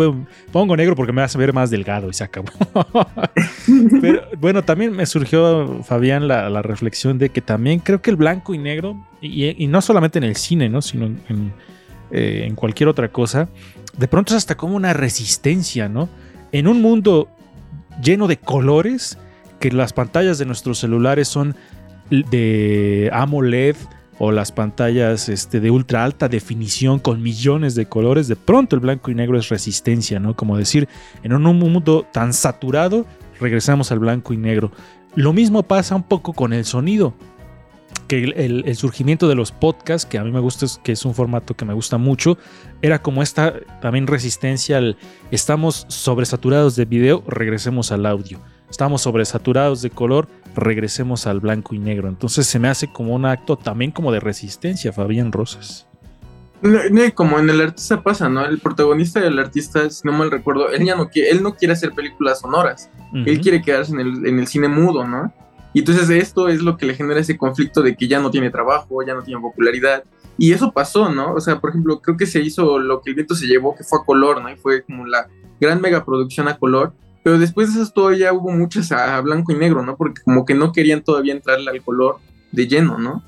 pongo 0.51 0.75
negro 0.75 0.95
porque 0.95 1.13
me 1.13 1.21
hace 1.21 1.37
ver 1.37 1.53
más 1.53 1.69
delgado 1.69 2.09
y 2.09 2.13
se 2.13 2.23
acabó. 2.23 2.49
Pero 4.01 4.27
bueno, 4.37 4.63
también 4.63 4.91
me 4.91 5.05
surgió, 5.05 5.81
Fabián, 5.83 6.27
la, 6.27 6.61
reflexión 6.61 7.12
de 7.17 7.29
que 7.29 7.41
también 7.41 7.79
creo 7.79 8.01
que 8.01 8.09
el 8.09 8.15
blanco 8.15 8.53
y 8.53 8.57
negro, 8.57 8.95
y, 9.21 9.67
no 9.67 9.81
solamente 9.81 10.17
en 10.19 10.25
el 10.25 10.35
cine, 10.35 10.69
¿no? 10.69 10.81
Sino 10.81 11.05
en, 11.05 11.53
eh, 12.11 12.45
en 12.47 12.55
cualquier 12.55 12.89
otra 12.89 13.09
cosa, 13.09 13.49
de 13.97 14.07
pronto 14.07 14.33
es 14.33 14.37
hasta 14.37 14.55
como 14.55 14.75
una 14.75 14.93
resistencia, 14.93 15.89
¿no? 15.89 16.09
En 16.51 16.67
un 16.67 16.81
mundo 16.81 17.29
lleno 18.01 18.27
de 18.27 18.37
colores, 18.37 19.17
que 19.59 19.71
las 19.71 19.93
pantallas 19.93 20.37
de 20.37 20.45
nuestros 20.45 20.79
celulares 20.79 21.27
son 21.27 21.55
de 22.09 23.09
AMOLED 23.13 23.75
o 24.19 24.31
las 24.31 24.51
pantallas 24.51 25.29
este, 25.29 25.59
de 25.59 25.71
ultra 25.71 26.03
alta 26.03 26.27
definición 26.29 26.99
con 26.99 27.21
millones 27.21 27.75
de 27.75 27.87
colores, 27.87 28.27
de 28.27 28.35
pronto 28.35 28.75
el 28.75 28.81
blanco 28.81 29.09
y 29.09 29.15
negro 29.15 29.37
es 29.37 29.49
resistencia, 29.49 30.19
¿no? 30.19 30.35
Como 30.35 30.57
decir, 30.57 30.87
en 31.23 31.33
un 31.33 31.57
mundo 31.57 32.05
tan 32.11 32.33
saturado, 32.33 33.05
regresamos 33.39 33.91
al 33.91 33.99
blanco 33.99 34.33
y 34.33 34.37
negro. 34.37 34.71
Lo 35.15 35.33
mismo 35.33 35.63
pasa 35.63 35.95
un 35.95 36.03
poco 36.03 36.33
con 36.33 36.53
el 36.53 36.65
sonido, 36.65 37.13
que 38.07 38.23
el, 38.23 38.75
surgimiento 38.75 39.27
de 39.27 39.35
los 39.35 39.51
podcasts, 39.51 40.07
que 40.07 40.17
a 40.17 40.23
mí 40.23 40.31
me 40.31 40.39
gusta, 40.39 40.65
que 40.83 40.93
es 40.93 41.05
un 41.05 41.13
formato 41.13 41.55
que 41.55 41.65
me 41.65 41.73
gusta 41.73 41.97
mucho, 41.97 42.37
era 42.81 43.01
como 43.01 43.21
esta 43.21 43.53
también 43.81 44.07
resistencia 44.07 44.77
al 44.77 44.97
estamos 45.29 45.85
sobresaturados 45.87 46.75
de 46.75 46.85
video, 46.85 47.23
regresemos 47.27 47.91
al 47.91 48.05
audio. 48.05 48.39
Estamos 48.69 49.03
sobresaturados 49.03 49.83
de 49.83 49.91
color, 49.91 50.27
regresemos 50.55 51.27
al 51.27 51.39
blanco 51.39 51.75
y 51.75 51.79
negro. 51.79 52.07
Entonces 52.07 52.47
se 52.47 52.57
me 52.57 52.69
hace 52.69 52.87
como 52.87 53.13
un 53.13 53.25
acto 53.25 53.55
también 53.55 53.91
como 53.91 54.11
de 54.11 54.19
resistencia, 54.19 54.91
Fabián 54.91 55.31
Rosas. 55.31 55.87
Como 57.13 57.39
en 57.39 57.49
el 57.49 57.61
artista 57.61 58.01
pasa, 58.01 58.29
¿no? 58.29 58.45
El 58.45 58.59
protagonista 58.59 59.19
del 59.19 59.37
artista, 59.39 59.89
si 59.89 60.07
no 60.07 60.13
mal 60.13 60.31
recuerdo, 60.31 60.69
él 60.69 60.85
ya 60.85 60.95
no 60.95 61.09
quiere, 61.09 61.29
él 61.31 61.43
no 61.43 61.55
quiere 61.55 61.73
hacer 61.73 61.91
películas 61.91 62.39
sonoras. 62.39 62.89
Él 63.13 63.41
quiere 63.41 63.61
quedarse 63.61 63.91
en 63.91 63.99
el, 63.99 64.25
en 64.25 64.39
el 64.39 64.47
cine 64.47 64.67
mudo, 64.67 65.05
¿no? 65.05 65.31
Y 65.73 65.79
entonces 65.79 66.09
esto 66.09 66.47
es 66.47 66.61
lo 66.61 66.77
que 66.77 66.85
le 66.85 66.95
genera 66.95 67.19
ese 67.19 67.37
conflicto 67.37 67.81
de 67.81 67.95
que 67.95 68.07
ya 68.07 68.19
no 68.19 68.31
tiene 68.31 68.49
trabajo, 68.49 69.03
ya 69.05 69.13
no 69.13 69.23
tiene 69.23 69.41
popularidad. 69.41 70.03
Y 70.37 70.51
eso 70.51 70.71
pasó, 70.71 71.09
¿no? 71.09 71.33
O 71.33 71.39
sea, 71.41 71.59
por 71.59 71.71
ejemplo, 71.71 71.99
creo 71.99 72.15
que 72.15 72.25
se 72.25 72.39
hizo 72.39 72.79
lo 72.79 73.01
que 73.01 73.09
el 73.09 73.15
viento 73.15 73.35
se 73.35 73.47
llevó, 73.47 73.75
que 73.75 73.83
fue 73.83 73.99
a 73.99 74.05
color, 74.05 74.41
¿no? 74.41 74.49
Y 74.49 74.55
fue 74.55 74.83
como 74.83 75.05
la 75.05 75.27
gran 75.59 75.81
megaproducción 75.81 76.47
a 76.47 76.57
color. 76.57 76.93
Pero 77.23 77.39
después 77.39 77.73
de 77.73 77.81
eso 77.81 77.91
todavía 77.91 78.33
hubo 78.33 78.51
muchas 78.51 78.91
a 78.91 79.19
blanco 79.21 79.51
y 79.51 79.55
negro, 79.55 79.83
¿no? 79.83 79.95
Porque 79.95 80.21
como 80.23 80.45
que 80.45 80.53
no 80.53 80.71
querían 80.71 81.03
todavía 81.03 81.33
entrarle 81.33 81.69
al 81.69 81.81
color 81.81 82.17
de 82.53 82.67
lleno, 82.67 82.97
¿no? 82.99 83.23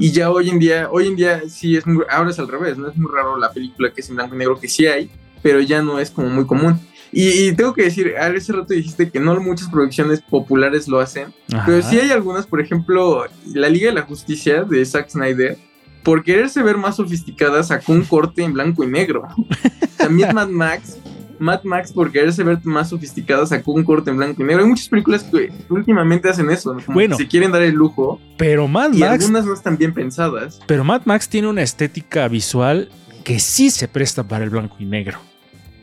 Y 0.00 0.10
ya 0.10 0.30
hoy 0.30 0.48
en 0.48 0.58
día, 0.58 0.88
hoy 0.90 1.06
en 1.06 1.14
día 1.14 1.42
sí 1.48 1.76
es 1.76 1.86
muy, 1.86 2.02
ahora 2.10 2.30
es 2.30 2.38
al 2.38 2.48
revés, 2.48 2.78
¿no? 2.78 2.88
Es 2.88 2.96
muy 2.96 3.12
raro 3.14 3.36
la 3.36 3.52
película 3.52 3.92
que 3.92 4.00
es 4.00 4.08
en 4.08 4.16
blanco 4.16 4.34
y 4.34 4.38
negro, 4.38 4.58
que 4.58 4.68
sí 4.68 4.86
hay, 4.86 5.10
pero 5.42 5.60
ya 5.60 5.82
no 5.82 6.00
es 6.00 6.10
como 6.10 6.30
muy 6.30 6.46
común. 6.46 6.80
Y, 7.12 7.52
tengo 7.52 7.74
que 7.74 7.82
decir, 7.82 8.14
hace 8.16 8.52
rato 8.52 8.72
dijiste 8.72 9.10
que 9.10 9.20
no 9.20 9.38
muchas 9.40 9.68
producciones 9.68 10.22
populares 10.22 10.88
lo 10.88 10.98
hacen, 10.98 11.34
pero 11.66 11.82
sí 11.82 11.98
hay 11.98 12.10
algunas, 12.10 12.46
por 12.46 12.60
ejemplo, 12.60 13.24
la 13.52 13.68
Liga 13.68 13.88
de 13.88 13.94
la 13.96 14.02
Justicia 14.02 14.62
de 14.62 14.84
Zack 14.86 15.10
Snyder, 15.10 15.58
por 16.02 16.22
quererse 16.22 16.62
ver 16.62 16.78
más 16.78 16.96
sofisticada, 16.96 17.62
sacó 17.62 17.92
un 17.92 18.04
corte 18.04 18.42
en 18.42 18.54
blanco 18.54 18.82
y 18.82 18.86
negro. 18.86 19.28
También 19.98 20.34
Mad 20.34 20.48
Max 20.48 20.99
Mad 21.40 21.64
Max, 21.64 21.92
por 21.92 22.12
quererse 22.12 22.44
ver 22.44 22.58
más 22.64 22.90
sofisticado, 22.90 23.46
sacó 23.46 23.72
un 23.72 23.82
corte 23.82 24.10
en 24.10 24.18
blanco 24.18 24.42
y 24.42 24.44
negro. 24.44 24.62
Hay 24.62 24.68
muchas 24.68 24.88
películas 24.88 25.24
que 25.24 25.50
últimamente 25.68 26.28
hacen 26.28 26.50
eso, 26.50 26.76
bueno, 26.88 27.16
se 27.16 27.26
quieren 27.26 27.50
dar 27.50 27.62
el 27.62 27.74
lujo. 27.74 28.20
Pero 28.36 28.68
Mad 28.68 28.92
y 28.92 29.02
Algunas 29.02 29.44
no 29.44 29.54
están 29.54 29.76
bien 29.76 29.94
pensadas. 29.94 30.60
Pero 30.66 30.84
Mad 30.84 31.02
Max 31.06 31.28
tiene 31.28 31.48
una 31.48 31.62
estética 31.62 32.28
visual 32.28 32.90
que 33.24 33.38
sí 33.40 33.70
se 33.70 33.88
presta 33.88 34.22
para 34.22 34.44
el 34.44 34.50
blanco 34.50 34.76
y 34.78 34.84
negro. 34.84 35.18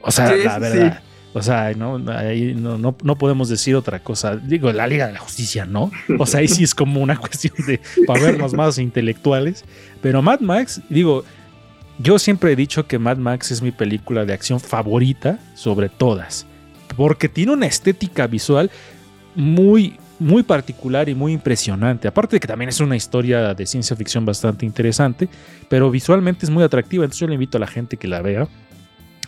O 0.01 0.11
sea, 0.11 0.35
la 0.35 0.59
verdad. 0.59 1.01
O 1.33 1.41
sea, 1.43 1.71
no, 1.73 1.99
no, 1.99 2.95
no, 3.03 3.15
podemos 3.15 3.49
decir 3.49 3.75
otra 3.75 3.99
cosa. 3.99 4.37
Digo, 4.37 4.71
la 4.71 4.87
Liga 4.87 5.05
de 5.05 5.13
la 5.13 5.19
Justicia, 5.19 5.65
¿no? 5.65 5.91
O 6.17 6.25
sea, 6.25 6.39
ahí 6.39 6.47
sí 6.47 6.63
es 6.63 6.73
como 6.73 6.99
una 6.99 7.15
cuestión 7.19 7.53
de 7.67 7.79
para 8.07 8.21
vernos 8.21 8.53
más 8.55 8.79
intelectuales. 8.79 9.63
Pero 10.01 10.21
Mad 10.21 10.39
Max, 10.39 10.81
digo, 10.89 11.25
yo 11.99 12.19
siempre 12.19 12.51
he 12.51 12.55
dicho 12.55 12.87
que 12.87 12.99
Mad 12.99 13.17
Max 13.17 13.51
es 13.51 13.61
mi 13.61 13.71
película 13.71 14.25
de 14.25 14.33
acción 14.33 14.59
favorita 14.59 15.39
sobre 15.55 15.89
todas, 15.89 16.45
porque 16.95 17.29
tiene 17.29 17.53
una 17.53 17.65
estética 17.65 18.27
visual 18.27 18.69
muy, 19.35 19.97
muy 20.19 20.43
particular 20.43 21.09
y 21.09 21.15
muy 21.15 21.33
impresionante. 21.33 22.07
Aparte 22.07 22.35
de 22.35 22.39
que 22.39 22.47
también 22.47 22.69
es 22.69 22.79
una 22.79 22.95
historia 22.95 23.53
de 23.53 23.65
ciencia 23.65 23.95
ficción 23.95 24.25
bastante 24.25 24.65
interesante, 24.65 25.29
pero 25.69 25.89
visualmente 25.91 26.45
es 26.45 26.49
muy 26.49 26.63
atractiva, 26.63 27.03
entonces 27.03 27.21
yo 27.21 27.27
le 27.27 27.35
invito 27.35 27.57
a 27.57 27.61
la 27.61 27.67
gente 27.67 27.97
que 27.97 28.07
la 28.07 28.21
vea. 28.21 28.47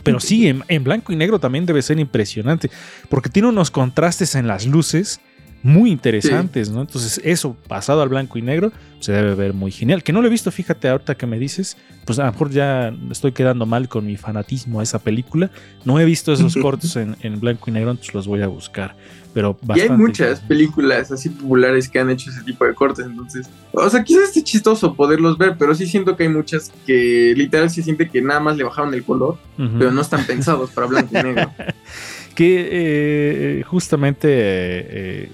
Pero 0.03 0.20
sí, 0.20 0.47
en, 0.47 0.84
blanco 0.84 1.11
y 1.11 1.15
negro 1.15 1.39
también 1.39 1.65
debe 1.65 1.82
ser 1.82 1.99
impresionante, 1.99 2.72
porque 3.09 3.30
tiene 3.30 3.49
unos 3.49 3.70
contrastes 3.70 4.36
en 4.36 4.47
las 4.47 4.65
luces 4.65 5.20
muy 5.62 5.91
interesantes, 5.91 6.70
¿no? 6.70 6.82
Entonces, 6.82 7.20
eso 7.24 7.55
pasado 7.68 8.01
al 8.01 8.10
blanco 8.10 8.38
y 8.38 8.41
negro 8.41 8.72
se 8.99 9.12
debe 9.12 9.36
ver 9.36 9.53
muy 9.53 9.72
genial. 9.72 10.03
Que 10.03 10.14
no 10.14 10.22
lo 10.22 10.28
he 10.28 10.30
visto, 10.30 10.51
fíjate, 10.51 10.88
ahorita 10.88 11.16
que 11.16 11.26
me 11.26 11.38
dices, 11.38 11.78
pues 12.05 12.20
a 12.20 12.26
lo 12.26 12.32
mejor 12.32 12.49
ya 12.49 12.93
estoy 13.12 13.32
quedando 13.32 13.66
mal 13.66 13.89
con 13.89 14.05
mi 14.05 14.18
fanatismo 14.18 14.80
a 14.80 14.84
esa 14.84 14.99
película. 14.99 15.51
No 15.86 15.99
he 15.99 16.05
visto 16.05 16.32
esos 16.32 16.55
cortes 16.62 16.95
en, 16.95 17.39
blanco 17.39 17.70
y 17.70 17.74
negro, 17.74 17.91
entonces 17.91 18.14
los 18.14 18.28
voy 18.28 18.41
a 18.41 18.47
buscar. 18.47 18.95
Pero 19.34 19.57
y 19.76 19.82
hay 19.82 19.89
muchas 19.89 20.39
películas 20.39 21.12
así 21.12 21.30
populares 21.30 21.88
que 21.88 21.99
han 21.99 22.10
hecho 22.10 22.32
ese 22.32 22.41
tipo 22.41 22.66
de 22.66 22.74
cortes, 22.74 23.05
entonces, 23.05 23.47
o 23.72 23.88
sea, 23.88 24.03
quizás 24.03 24.30
esté 24.30 24.43
chistoso 24.43 24.95
poderlos 24.95 25.38
ver, 25.38 25.55
pero 25.57 25.76
sí 25.76 25.86
siento 25.86 26.18
que 26.18 26.24
hay 26.24 26.30
muchas 26.30 26.72
que 26.88 27.34
literal 27.38 27.70
se 27.70 27.84
siente 27.84 28.10
que 28.10 28.24
nada 28.24 28.39
más 28.39 28.57
le 28.57 28.64
bajaron 28.64 28.91
el 28.93 29.03
color, 29.03 29.38
pero 29.55 29.91
no 29.91 30.01
están 30.01 30.26
pensados 30.26 30.72
para 30.72 30.88
blanco 30.88 31.10
y 31.12 31.24
negro. 31.24 31.51
que 32.39 32.70
eh, 32.72 33.64
justamente 33.68 34.28
eh, 34.32 35.30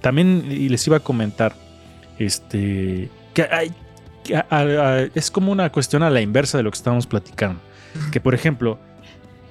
también 0.00 0.48
les 0.48 0.86
iba 0.86 0.98
a 0.98 1.00
comentar, 1.00 1.54
este, 2.18 3.10
que 3.34 3.42
hay, 3.42 3.72
es 5.14 5.30
como 5.30 5.52
una 5.52 5.70
cuestión 5.70 6.02
a 6.02 6.10
la 6.10 6.20
inversa 6.20 6.58
de 6.58 6.64
lo 6.64 6.70
que 6.70 6.76
estamos 6.76 7.06
platicando. 7.06 7.60
Que 8.12 8.20
por 8.20 8.34
ejemplo, 8.34 8.78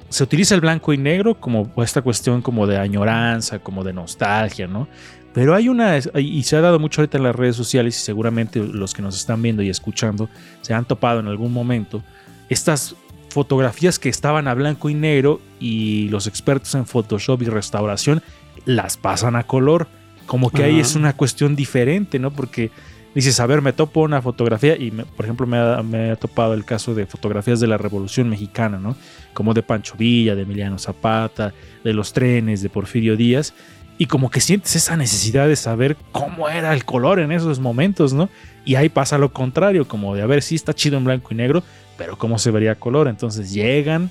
se 0.09 0.23
utiliza 0.23 0.55
el 0.55 0.61
blanco 0.61 0.93
y 0.93 0.97
negro 0.97 1.39
como 1.39 1.71
esta 1.83 2.01
cuestión 2.01 2.41
como 2.41 2.67
de 2.67 2.77
añoranza, 2.77 3.59
como 3.59 3.83
de 3.83 3.93
nostalgia, 3.93 4.67
¿no? 4.67 4.88
Pero 5.33 5.53
hay 5.53 5.69
una, 5.69 5.97
y 6.15 6.41
se 6.43 6.55
ha 6.55 6.61
dado 6.61 6.79
mucho 6.79 7.01
ahorita 7.01 7.17
en 7.17 7.23
las 7.23 7.35
redes 7.35 7.55
sociales 7.55 7.97
y 7.97 8.03
seguramente 8.03 8.59
los 8.59 8.93
que 8.93 9.01
nos 9.01 9.15
están 9.15 9.41
viendo 9.41 9.61
y 9.61 9.69
escuchando 9.69 10.29
se 10.61 10.73
han 10.73 10.85
topado 10.85 11.19
en 11.19 11.27
algún 11.27 11.53
momento, 11.53 12.03
estas 12.49 12.95
fotografías 13.29 13.99
que 13.99 14.09
estaban 14.09 14.47
a 14.47 14.53
blanco 14.55 14.89
y 14.89 14.95
negro 14.95 15.41
y 15.59 16.09
los 16.09 16.25
expertos 16.25 16.73
en 16.73 16.85
Photoshop 16.85 17.41
y 17.43 17.45
restauración 17.45 18.23
las 18.65 18.97
pasan 18.97 19.35
a 19.35 19.43
color. 19.43 19.88
Como 20.28 20.51
que 20.51 20.63
ahí 20.63 20.80
es 20.80 20.95
una 20.95 21.13
cuestión 21.13 21.55
diferente, 21.55 22.19
¿no? 22.19 22.32
Porque 22.32 22.69
dices, 23.15 23.39
a 23.39 23.47
ver, 23.47 23.63
me 23.63 23.73
topo 23.73 24.01
una 24.01 24.21
fotografía 24.21 24.75
y, 24.75 24.91
por 24.91 25.25
ejemplo, 25.25 25.47
me 25.47 25.57
ha, 25.57 25.82
me 25.82 26.11
ha, 26.11 26.15
topado 26.15 26.53
el 26.53 26.65
caso 26.65 26.93
de 26.93 27.07
fotografías 27.07 27.59
de 27.59 27.65
la 27.65 27.78
Revolución 27.78 28.30
Mexicana, 28.30 28.78
¿no? 28.78 28.95
Como 29.34 29.55
de 29.55 29.63
Pancho 29.63 29.95
Villa, 29.97 30.36
de 30.36 30.43
Emiliano 30.43 30.78
Zapata, 30.78 31.53
de 31.84 31.93
los 31.93 32.13
trenes, 32.13 32.61
de 32.61 32.69
Porfirio 32.69 33.17
Díaz, 33.17 33.53
y 33.97 34.05
como 34.05 34.30
que 34.30 34.39
sientes 34.39 34.75
esa 34.75 34.95
necesidad 34.95 35.47
de 35.47 35.55
saber 35.55 35.97
cómo 36.11 36.49
era 36.49 36.73
el 36.73 36.86
color 36.86 37.19
en 37.19 37.32
esos 37.32 37.59
momentos, 37.59 38.13
¿no? 38.13 38.30
Y 38.65 38.75
ahí 38.75 38.89
pasa 38.89 39.17
lo 39.17 39.34
contrario, 39.34 39.88
como 39.88 40.13
de 40.13 40.21
a 40.21 40.28
ver 40.28 40.43
si 40.43 40.53
está 40.53 40.73
chido 40.73 40.97
en 40.97 41.05
blanco 41.05 41.30
y 41.32 41.36
negro, 41.36 41.63
pero 41.97 42.17
cómo 42.17 42.38
se 42.38 42.51
vería 42.51 42.75
color. 42.75 43.07
Entonces 43.07 43.51
llegan 43.51 44.09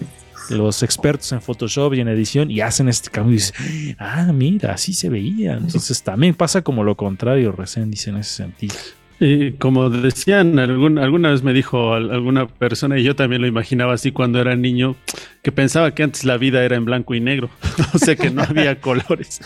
los 0.51 0.83
expertos 0.83 1.33
en 1.33 1.41
Photoshop 1.41 1.95
y 1.95 2.01
en 2.01 2.09
edición 2.09 2.51
y 2.51 2.61
hacen 2.61 2.89
este 2.89 3.11
cambio 3.11 3.33
y 3.33 3.37
dicen, 3.37 3.97
ah, 3.99 4.31
mira, 4.33 4.73
así 4.73 4.93
se 4.93 5.09
veía. 5.09 5.55
Entonces 5.55 6.03
también 6.03 6.35
pasa 6.35 6.63
como 6.63 6.85
lo 6.85 6.97
contrario, 6.97 7.53
recién 7.53 7.91
dice 7.91 8.11
en 8.11 8.17
ese 8.19 8.35
sentido. 8.35 8.75
Y 9.19 9.53
como 9.53 9.89
decían, 9.89 10.59
alguna 10.59 11.31
vez 11.31 11.43
me 11.43 11.55
dijo 11.55 11.95
alguna 11.95 12.47
persona, 12.47 12.99
y 12.99 13.03
yo 13.03 13.17
también 13.17 13.41
lo 13.41 13.49
imaginaba 13.49 13.95
así 13.95 14.13
cuando 14.13 14.39
era 14.41 14.57
niño, 14.57 14.95
que 15.43 15.53
pensaba 15.53 15.95
que 15.95 16.03
antes 16.03 16.25
la 16.25 16.37
vida 16.37 16.63
era 16.63 16.77
en 16.77 16.85
blanco 16.85 17.15
y 17.15 17.21
negro, 17.21 17.49
o 17.95 17.99
sea 17.99 18.15
que 18.15 18.31
no 18.31 18.43
había 18.43 18.79
colores. 18.81 19.41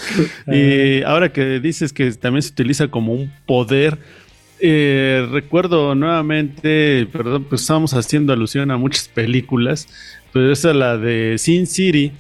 Y 0.49 1.03
ahora 1.03 1.33
que 1.33 1.61
dices 1.61 1.93
que 1.93 2.11
también 2.13 2.43
se 2.43 2.51
utiliza 2.51 2.89
como 2.89 3.13
un 3.13 3.33
poder, 3.47 3.99
eh, 4.59 5.27
recuerdo 5.31 5.95
nuevamente, 5.95 7.07
perdón, 7.13 7.45
pues 7.45 7.61
estábamos 7.61 7.95
haciendo 7.95 8.33
alusión 8.33 8.73
a 8.73 8.77
muchas 8.77 9.09
películas, 9.09 9.89
pero 10.33 10.53
esa 10.53 10.70
es 10.70 10.76
la 10.76 10.97
de 10.97 11.37
Sin 11.39 11.66
City, 11.66 12.12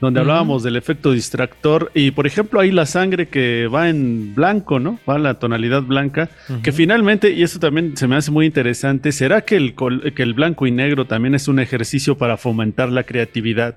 donde 0.00 0.20
hablábamos 0.20 0.62
del 0.62 0.76
efecto 0.76 1.12
distractor 1.12 1.90
y 1.94 2.10
por 2.10 2.26
ejemplo 2.26 2.60
ahí 2.60 2.70
la 2.70 2.84
sangre 2.84 3.28
que 3.28 3.66
va 3.66 3.88
en 3.88 4.34
blanco, 4.34 4.78
¿no? 4.78 4.98
Va 5.08 5.16
en 5.16 5.22
la 5.22 5.34
tonalidad 5.34 5.82
blanca, 5.82 6.28
que 6.62 6.72
finalmente, 6.72 7.32
y 7.32 7.42
eso 7.42 7.58
también 7.58 7.96
se 7.96 8.06
me 8.06 8.16
hace 8.16 8.30
muy 8.30 8.46
interesante, 8.46 9.12
¿será 9.12 9.40
que 9.40 9.56
el, 9.56 9.74
que 10.14 10.22
el 10.22 10.34
blanco 10.34 10.66
y 10.66 10.70
negro 10.70 11.06
también 11.06 11.34
es 11.34 11.48
un 11.48 11.58
ejercicio 11.58 12.18
para 12.18 12.36
fomentar 12.36 12.90
la 12.90 13.04
creatividad? 13.04 13.74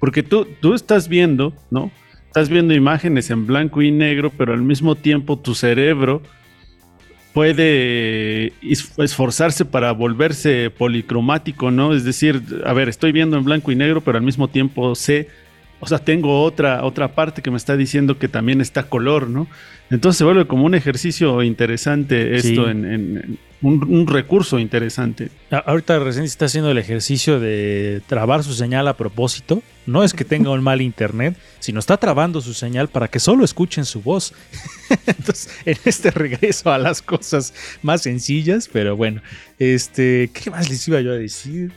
Porque 0.00 0.22
tú, 0.22 0.46
tú 0.60 0.74
estás 0.74 1.08
viendo, 1.08 1.54
¿no? 1.70 1.92
Estás 2.26 2.48
viendo 2.48 2.74
imágenes 2.74 3.30
en 3.30 3.46
blanco 3.46 3.82
y 3.82 3.90
negro, 3.90 4.32
pero 4.36 4.52
al 4.52 4.62
mismo 4.62 4.94
tiempo 4.94 5.38
tu 5.38 5.54
cerebro 5.54 6.22
puede 7.32 8.52
esforzarse 8.62 9.64
para 9.64 9.92
volverse 9.92 10.70
policromático, 10.70 11.70
¿no? 11.70 11.94
Es 11.94 12.04
decir, 12.04 12.42
a 12.64 12.72
ver, 12.72 12.88
estoy 12.88 13.12
viendo 13.12 13.36
en 13.36 13.44
blanco 13.44 13.70
y 13.70 13.76
negro, 13.76 14.00
pero 14.00 14.18
al 14.18 14.24
mismo 14.24 14.48
tiempo 14.48 14.94
sé 14.94 15.28
o 15.80 15.86
sea, 15.86 15.98
tengo 15.98 16.42
otra, 16.42 16.84
otra 16.84 17.14
parte 17.14 17.40
que 17.40 17.50
me 17.50 17.56
está 17.56 17.74
diciendo 17.76 18.18
que 18.18 18.28
también 18.28 18.60
está 18.60 18.82
color, 18.84 19.28
¿no? 19.28 19.48
Entonces 19.90 20.18
se 20.18 20.24
vuelve 20.24 20.46
como 20.46 20.66
un 20.66 20.74
ejercicio 20.74 21.42
interesante 21.42 22.36
esto, 22.36 22.68
en, 22.68 23.38
un, 23.62 24.06
recurso 24.06 24.58
interesante. 24.58 25.30
Ahorita 25.50 25.98
recién 25.98 26.24
está 26.24 26.46
haciendo 26.46 26.70
el 26.70 26.78
ejercicio 26.78 27.38
de 27.40 28.02
trabar 28.06 28.42
su 28.42 28.54
señal 28.54 28.88
a 28.88 28.96
propósito. 28.96 29.62
No 29.86 30.02
es 30.02 30.14
que 30.14 30.24
tenga 30.24 30.50
un 30.50 30.62
mal 30.62 30.80
internet, 30.80 31.36
sino 31.58 31.80
está 31.80 31.96
trabando 31.96 32.40
su 32.40 32.54
señal 32.54 32.88
para 32.88 33.08
que 33.08 33.20
solo 33.20 33.44
escuchen 33.44 33.84
su 33.84 34.00
voz. 34.00 34.32
Entonces, 35.06 35.50
en 35.64 35.76
este 35.84 36.10
regreso 36.10 36.72
a 36.72 36.78
las 36.78 37.02
cosas 37.02 37.52
más 37.82 38.02
sencillas, 38.02 38.68
pero 38.72 38.96
bueno, 38.96 39.20
este, 39.58 40.30
¿qué 40.32 40.50
más 40.50 40.70
les 40.70 40.86
iba 40.88 41.00
yo 41.00 41.12
a 41.12 41.16
decir? 41.16 41.72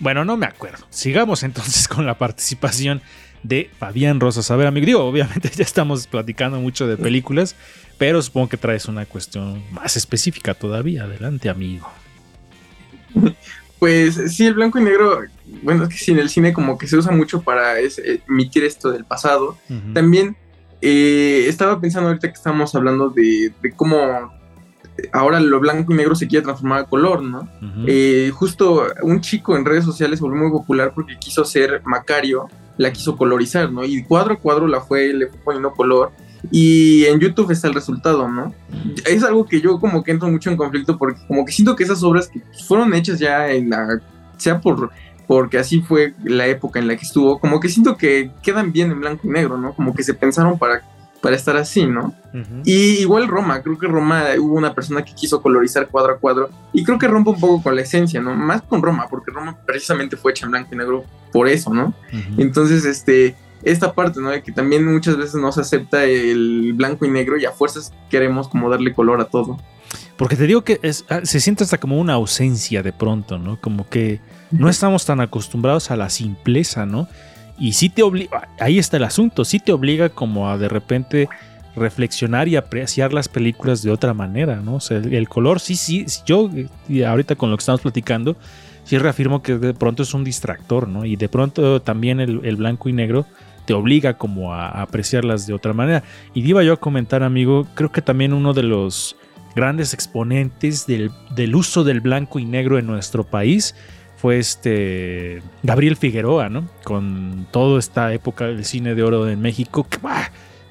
Bueno, 0.00 0.24
no 0.24 0.36
me 0.36 0.46
acuerdo. 0.46 0.86
Sigamos 0.90 1.42
entonces 1.44 1.88
con 1.88 2.06
la 2.06 2.18
participación 2.18 3.00
de 3.42 3.70
Fabián 3.78 4.20
Rosas. 4.20 4.50
A 4.50 4.56
ver, 4.56 4.66
amigo, 4.66 4.86
digo, 4.86 5.04
obviamente 5.04 5.50
ya 5.54 5.64
estamos 5.64 6.06
platicando 6.06 6.60
mucho 6.60 6.86
de 6.86 6.96
películas, 6.96 7.56
pero 7.98 8.20
supongo 8.22 8.48
que 8.48 8.56
traes 8.56 8.86
una 8.86 9.06
cuestión 9.06 9.62
más 9.70 9.96
específica 9.96 10.54
todavía. 10.54 11.04
Adelante, 11.04 11.48
amigo. 11.48 11.88
Pues 13.78 14.14
sí, 14.34 14.46
el 14.46 14.54
blanco 14.54 14.78
y 14.78 14.84
negro, 14.84 15.22
bueno, 15.62 15.84
es 15.84 15.88
que 15.88 15.96
sí, 15.96 16.12
en 16.12 16.20
el 16.20 16.28
cine 16.28 16.52
como 16.52 16.78
que 16.78 16.86
se 16.86 16.96
usa 16.96 17.10
mucho 17.10 17.42
para 17.42 17.74
emitir 17.80 18.64
esto 18.64 18.90
del 18.92 19.04
pasado. 19.04 19.58
También 19.92 20.36
eh, 20.80 21.46
estaba 21.48 21.80
pensando 21.80 22.08
ahorita 22.08 22.28
que 22.28 22.34
estamos 22.34 22.74
hablando 22.74 23.10
de, 23.10 23.52
cómo 23.76 24.32
ahora 25.12 25.40
lo 25.40 25.60
blanco 25.60 25.92
y 25.92 25.96
negro 25.96 26.14
se 26.14 26.26
quiere 26.26 26.44
transformar 26.44 26.80
a 26.80 26.84
color, 26.84 27.22
¿no? 27.22 27.48
Eh, 27.86 28.30
justo 28.34 28.86
un 29.02 29.20
chico 29.20 29.56
en 29.56 29.64
redes 29.64 29.84
sociales 29.84 30.20
volvió 30.20 30.42
muy 30.42 30.50
popular 30.50 30.92
porque 30.94 31.18
quiso 31.18 31.44
ser 31.44 31.82
Macario 31.84 32.48
la 32.78 32.92
quiso 32.92 33.16
colorizar, 33.16 33.70
¿no? 33.70 33.84
Y 33.84 34.02
cuadro 34.04 34.34
a 34.34 34.38
cuadro 34.38 34.66
la 34.66 34.80
fue, 34.80 35.12
le 35.12 35.28
fue 35.28 35.38
poniendo 35.44 35.72
color. 35.72 36.12
Y 36.50 37.04
en 37.04 37.20
YouTube 37.20 37.50
está 37.50 37.68
el 37.68 37.74
resultado, 37.74 38.28
¿no? 38.28 38.52
Es 39.06 39.22
algo 39.22 39.46
que 39.46 39.60
yo 39.60 39.78
como 39.78 40.02
que 40.02 40.10
entro 40.10 40.28
mucho 40.28 40.50
en 40.50 40.56
conflicto 40.56 40.98
porque 40.98 41.20
como 41.28 41.44
que 41.44 41.52
siento 41.52 41.76
que 41.76 41.84
esas 41.84 42.02
obras 42.02 42.28
que 42.28 42.42
fueron 42.66 42.92
hechas 42.94 43.18
ya 43.18 43.50
en 43.50 43.70
la... 43.70 44.00
sea 44.36 44.60
por 44.60 44.90
porque 45.26 45.56
así 45.56 45.80
fue 45.80 46.14
la 46.24 46.46
época 46.46 46.78
en 46.78 46.88
la 46.88 46.96
que 46.96 47.06
estuvo, 47.06 47.38
como 47.38 47.60
que 47.60 47.68
siento 47.68 47.96
que 47.96 48.32
quedan 48.42 48.72
bien 48.72 48.90
en 48.90 49.00
blanco 49.00 49.26
y 49.26 49.30
negro, 49.30 49.56
¿no? 49.56 49.72
Como 49.72 49.94
que 49.94 50.02
se 50.02 50.14
pensaron 50.14 50.58
para 50.58 50.82
para 51.22 51.36
estar 51.36 51.56
así, 51.56 51.86
¿no? 51.86 52.14
Y 52.64 53.00
igual 53.00 53.28
Roma, 53.28 53.62
creo 53.62 53.78
que 53.78 53.86
Roma 53.86 54.24
hubo 54.38 54.56
una 54.56 54.74
persona 54.74 55.04
que 55.04 55.14
quiso 55.14 55.40
colorizar 55.40 55.86
cuadro 55.86 56.14
a 56.14 56.18
cuadro 56.18 56.50
y 56.72 56.82
creo 56.82 56.98
que 56.98 57.06
rompe 57.06 57.30
un 57.30 57.40
poco 57.40 57.62
con 57.62 57.76
la 57.76 57.82
esencia, 57.82 58.20
¿no? 58.20 58.34
Más 58.34 58.62
con 58.62 58.82
Roma, 58.82 59.06
porque 59.08 59.30
Roma 59.30 59.56
precisamente 59.64 60.16
fue 60.16 60.32
hecha 60.32 60.46
en 60.46 60.50
blanco 60.50 60.74
y 60.74 60.78
negro 60.78 61.04
por 61.32 61.48
eso, 61.48 61.72
¿no? 61.72 61.94
Entonces, 62.38 62.84
este, 62.84 63.36
esta 63.62 63.92
parte, 63.92 64.20
¿no? 64.20 64.30
De 64.30 64.42
que 64.42 64.50
también 64.50 64.84
muchas 64.92 65.16
veces 65.16 65.36
no 65.36 65.52
se 65.52 65.60
acepta 65.60 66.04
el 66.04 66.72
blanco 66.74 67.06
y 67.06 67.10
negro 67.10 67.38
y 67.38 67.44
a 67.44 67.52
fuerzas 67.52 67.92
queremos 68.10 68.48
como 68.48 68.68
darle 68.68 68.92
color 68.92 69.20
a 69.20 69.26
todo. 69.26 69.58
Porque 70.16 70.34
te 70.34 70.48
digo 70.48 70.64
que 70.64 70.80
es, 70.82 71.04
ah, 71.08 71.20
se 71.22 71.38
siente 71.38 71.62
hasta 71.62 71.78
como 71.78 72.00
una 72.00 72.14
ausencia 72.14 72.82
de 72.82 72.92
pronto, 72.92 73.38
¿no? 73.38 73.60
Como 73.60 73.88
que 73.88 74.20
no 74.50 74.68
estamos 74.68 75.06
tan 75.06 75.20
acostumbrados 75.20 75.92
a 75.92 75.96
la 75.96 76.10
simpleza, 76.10 76.84
¿no? 76.84 77.06
Y 77.62 77.74
sí 77.74 77.90
te 77.90 78.02
obliga, 78.02 78.48
ahí 78.58 78.80
está 78.80 78.96
el 78.96 79.04
asunto, 79.04 79.44
sí 79.44 79.60
te 79.60 79.72
obliga 79.72 80.08
como 80.08 80.50
a 80.50 80.58
de 80.58 80.68
repente 80.68 81.28
reflexionar 81.76 82.48
y 82.48 82.56
apreciar 82.56 83.12
las 83.12 83.28
películas 83.28 83.82
de 83.82 83.92
otra 83.92 84.14
manera, 84.14 84.56
¿no? 84.56 84.74
O 84.74 84.80
sea, 84.80 84.96
el, 84.96 85.28
color, 85.28 85.60
sí, 85.60 85.76
sí, 85.76 86.04
yo 86.26 86.50
ahorita 87.06 87.36
con 87.36 87.52
lo 87.52 87.56
que 87.56 87.60
estamos 87.60 87.82
platicando, 87.82 88.34
sí 88.82 88.98
reafirmo 88.98 89.42
que 89.44 89.58
de 89.58 89.74
pronto 89.74 90.02
es 90.02 90.12
un 90.12 90.24
distractor, 90.24 90.88
¿no? 90.88 91.04
Y 91.04 91.14
de 91.14 91.28
pronto 91.28 91.80
también 91.80 92.18
el, 92.18 92.56
blanco 92.56 92.88
y 92.88 92.94
negro 92.94 93.26
te 93.64 93.74
obliga 93.74 94.14
como 94.14 94.52
a, 94.52 94.82
apreciarlas 94.82 95.46
de 95.46 95.54
otra 95.54 95.72
manera. 95.72 96.02
Y 96.34 96.44
iba 96.44 96.64
yo 96.64 96.72
a 96.72 96.80
comentar, 96.80 97.22
amigo, 97.22 97.68
creo 97.74 97.92
que 97.92 98.02
también 98.02 98.32
uno 98.32 98.54
de 98.54 98.64
los 98.64 99.14
grandes 99.54 99.94
exponentes 99.94 100.84
del, 100.88 101.12
del 101.36 101.54
uso 101.54 101.84
del 101.84 102.00
blanco 102.00 102.40
y 102.40 102.44
negro 102.44 102.80
en 102.80 102.88
nuestro 102.88 103.22
país 103.22 103.76
fue 104.22 104.38
este 104.38 105.42
Gabriel 105.64 105.96
Figueroa, 105.96 106.48
¿no? 106.48 106.68
Con 106.84 107.48
toda 107.50 107.80
esta 107.80 108.14
época 108.14 108.46
del 108.46 108.64
cine 108.64 108.94
de 108.94 109.02
oro 109.02 109.28
en 109.28 109.40
México. 109.40 109.84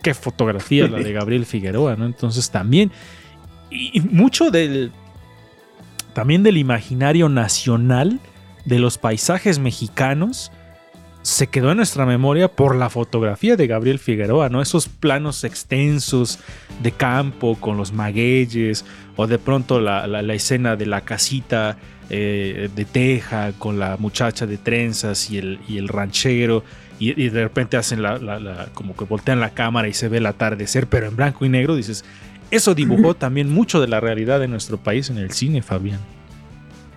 ¡Qué 0.02 0.14
fotografía 0.14 0.88
la 0.88 1.00
de 1.00 1.12
Gabriel 1.20 1.46
Figueroa, 1.46 1.98
¿no? 1.98 2.06
Entonces 2.06 2.50
también, 2.50 2.94
y 3.70 4.00
mucho 4.00 4.52
del, 4.52 4.94
también 6.14 6.44
del 6.44 6.56
imaginario 6.56 7.28
nacional 7.28 8.22
de 8.64 8.80
los 8.80 8.98
paisajes 8.98 9.60
mexicanos 9.60 10.54
se 11.22 11.48
quedó 11.48 11.72
en 11.72 11.78
nuestra 11.78 12.06
memoria 12.06 12.48
por 12.48 12.74
la 12.78 12.90
fotografía 12.90 13.58
de 13.58 13.68
Gabriel 13.68 14.00
Figueroa, 14.00 14.48
¿no? 14.48 14.62
Esos 14.62 14.88
planos 14.88 15.44
extensos 15.44 16.40
de 16.82 16.94
campo 16.94 17.58
con 17.60 17.76
los 17.76 17.92
magueyes 17.92 18.86
o 19.18 19.28
de 19.28 19.40
pronto 19.40 19.82
la, 19.82 20.08
la 20.08 20.34
escena 20.34 20.78
de 20.78 20.86
la 20.86 21.02
casita 21.02 21.78
eh, 22.14 22.70
de 22.76 22.84
teja 22.84 23.54
con 23.54 23.80
la 23.80 23.96
muchacha 23.96 24.46
de 24.46 24.58
trenzas 24.58 25.32
y 25.32 25.38
el, 25.38 25.60
y 25.66 25.78
el 25.78 25.88
ranchero 25.88 26.62
y, 27.00 27.30
de 27.30 27.44
repente 27.44 27.78
hacen 27.78 28.02
la, 28.02 28.68
como 28.74 28.98
que 28.98 29.06
voltean 29.06 29.40
la 29.40 29.52
cámara 29.52 29.88
y 29.88 29.94
se 29.94 30.10
ve 30.10 30.18
el 30.18 30.26
atardecer 30.26 30.88
pero 30.88 31.08
en 31.08 31.16
blanco 31.16 31.46
y 31.46 31.50
negro 31.50 31.74
dices 31.74 32.04
eso 32.52 32.76
dibujó 32.76 33.14
también 33.16 33.50
mucho 33.50 33.80
de 33.80 33.88
la 33.88 34.02
realidad 34.02 34.42
de 34.42 34.50
nuestro 34.50 34.76
país 34.76 35.10
en 35.10 35.20
el 35.20 35.32
cine 35.32 35.62
Fabián 35.62 36.02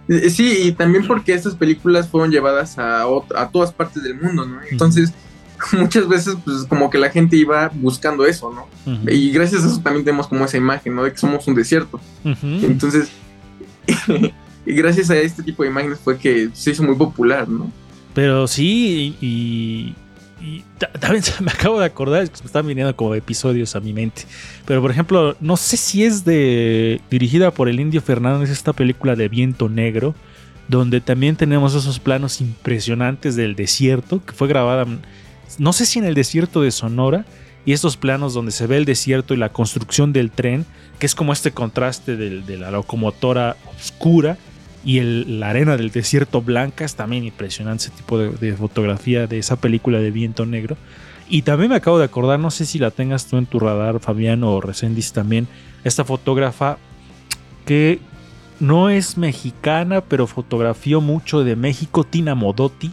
eh, 0.09 0.31
Sí, 0.31 0.63
y 0.65 0.73
también 0.73 1.07
porque 1.07 1.33
estas 1.33 1.55
películas 1.55 2.09
fueron 2.09 2.33
llevadas 2.33 2.77
a, 2.79 3.05
a 3.37 3.49
todas 3.53 3.73
partes 3.73 4.03
del 4.03 4.21
mundo, 4.21 4.45
¿no? 4.45 4.59
Entonces, 4.69 5.15
muchas 5.73 6.09
veces, 6.09 6.37
pues 6.45 6.65
como 6.69 6.91
que 6.91 6.99
la 6.99 7.09
gente 7.09 7.37
iba 7.37 7.71
buscando 7.73 8.27
eso, 8.27 8.53
¿no? 8.53 8.67
Y 9.11 9.31
gracias 9.31 9.63
a 9.63 9.69
eso 9.69 9.81
también 9.81 10.05
tenemos 10.05 10.27
como 10.27 10.45
esa 10.45 10.57
imagen, 10.57 10.95
¿no? 10.95 11.05
De 11.05 11.13
que 11.13 11.19
somos 11.19 11.47
un 11.47 11.55
desierto. 11.55 12.01
Entonces, 12.25 13.11
y 14.67 14.75
gracias 14.75 15.11
a 15.11 15.17
este 15.17 15.43
tipo 15.43 15.63
de 15.63 15.69
imágenes 15.71 15.99
fue 16.03 16.19
que 16.19 16.51
se 16.53 16.71
hizo 16.71 16.83
muy 16.83 16.97
popular, 16.97 17.49
¿no? 17.49 17.71
Pero 18.15 18.47
sí, 18.47 19.17
y, 19.21 19.95
también 21.01 21.23
me 21.41 21.51
acabo 21.53 21.81
de 21.81 21.87
acordar, 21.87 22.29
que 22.31 22.41
me 22.41 22.47
están 22.47 22.67
viniendo 22.67 22.95
como 22.95 23.15
episodios 23.15 23.75
a 23.77 23.81
mi 23.81 23.93
mente. 23.93 24.23
Pero 24.67 24.81
por 24.81 24.91
ejemplo, 24.91 25.37
no 25.41 25.57
sé 25.57 25.77
si 25.77 26.05
es 26.05 26.25
de 26.25 27.01
dirigida 27.11 27.51
por 27.51 27.69
el 27.69 27.81
Indio 27.81 28.01
Fernández 28.01 28.51
esta 28.51 28.73
película 28.73 29.17
de 29.17 29.29
Viento 29.29 29.69
Negro, 29.69 30.15
donde 30.69 31.01
también 31.01 31.37
tenemos 31.37 31.75
esos 31.75 31.99
planos 31.99 32.41
impresionantes 32.41 33.37
del 33.37 33.57
desierto, 33.57 34.25
que 34.25 34.33
fue 34.33 34.49
grabada, 34.49 34.87
no 35.59 35.73
sé 35.73 35.85
si 35.85 35.99
en 35.99 36.05
el 36.07 36.15
desierto 36.15 36.63
de 36.63 36.71
Sonora, 36.71 37.27
y 37.67 37.73
estos 37.73 37.97
planos 37.97 38.35
donde 38.35 38.53
se 38.53 38.67
ve 38.67 38.77
el 38.77 38.85
desierto 38.85 39.35
y 39.35 39.39
la 39.39 39.49
construcción 39.49 40.13
del 40.13 40.31
tren, 40.31 40.67
que 40.99 41.07
es 41.07 41.15
como 41.15 41.33
este 41.33 41.51
contraste 41.51 42.17
de 42.17 42.59
la 42.59 42.71
locomotora 42.71 43.57
oscura 43.79 44.37
y 44.85 45.01
la 45.01 45.51
arena 45.51 45.77
del 45.77 45.91
desierto 45.91 46.43
blanca, 46.43 46.85
es 46.85 46.95
también 46.95 47.25
impresionante 47.25 47.85
ese 47.85 47.91
tipo 47.91 48.19
de, 48.19 48.53
fotografía 48.55 49.27
de 49.27 49.39
esa 49.39 49.57
película 49.57 49.99
de 49.99 50.11
viento 50.11 50.45
negro. 50.47 50.77
Y 51.29 51.43
también 51.43 51.71
me 51.71 51.77
acabo 51.77 51.99
de 51.99 52.05
acordar, 52.05 52.39
no 52.39 52.51
sé 52.51 52.67
si 52.67 52.79
la 52.79 52.91
tengas 52.91 53.27
tú 53.27 53.39
en 53.39 53.47
tu 53.47 53.59
radar, 53.59 53.99
Fabián 54.01 54.45
o 54.45 54.61
Resendiz 54.61 55.13
también, 55.13 55.49
esta 55.83 56.05
fotógrafa 56.05 56.77
que 57.65 57.99
no 58.61 58.91
es 58.91 59.17
mexicana, 59.17 60.03
pero 60.03 60.27
fotografió 60.27 61.01
mucho 61.01 61.45
de 61.45 61.57
México, 61.57 62.05
Tina 62.05 62.35
Modotti 62.35 62.93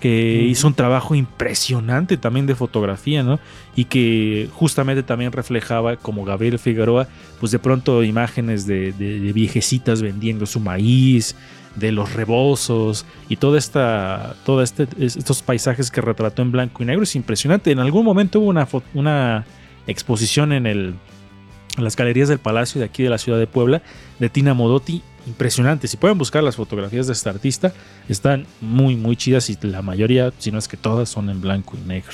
que 0.00 0.46
hizo 0.48 0.66
un 0.66 0.74
trabajo 0.74 1.14
impresionante 1.14 2.16
también 2.16 2.46
de 2.46 2.54
fotografía, 2.54 3.22
¿no? 3.22 3.38
Y 3.76 3.84
que 3.84 4.48
justamente 4.52 5.02
también 5.02 5.30
reflejaba, 5.30 5.96
como 5.96 6.24
Gabriel 6.24 6.58
Figueroa, 6.58 7.06
pues 7.38 7.52
de 7.52 7.58
pronto 7.58 8.02
imágenes 8.02 8.66
de, 8.66 8.92
viejecitas 9.34 10.02
vendiendo 10.02 10.46
su 10.46 10.58
maíz, 10.58 11.36
de 11.76 11.92
los 11.92 12.14
rebozos 12.14 13.06
y 13.28 13.36
toda 13.36 13.56
esta, 13.56 14.34
todos 14.44 14.64
este, 14.64 14.88
estos 15.04 15.40
paisajes 15.40 15.90
que 15.90 16.00
retrató 16.00 16.42
en 16.42 16.50
blanco 16.50 16.82
y 16.82 16.86
negro. 16.86 17.04
Es 17.04 17.14
impresionante. 17.14 17.70
En 17.70 17.78
algún 17.78 18.04
momento 18.04 18.40
hubo 18.40 18.48
una, 18.48 18.66
una 18.94 19.44
exposición 19.86 20.52
en, 20.52 20.66
el, 20.66 20.94
en 21.76 21.84
las 21.84 21.94
galerías 21.94 22.28
del 22.28 22.38
Palacio 22.38 22.80
de 22.80 22.86
aquí 22.86 23.02
de 23.02 23.10
la 23.10 23.18
ciudad 23.18 23.38
de 23.38 23.46
Puebla 23.46 23.82
de 24.18 24.28
Tina 24.30 24.54
Modotti 24.54 25.02
impresionante. 25.26 25.88
Si 25.88 25.96
pueden 25.96 26.18
buscar 26.18 26.42
las 26.42 26.56
fotografías 26.56 27.06
de 27.06 27.12
este 27.12 27.28
artista, 27.28 27.72
están 28.08 28.46
muy, 28.60 28.96
muy 28.96 29.16
chidas 29.16 29.50
y 29.50 29.58
la 29.62 29.82
mayoría, 29.82 30.32
si 30.38 30.50
no 30.50 30.58
es 30.58 30.68
que 30.68 30.76
todas, 30.76 31.08
son 31.08 31.30
en 31.30 31.40
blanco 31.40 31.76
y 31.76 31.88
negro. 31.88 32.12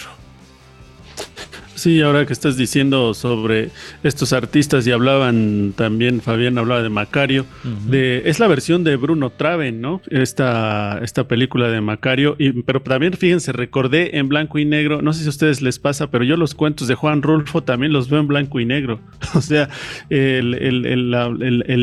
Sí, 1.76 2.00
ahora 2.00 2.24
que 2.24 2.32
estás 2.32 2.56
diciendo 2.56 3.12
sobre 3.12 3.68
estos 4.02 4.32
artistas 4.32 4.86
y 4.86 4.92
hablaban 4.92 5.74
también, 5.76 6.22
Fabián 6.22 6.56
hablaba 6.56 6.82
de 6.82 6.88
Macario, 6.88 7.44
de, 7.86 8.22
es 8.24 8.40
la 8.40 8.48
versión 8.48 8.82
de 8.82 8.96
Bruno 8.96 9.28
Traven, 9.28 9.82
¿no? 9.82 10.00
Esta, 10.08 10.98
esta 11.02 11.28
película 11.28 11.68
de 11.68 11.82
Macario, 11.82 12.34
y, 12.38 12.62
pero 12.62 12.80
también 12.80 13.12
fíjense, 13.12 13.52
recordé 13.52 14.16
en 14.16 14.26
blanco 14.28 14.58
y 14.58 14.64
negro, 14.64 15.02
no 15.02 15.12
sé 15.12 15.20
si 15.20 15.26
a 15.26 15.28
ustedes 15.28 15.60
les 15.60 15.78
pasa, 15.78 16.10
pero 16.10 16.24
yo 16.24 16.38
los 16.38 16.54
cuentos 16.54 16.88
de 16.88 16.94
Juan 16.94 17.20
Rulfo 17.20 17.62
también 17.62 17.92
los 17.92 18.08
veo 18.08 18.20
en 18.20 18.26
blanco 18.26 18.58
y 18.58 18.64
negro. 18.64 18.98
O 19.36 19.42
sea, 19.42 19.68
el, 20.08 20.50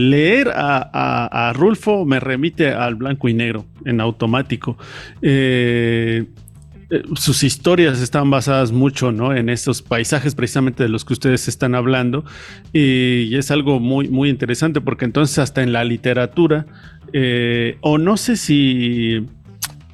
leer 0.10 0.50
a, 0.56 1.50
a, 1.50 1.54
Rulfo 1.54 2.04
me 2.04 2.20
remite 2.20 2.72
al 2.72 2.96
blanco 2.96 3.30
y 3.30 3.36
negro 3.36 3.66
en 3.86 4.02
automático. 4.02 4.76
Eh, 5.22 6.26
sus 7.16 7.44
historias 7.44 8.02
están 8.02 8.30
basadas 8.30 8.72
mucho 8.72 9.12
¿no? 9.12 9.36
en 9.36 9.50
estos 9.50 9.82
paisajes 9.82 10.36
precisamente 10.36 10.84
de 10.84 10.90
los 10.90 11.06
que 11.06 11.14
ustedes 11.14 11.48
están 11.48 11.76
hablando 11.76 12.26
y 12.72 13.36
es 13.36 13.52
algo 13.52 13.80
muy, 13.80 14.10
muy 14.10 14.30
interesante 14.30 14.82
porque 14.82 15.06
entonces 15.06 15.40
hasta 15.40 15.64
en 15.64 15.74
la 15.74 15.84
literatura 15.84 16.66
eh, 17.14 17.78
o 17.82 17.98
no 17.98 18.18
sé 18.18 18.38
si 18.38 19.26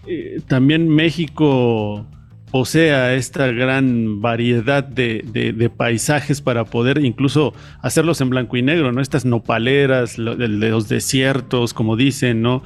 eh, 0.08 0.42
también 0.48 0.88
México 0.88 2.06
posea 2.52 3.14
esta 3.14 3.48
gran 3.48 4.22
variedad 4.22 4.84
de, 4.84 5.72
paisajes 5.76 6.42
para 6.42 6.66
poder 6.66 7.04
incluso 7.04 7.54
hacerlos 7.82 8.22
en 8.22 8.30
blanco 8.30 8.58
y 8.58 8.62
negro, 8.62 8.92
¿no? 8.92 9.02
Estas 9.02 9.26
nopaleras, 9.26 10.18
de 10.18 10.48
los 10.48 10.90
desiertos, 10.90 11.74
como 11.74 11.96
dicen, 11.96 12.42
¿no? 12.42 12.64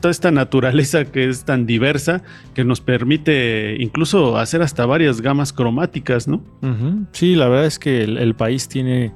toda 0.00 0.10
esta 0.10 0.30
naturaleza 0.30 1.04
que 1.04 1.28
es 1.28 1.44
tan 1.44 1.66
diversa 1.66 2.22
que 2.54 2.64
nos 2.64 2.80
permite 2.80 3.76
incluso 3.78 4.38
hacer 4.38 4.62
hasta 4.62 4.86
varias 4.86 5.20
gamas 5.20 5.52
cromáticas, 5.52 6.26
¿no? 6.26 6.42
Sí, 7.12 7.34
la 7.34 7.48
verdad 7.48 7.66
es 7.66 7.78
que 7.78 8.02
el 8.02 8.34
país 8.34 8.68
tiene 8.68 9.12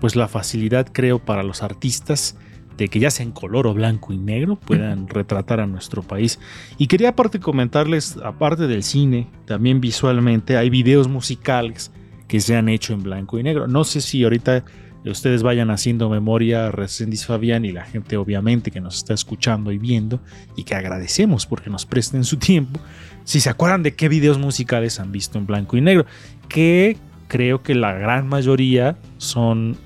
pues 0.00 0.16
la 0.16 0.28
facilidad, 0.28 0.88
creo, 0.92 1.18
para 1.20 1.42
los 1.42 1.62
artistas 1.62 2.36
de 2.76 2.88
que 2.88 2.98
ya 2.98 3.10
sea 3.10 3.24
en 3.24 3.32
color 3.32 3.66
o 3.66 3.74
blanco 3.74 4.12
y 4.12 4.18
negro 4.18 4.56
puedan 4.56 5.08
retratar 5.08 5.60
a 5.60 5.66
nuestro 5.66 6.02
país. 6.02 6.38
Y 6.78 6.86
quería 6.86 7.10
aparte 7.10 7.40
comentarles, 7.40 8.16
aparte 8.22 8.66
del 8.66 8.82
cine, 8.82 9.28
también 9.46 9.80
visualmente 9.80 10.56
hay 10.56 10.70
videos 10.70 11.08
musicales 11.08 11.92
que 12.28 12.40
se 12.40 12.56
han 12.56 12.68
hecho 12.68 12.94
en 12.94 13.02
blanco 13.02 13.38
y 13.38 13.42
negro. 13.42 13.66
No 13.68 13.84
sé 13.84 14.00
si 14.00 14.24
ahorita 14.24 14.64
ustedes 15.10 15.42
vayan 15.42 15.70
haciendo 15.70 16.08
memoria, 16.08 16.70
Resendiz 16.70 17.26
Fabián 17.26 17.64
y 17.64 17.72
la 17.72 17.84
gente 17.84 18.16
obviamente 18.16 18.70
que 18.70 18.80
nos 18.80 18.96
está 18.96 19.14
escuchando 19.14 19.72
y 19.72 19.78
viendo 19.78 20.20
y 20.56 20.64
que 20.64 20.74
agradecemos 20.74 21.46
porque 21.46 21.70
nos 21.70 21.86
presten 21.86 22.24
su 22.24 22.36
tiempo, 22.36 22.78
si 23.24 23.40
se 23.40 23.50
acuerdan 23.50 23.82
de 23.82 23.94
qué 23.94 24.08
videos 24.08 24.38
musicales 24.38 25.00
han 25.00 25.12
visto 25.12 25.38
en 25.38 25.46
blanco 25.46 25.76
y 25.76 25.80
negro, 25.80 26.06
que 26.48 26.96
creo 27.28 27.62
que 27.62 27.74
la 27.74 27.92
gran 27.94 28.28
mayoría 28.28 28.96
son 29.18 29.76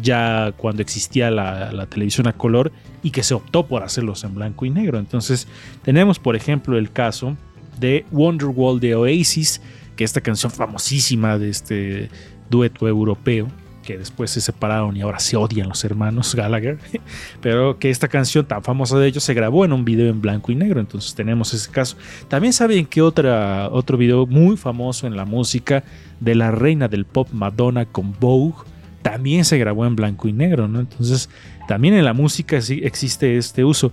ya 0.00 0.52
cuando 0.56 0.82
existía 0.82 1.30
la, 1.30 1.86
televisión 1.86 2.26
a 2.26 2.32
color 2.32 2.72
y 3.02 3.10
que 3.10 3.22
se 3.22 3.34
optó 3.34 3.66
por 3.66 3.82
hacerlos 3.82 4.24
en 4.24 4.34
blanco 4.34 4.64
y 4.64 4.70
negro. 4.70 4.98
Entonces 4.98 5.46
tenemos 5.82 6.18
por 6.18 6.36
ejemplo 6.36 6.78
el 6.78 6.90
caso 6.90 7.36
de 7.78 8.04
Wonderwall 8.10 8.80
de 8.80 8.94
Oasis, 8.94 9.60
que 9.96 10.04
esta 10.04 10.20
canción 10.20 10.50
famosísima 10.50 11.38
de 11.38 11.50
este 11.50 12.08
dueto 12.50 12.88
europeo, 12.88 13.48
que 13.84 13.98
después 13.98 14.30
se 14.30 14.40
separaron 14.40 14.96
y 14.96 15.02
ahora 15.02 15.18
se 15.18 15.36
odian 15.36 15.68
los 15.68 15.84
hermanos 15.84 16.34
Gallagher, 16.34 16.78
pero 17.40 17.78
que 17.78 17.90
esta 17.90 18.08
canción 18.08 18.46
tan 18.46 18.62
famosa 18.62 18.98
de 18.98 19.06
ellos 19.08 19.22
se 19.22 19.34
grabó 19.34 19.64
en 19.64 19.72
un 19.72 19.84
video 19.84 20.08
en 20.08 20.20
blanco 20.20 20.50
y 20.50 20.54
negro, 20.54 20.80
entonces 20.80 21.14
tenemos 21.14 21.52
ese 21.52 21.70
caso. 21.70 21.96
También 22.28 22.52
saben 22.52 22.86
que 22.86 23.02
otra, 23.02 23.68
otro 23.70 23.98
video 23.98 24.26
muy 24.26 24.56
famoso 24.56 25.06
en 25.06 25.16
la 25.16 25.24
música 25.24 25.84
de 26.20 26.34
la 26.34 26.50
reina 26.50 26.88
del 26.88 27.04
pop 27.04 27.28
Madonna 27.32 27.84
con 27.84 28.14
Vogue, 28.18 28.64
también 29.04 29.44
se 29.44 29.58
grabó 29.58 29.84
en 29.84 29.94
blanco 29.96 30.28
y 30.28 30.32
negro, 30.32 30.66
¿no? 30.66 30.80
Entonces, 30.80 31.28
también 31.68 31.92
en 31.92 32.06
la 32.06 32.14
música 32.14 32.62
sí 32.62 32.80
existe 32.82 33.36
este 33.36 33.62
uso 33.62 33.92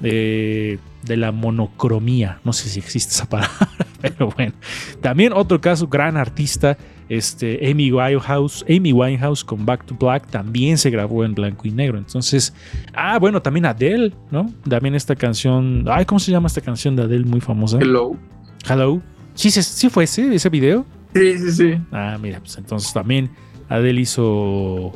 de, 0.00 0.78
la 1.04 1.32
monocromía. 1.32 2.38
No 2.44 2.52
sé 2.52 2.68
si 2.68 2.78
existe 2.78 3.12
esa 3.12 3.26
palabra, 3.28 3.68
pero 4.00 4.30
bueno. 4.30 4.52
También 5.00 5.32
otro 5.32 5.60
caso, 5.60 5.88
gran 5.88 6.16
artista, 6.16 6.78
este, 7.08 7.68
Amy 7.68 7.90
Winehouse, 7.90 8.64
Amy 8.68 8.92
Winehouse 8.92 9.42
con 9.42 9.66
Back 9.66 9.84
to 9.84 9.96
Black 9.96 10.28
también 10.28 10.78
se 10.78 10.90
grabó 10.90 11.24
en 11.24 11.34
blanco 11.34 11.66
y 11.66 11.72
negro. 11.72 11.98
Entonces, 11.98 12.54
ah, 12.94 13.18
bueno, 13.18 13.42
también 13.42 13.66
Adele, 13.66 14.14
¿no? 14.30 14.48
También 14.68 14.94
esta 14.94 15.16
canción, 15.16 15.86
ay, 15.90 16.04
¿cómo 16.04 16.20
se 16.20 16.30
llama 16.30 16.46
esta 16.46 16.60
canción 16.60 16.94
de 16.94 17.02
Adele 17.02 17.24
muy 17.24 17.40
famosa? 17.40 17.78
Hello. 17.80 18.12
Hello. 18.70 19.02
Sí, 19.34 19.50
sí, 19.50 19.88
fue 19.88 20.04
ese, 20.04 20.32
ese 20.32 20.48
video. 20.48 20.86
Sí, 21.14 21.36
sí, 21.36 21.52
sí. 21.52 21.74
Ah, 21.90 22.16
mira, 22.22 22.38
pues 22.38 22.56
entonces 22.56 22.92
también 22.92 23.28
Adele 23.72 24.02
hizo 24.02 24.92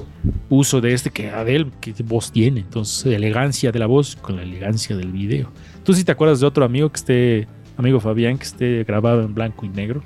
uso 0.51 0.81
de 0.81 0.93
este 0.93 1.11
que 1.11 1.31
Adele, 1.31 1.71
que 1.81 1.95
voz 2.05 2.31
tiene, 2.31 2.61
entonces 2.61 3.07
elegancia 3.07 3.73
de 3.73 3.79
la 3.79 3.87
voz 3.87 4.17
con 4.17 4.37
la 4.37 4.43
elegancia 4.43 4.97
del 4.97 5.13
video. 5.13 5.51
¿Tú 5.83 5.95
sí 5.95 6.05
te 6.05 6.13
acuerdas 6.13 6.41
de 6.41 6.47
otro 6.47 6.65
amigo 6.65 6.91
que 6.91 6.97
esté, 6.97 7.49
amigo 7.79 8.01
Fabián, 8.01 8.37
que 8.37 8.45
esté 8.45 8.85
grabado 8.85 9.23
en 9.23 9.35
blanco 9.35 9.65
y 9.65 9.71
negro? 9.71 10.03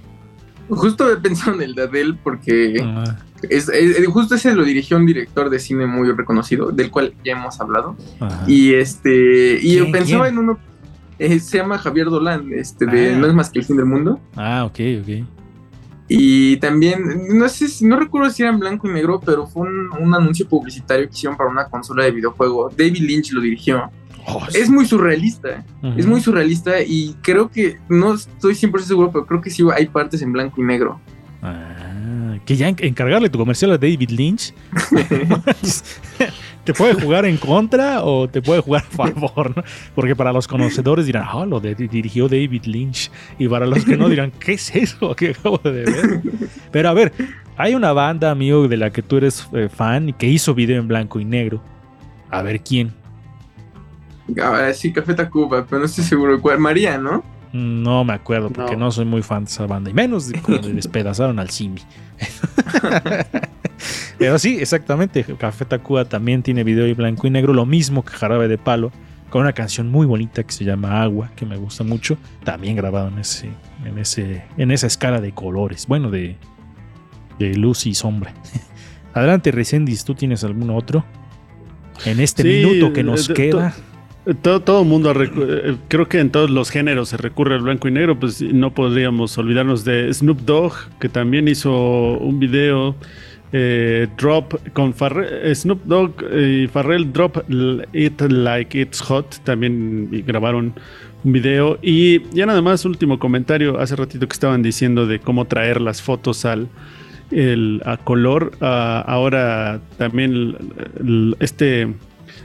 Justo 0.69 1.11
he 1.11 1.17
pensado 1.17 1.57
en 1.57 1.63
el 1.63 1.75
de 1.75 1.83
Adele 1.83 2.17
porque 2.23 2.81
ah. 2.81 3.17
es, 3.49 3.69
justo 4.07 4.37
ese 4.37 4.55
lo 4.55 4.63
dirigió 4.63 4.99
un 4.99 5.07
director 5.07 5.51
de 5.51 5.59
cine 5.59 5.87
muy 5.87 6.13
reconocido, 6.13 6.71
del 6.71 6.91
cual 6.93 7.13
ya 7.25 7.33
hemos 7.33 7.61
hablado. 7.61 7.97
Y 8.47 8.75
este 8.75 9.59
y 9.61 9.77
yo 9.77 9.91
pensaba 9.91 10.29
en 10.29 10.39
uno 10.39 10.59
eh, 11.19 11.41
se 11.41 11.59
llama 11.59 11.77
Javier 11.77 12.09
Dolan, 12.09 12.53
este 12.53 12.87
de 12.87 13.15
ah. 13.15 13.19
No 13.19 13.27
es 13.27 13.35
más 13.35 13.51
que 13.51 13.59
el 13.59 13.65
fin 13.65 13.77
del 13.77 13.87
mundo. 13.87 14.21
Ah, 14.37 14.65
ok, 14.65 14.81
ok. 15.03 15.40
Y 16.13 16.57
también, 16.57 17.29
no 17.39 17.49
sé, 17.49 17.69
no 17.87 17.97
recuerdo 17.97 18.31
si 18.31 18.43
era 18.43 18.51
en 18.51 18.59
blanco 18.59 18.89
y 18.89 18.93
negro, 18.93 19.21
pero 19.25 19.47
fue 19.47 19.69
un, 19.69 20.13
anuncio 20.13 20.49
publicitario 20.49 21.07
que 21.07 21.15
hicieron 21.15 21.39
para 21.39 21.49
una 21.49 21.67
consola 21.67 22.05
de 22.05 22.11
videojuego. 22.11 22.69
David 22.69 23.03
Lynch 23.03 23.31
lo 23.31 23.41
dirigió. 23.41 23.89
Oh, 24.27 24.45
es 24.53 24.69
muy 24.69 24.87
surrealista, 24.87 25.65
es 25.97 26.07
muy 26.07 26.21
surrealista 26.21 26.83
y 26.83 27.15
creo 27.23 27.49
que, 27.49 27.79
no 27.89 28.15
estoy 28.15 28.55
100% 28.55 28.81
seguro, 28.81 29.13
pero 29.13 29.25
creo 29.25 29.41
que 29.41 29.51
sí 29.51 29.63
hay 29.73 29.87
partes 29.87 30.21
en 30.21 30.33
blanco 30.33 30.61
y 30.61 30.65
negro. 30.65 31.01
Ah, 31.43 32.37
que 32.45 32.57
ya 32.57 32.67
encargarle 32.67 33.31
tu 33.31 33.39
comercial 33.39 33.71
a 33.71 33.79
David 33.79 34.11
Lynch. 34.11 34.53
te 36.65 36.75
puede 36.75 36.95
jugar 36.95 37.25
en 37.25 37.37
contra 37.37 38.03
o 38.03 38.29
te 38.29 38.43
puede 38.43 38.61
jugar 38.61 38.85
a 38.85 38.97
favor, 38.97 39.57
¿no? 39.57 39.63
Porque 39.95 40.15
para 40.15 40.33
los 40.33 40.47
conocedores 40.47 41.07
dirán, 41.07 41.27
oh, 41.33 41.47
lo 41.47 41.61
dirigió 41.61 42.29
David 42.29 42.65
Lynch. 42.65 43.11
Y 43.39 43.49
para 43.49 43.67
los 43.67 43.85
que 43.85 43.97
no 43.97 44.09
dirán, 44.09 44.31
¿qué 44.39 44.53
es 44.53 44.75
eso 44.75 45.15
que 45.15 45.31
acabo 45.31 45.59
de 45.59 45.71
ver? 45.71 46.23
Pero 46.71 46.89
a 46.89 46.93
ver, 46.93 47.13
hay 47.57 47.75
una 47.75 47.93
banda, 47.93 48.31
amigo, 48.31 48.69
de 48.69 48.77
la 48.77 48.91
que 48.91 49.03
tú 49.03 49.17
eres 49.17 49.47
eh, 49.53 49.69
fan 49.69 50.11
y 50.11 50.13
que 50.13 50.27
hizo 50.27 50.55
video 50.55 50.81
en 50.81 50.89
blanco 50.89 51.21
y 51.21 51.25
negro. 51.25 51.63
A 52.31 52.43
ver 52.43 52.61
quién. 52.61 52.93
Ahora 54.41 54.73
sí, 54.75 54.93
Café 54.93 55.15
Tacuba, 55.15 55.67
pero 55.69 55.81
no 55.81 55.87
estoy 55.87 56.05
seguro 56.05 56.41
cuál. 56.41 56.59
María, 56.59 56.99
¿no? 56.99 57.25
No 57.53 58.05
me 58.05 58.13
acuerdo 58.13 58.51
porque 58.51 58.77
no, 58.77 58.93
soy 58.93 59.05
muy 59.05 59.23
fan 59.23 59.45
de 59.45 59.51
esa 59.51 59.67
banda. 59.67 59.91
Y 59.91 59.95
menos 59.95 60.31
cuando 60.43 60.69
despedazaron 60.69 61.39
al 61.39 61.51
Simi. 61.51 61.81
Pero 64.21 64.39
sí, 64.39 64.59
exactamente. 64.61 65.25
Café 65.39 65.65
Tacuba 65.65 66.05
también 66.05 66.43
tiene 66.43 66.63
video 66.63 66.85
en 66.85 66.95
blanco 66.95 67.27
y 67.27 67.31
negro, 67.31 67.55
lo 67.55 67.65
mismo 67.65 68.05
que 68.05 68.13
Jarabe 68.13 68.49
de 68.49 68.59
Palo, 68.59 68.93
con 69.31 69.41
una 69.41 69.55
canción 69.55 69.91
muy 69.91 70.07
bonita 70.07 70.45
que 70.45 70.53
se 70.53 70.63
llama 70.63 71.03
Agua, 71.03 71.31
que 71.37 71.47
me 71.47 71.57
gusta 71.57 71.85
mucho, 71.85 72.19
también 72.45 72.77
grabado 72.77 73.09
en 73.09 73.19
ese, 73.19 73.49
en 73.83 73.97
ese, 73.97 74.45
en 74.59 74.73
esa 74.73 74.89
escala 74.89 75.23
de 75.23 75.33
colores, 75.33 75.87
bueno, 75.87 76.11
de, 76.11 76.37
de 77.39 77.55
luz 77.55 77.87
y 77.87 77.95
sombra. 77.95 78.35
Adelante, 79.15 79.53
Resendis, 79.53 80.05
¿tú 80.05 80.15
tienes 80.15 80.45
algún 80.45 80.69
otro? 80.69 81.03
En 82.05 82.21
este 82.21 82.45
minuto 82.45 82.93
que 82.93 83.03
nos 83.03 83.27
queda. 83.27 83.75
Todo, 84.43 84.61
todo 84.61 84.85
mundo, 84.85 85.15
eh, 85.19 85.77
creo 85.89 86.07
que 86.09 86.21
en 86.21 86.29
todos 86.29 86.51
los 86.51 86.69
géneros 86.69 87.09
se 87.09 87.17
recurre 87.17 87.55
al 87.55 87.63
blanco 87.63 87.89
y 87.89 87.91
negro, 87.91 88.21
pues 88.21 88.43
no 88.43 88.75
podríamos 88.75 89.39
olvidarnos 89.39 89.87
de 89.87 90.13
Snoop 90.13 90.41
Dogg, 90.41 90.75
que 91.01 91.09
también 91.09 91.49
hizo 91.49 91.73
un 92.19 92.39
video 92.39 92.97
eh, 93.53 94.07
Drop 94.17 94.55
con 94.73 94.95
eh, 95.01 95.55
Snoop 95.55 95.83
Dogg 95.85 96.23
y 96.33 96.67
Farrell 96.69 97.13
Drop 97.13 97.39
It 97.93 98.21
Like 98.21 98.81
It's 98.81 99.01
Hot, 99.03 99.41
también 99.45 100.09
grabaron 100.27 100.75
un 101.25 101.33
video. 101.33 101.79
Y 101.83 102.23
ya 102.31 102.47
nada 102.47 102.63
más, 102.63 102.85
último 102.85 103.19
comentario, 103.19 103.79
hace 103.79 103.97
ratito 103.97 104.27
que 104.29 104.33
estaban 104.33 104.63
diciendo 104.63 105.07
de 105.07 105.19
cómo 105.19 105.47
traer 105.47 105.81
las 105.81 106.03
fotos 106.03 106.45
al 106.45 106.69
a 107.85 107.97
color. 107.99 108.53
ahora 108.61 109.81
también 109.99 110.57
este 111.39 111.89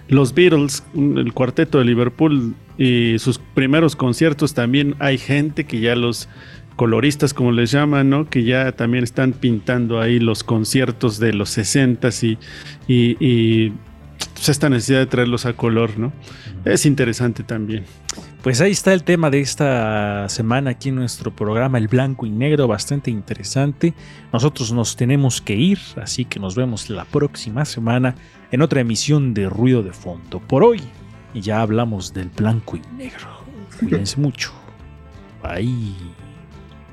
los 0.07 0.33
Beatles, 0.33 0.83
el 0.95 1.33
cuarteto 1.33 1.79
de 1.79 1.85
Liverpool 1.85 2.53
y 2.77 3.17
sus 3.19 3.39
primeros 3.39 3.95
conciertos 3.95 4.53
también 4.53 4.95
hay 4.99 5.17
gente 5.17 5.63
que 5.63 5.79
ya 5.79 5.95
los 5.95 6.29
coloristas 6.75 7.33
como 7.33 7.51
les 7.51 7.71
llaman, 7.71 8.09
¿no? 8.09 8.29
Que 8.29 8.43
ya 8.43 8.71
también 8.73 9.03
están 9.03 9.33
pintando 9.33 9.99
ahí 9.99 10.19
los 10.19 10.43
conciertos 10.43 11.19
de 11.19 11.33
los 11.33 11.49
60 11.49 12.09
y, 12.21 12.37
y, 12.87 13.17
y 13.19 13.73
pues, 14.33 14.49
esta 14.49 14.69
necesidad 14.69 14.99
de 14.99 15.05
traerlos 15.05 15.45
a 15.45 15.53
color, 15.53 15.97
¿no? 15.97 16.13
Es 16.65 16.85
interesante 16.85 17.43
también. 17.43 17.85
Pues 18.41 18.61
ahí 18.61 18.71
está 18.71 18.93
el 18.93 19.03
tema 19.03 19.31
de 19.31 19.39
esta 19.39 20.29
semana 20.29 20.71
aquí 20.71 20.89
en 20.89 20.95
nuestro 20.95 21.35
programa, 21.35 21.79
el 21.79 21.87
blanco 21.87 22.27
y 22.27 22.29
negro, 22.29 22.67
bastante 22.67 23.09
interesante. 23.09 23.93
Nosotros 24.31 24.71
nos 24.71 24.95
tenemos 24.95 25.41
que 25.41 25.55
ir, 25.55 25.79
así 25.95 26.25
que 26.25 26.39
nos 26.39 26.55
vemos 26.55 26.89
la 26.89 27.05
próxima 27.05 27.65
semana 27.65 28.15
en 28.51 28.61
otra 28.61 28.81
emisión 28.81 29.33
de 29.33 29.49
Ruido 29.49 29.81
de 29.81 29.93
Fondo. 29.93 30.39
Por 30.39 30.63
hoy 30.63 30.81
ya 31.33 31.61
hablamos 31.61 32.13
del 32.13 32.29
blanco 32.29 32.77
y 32.77 32.81
negro. 32.95 33.27
Cuídense 33.79 34.17
mucho. 34.21 34.51
Bye. 35.41 36.14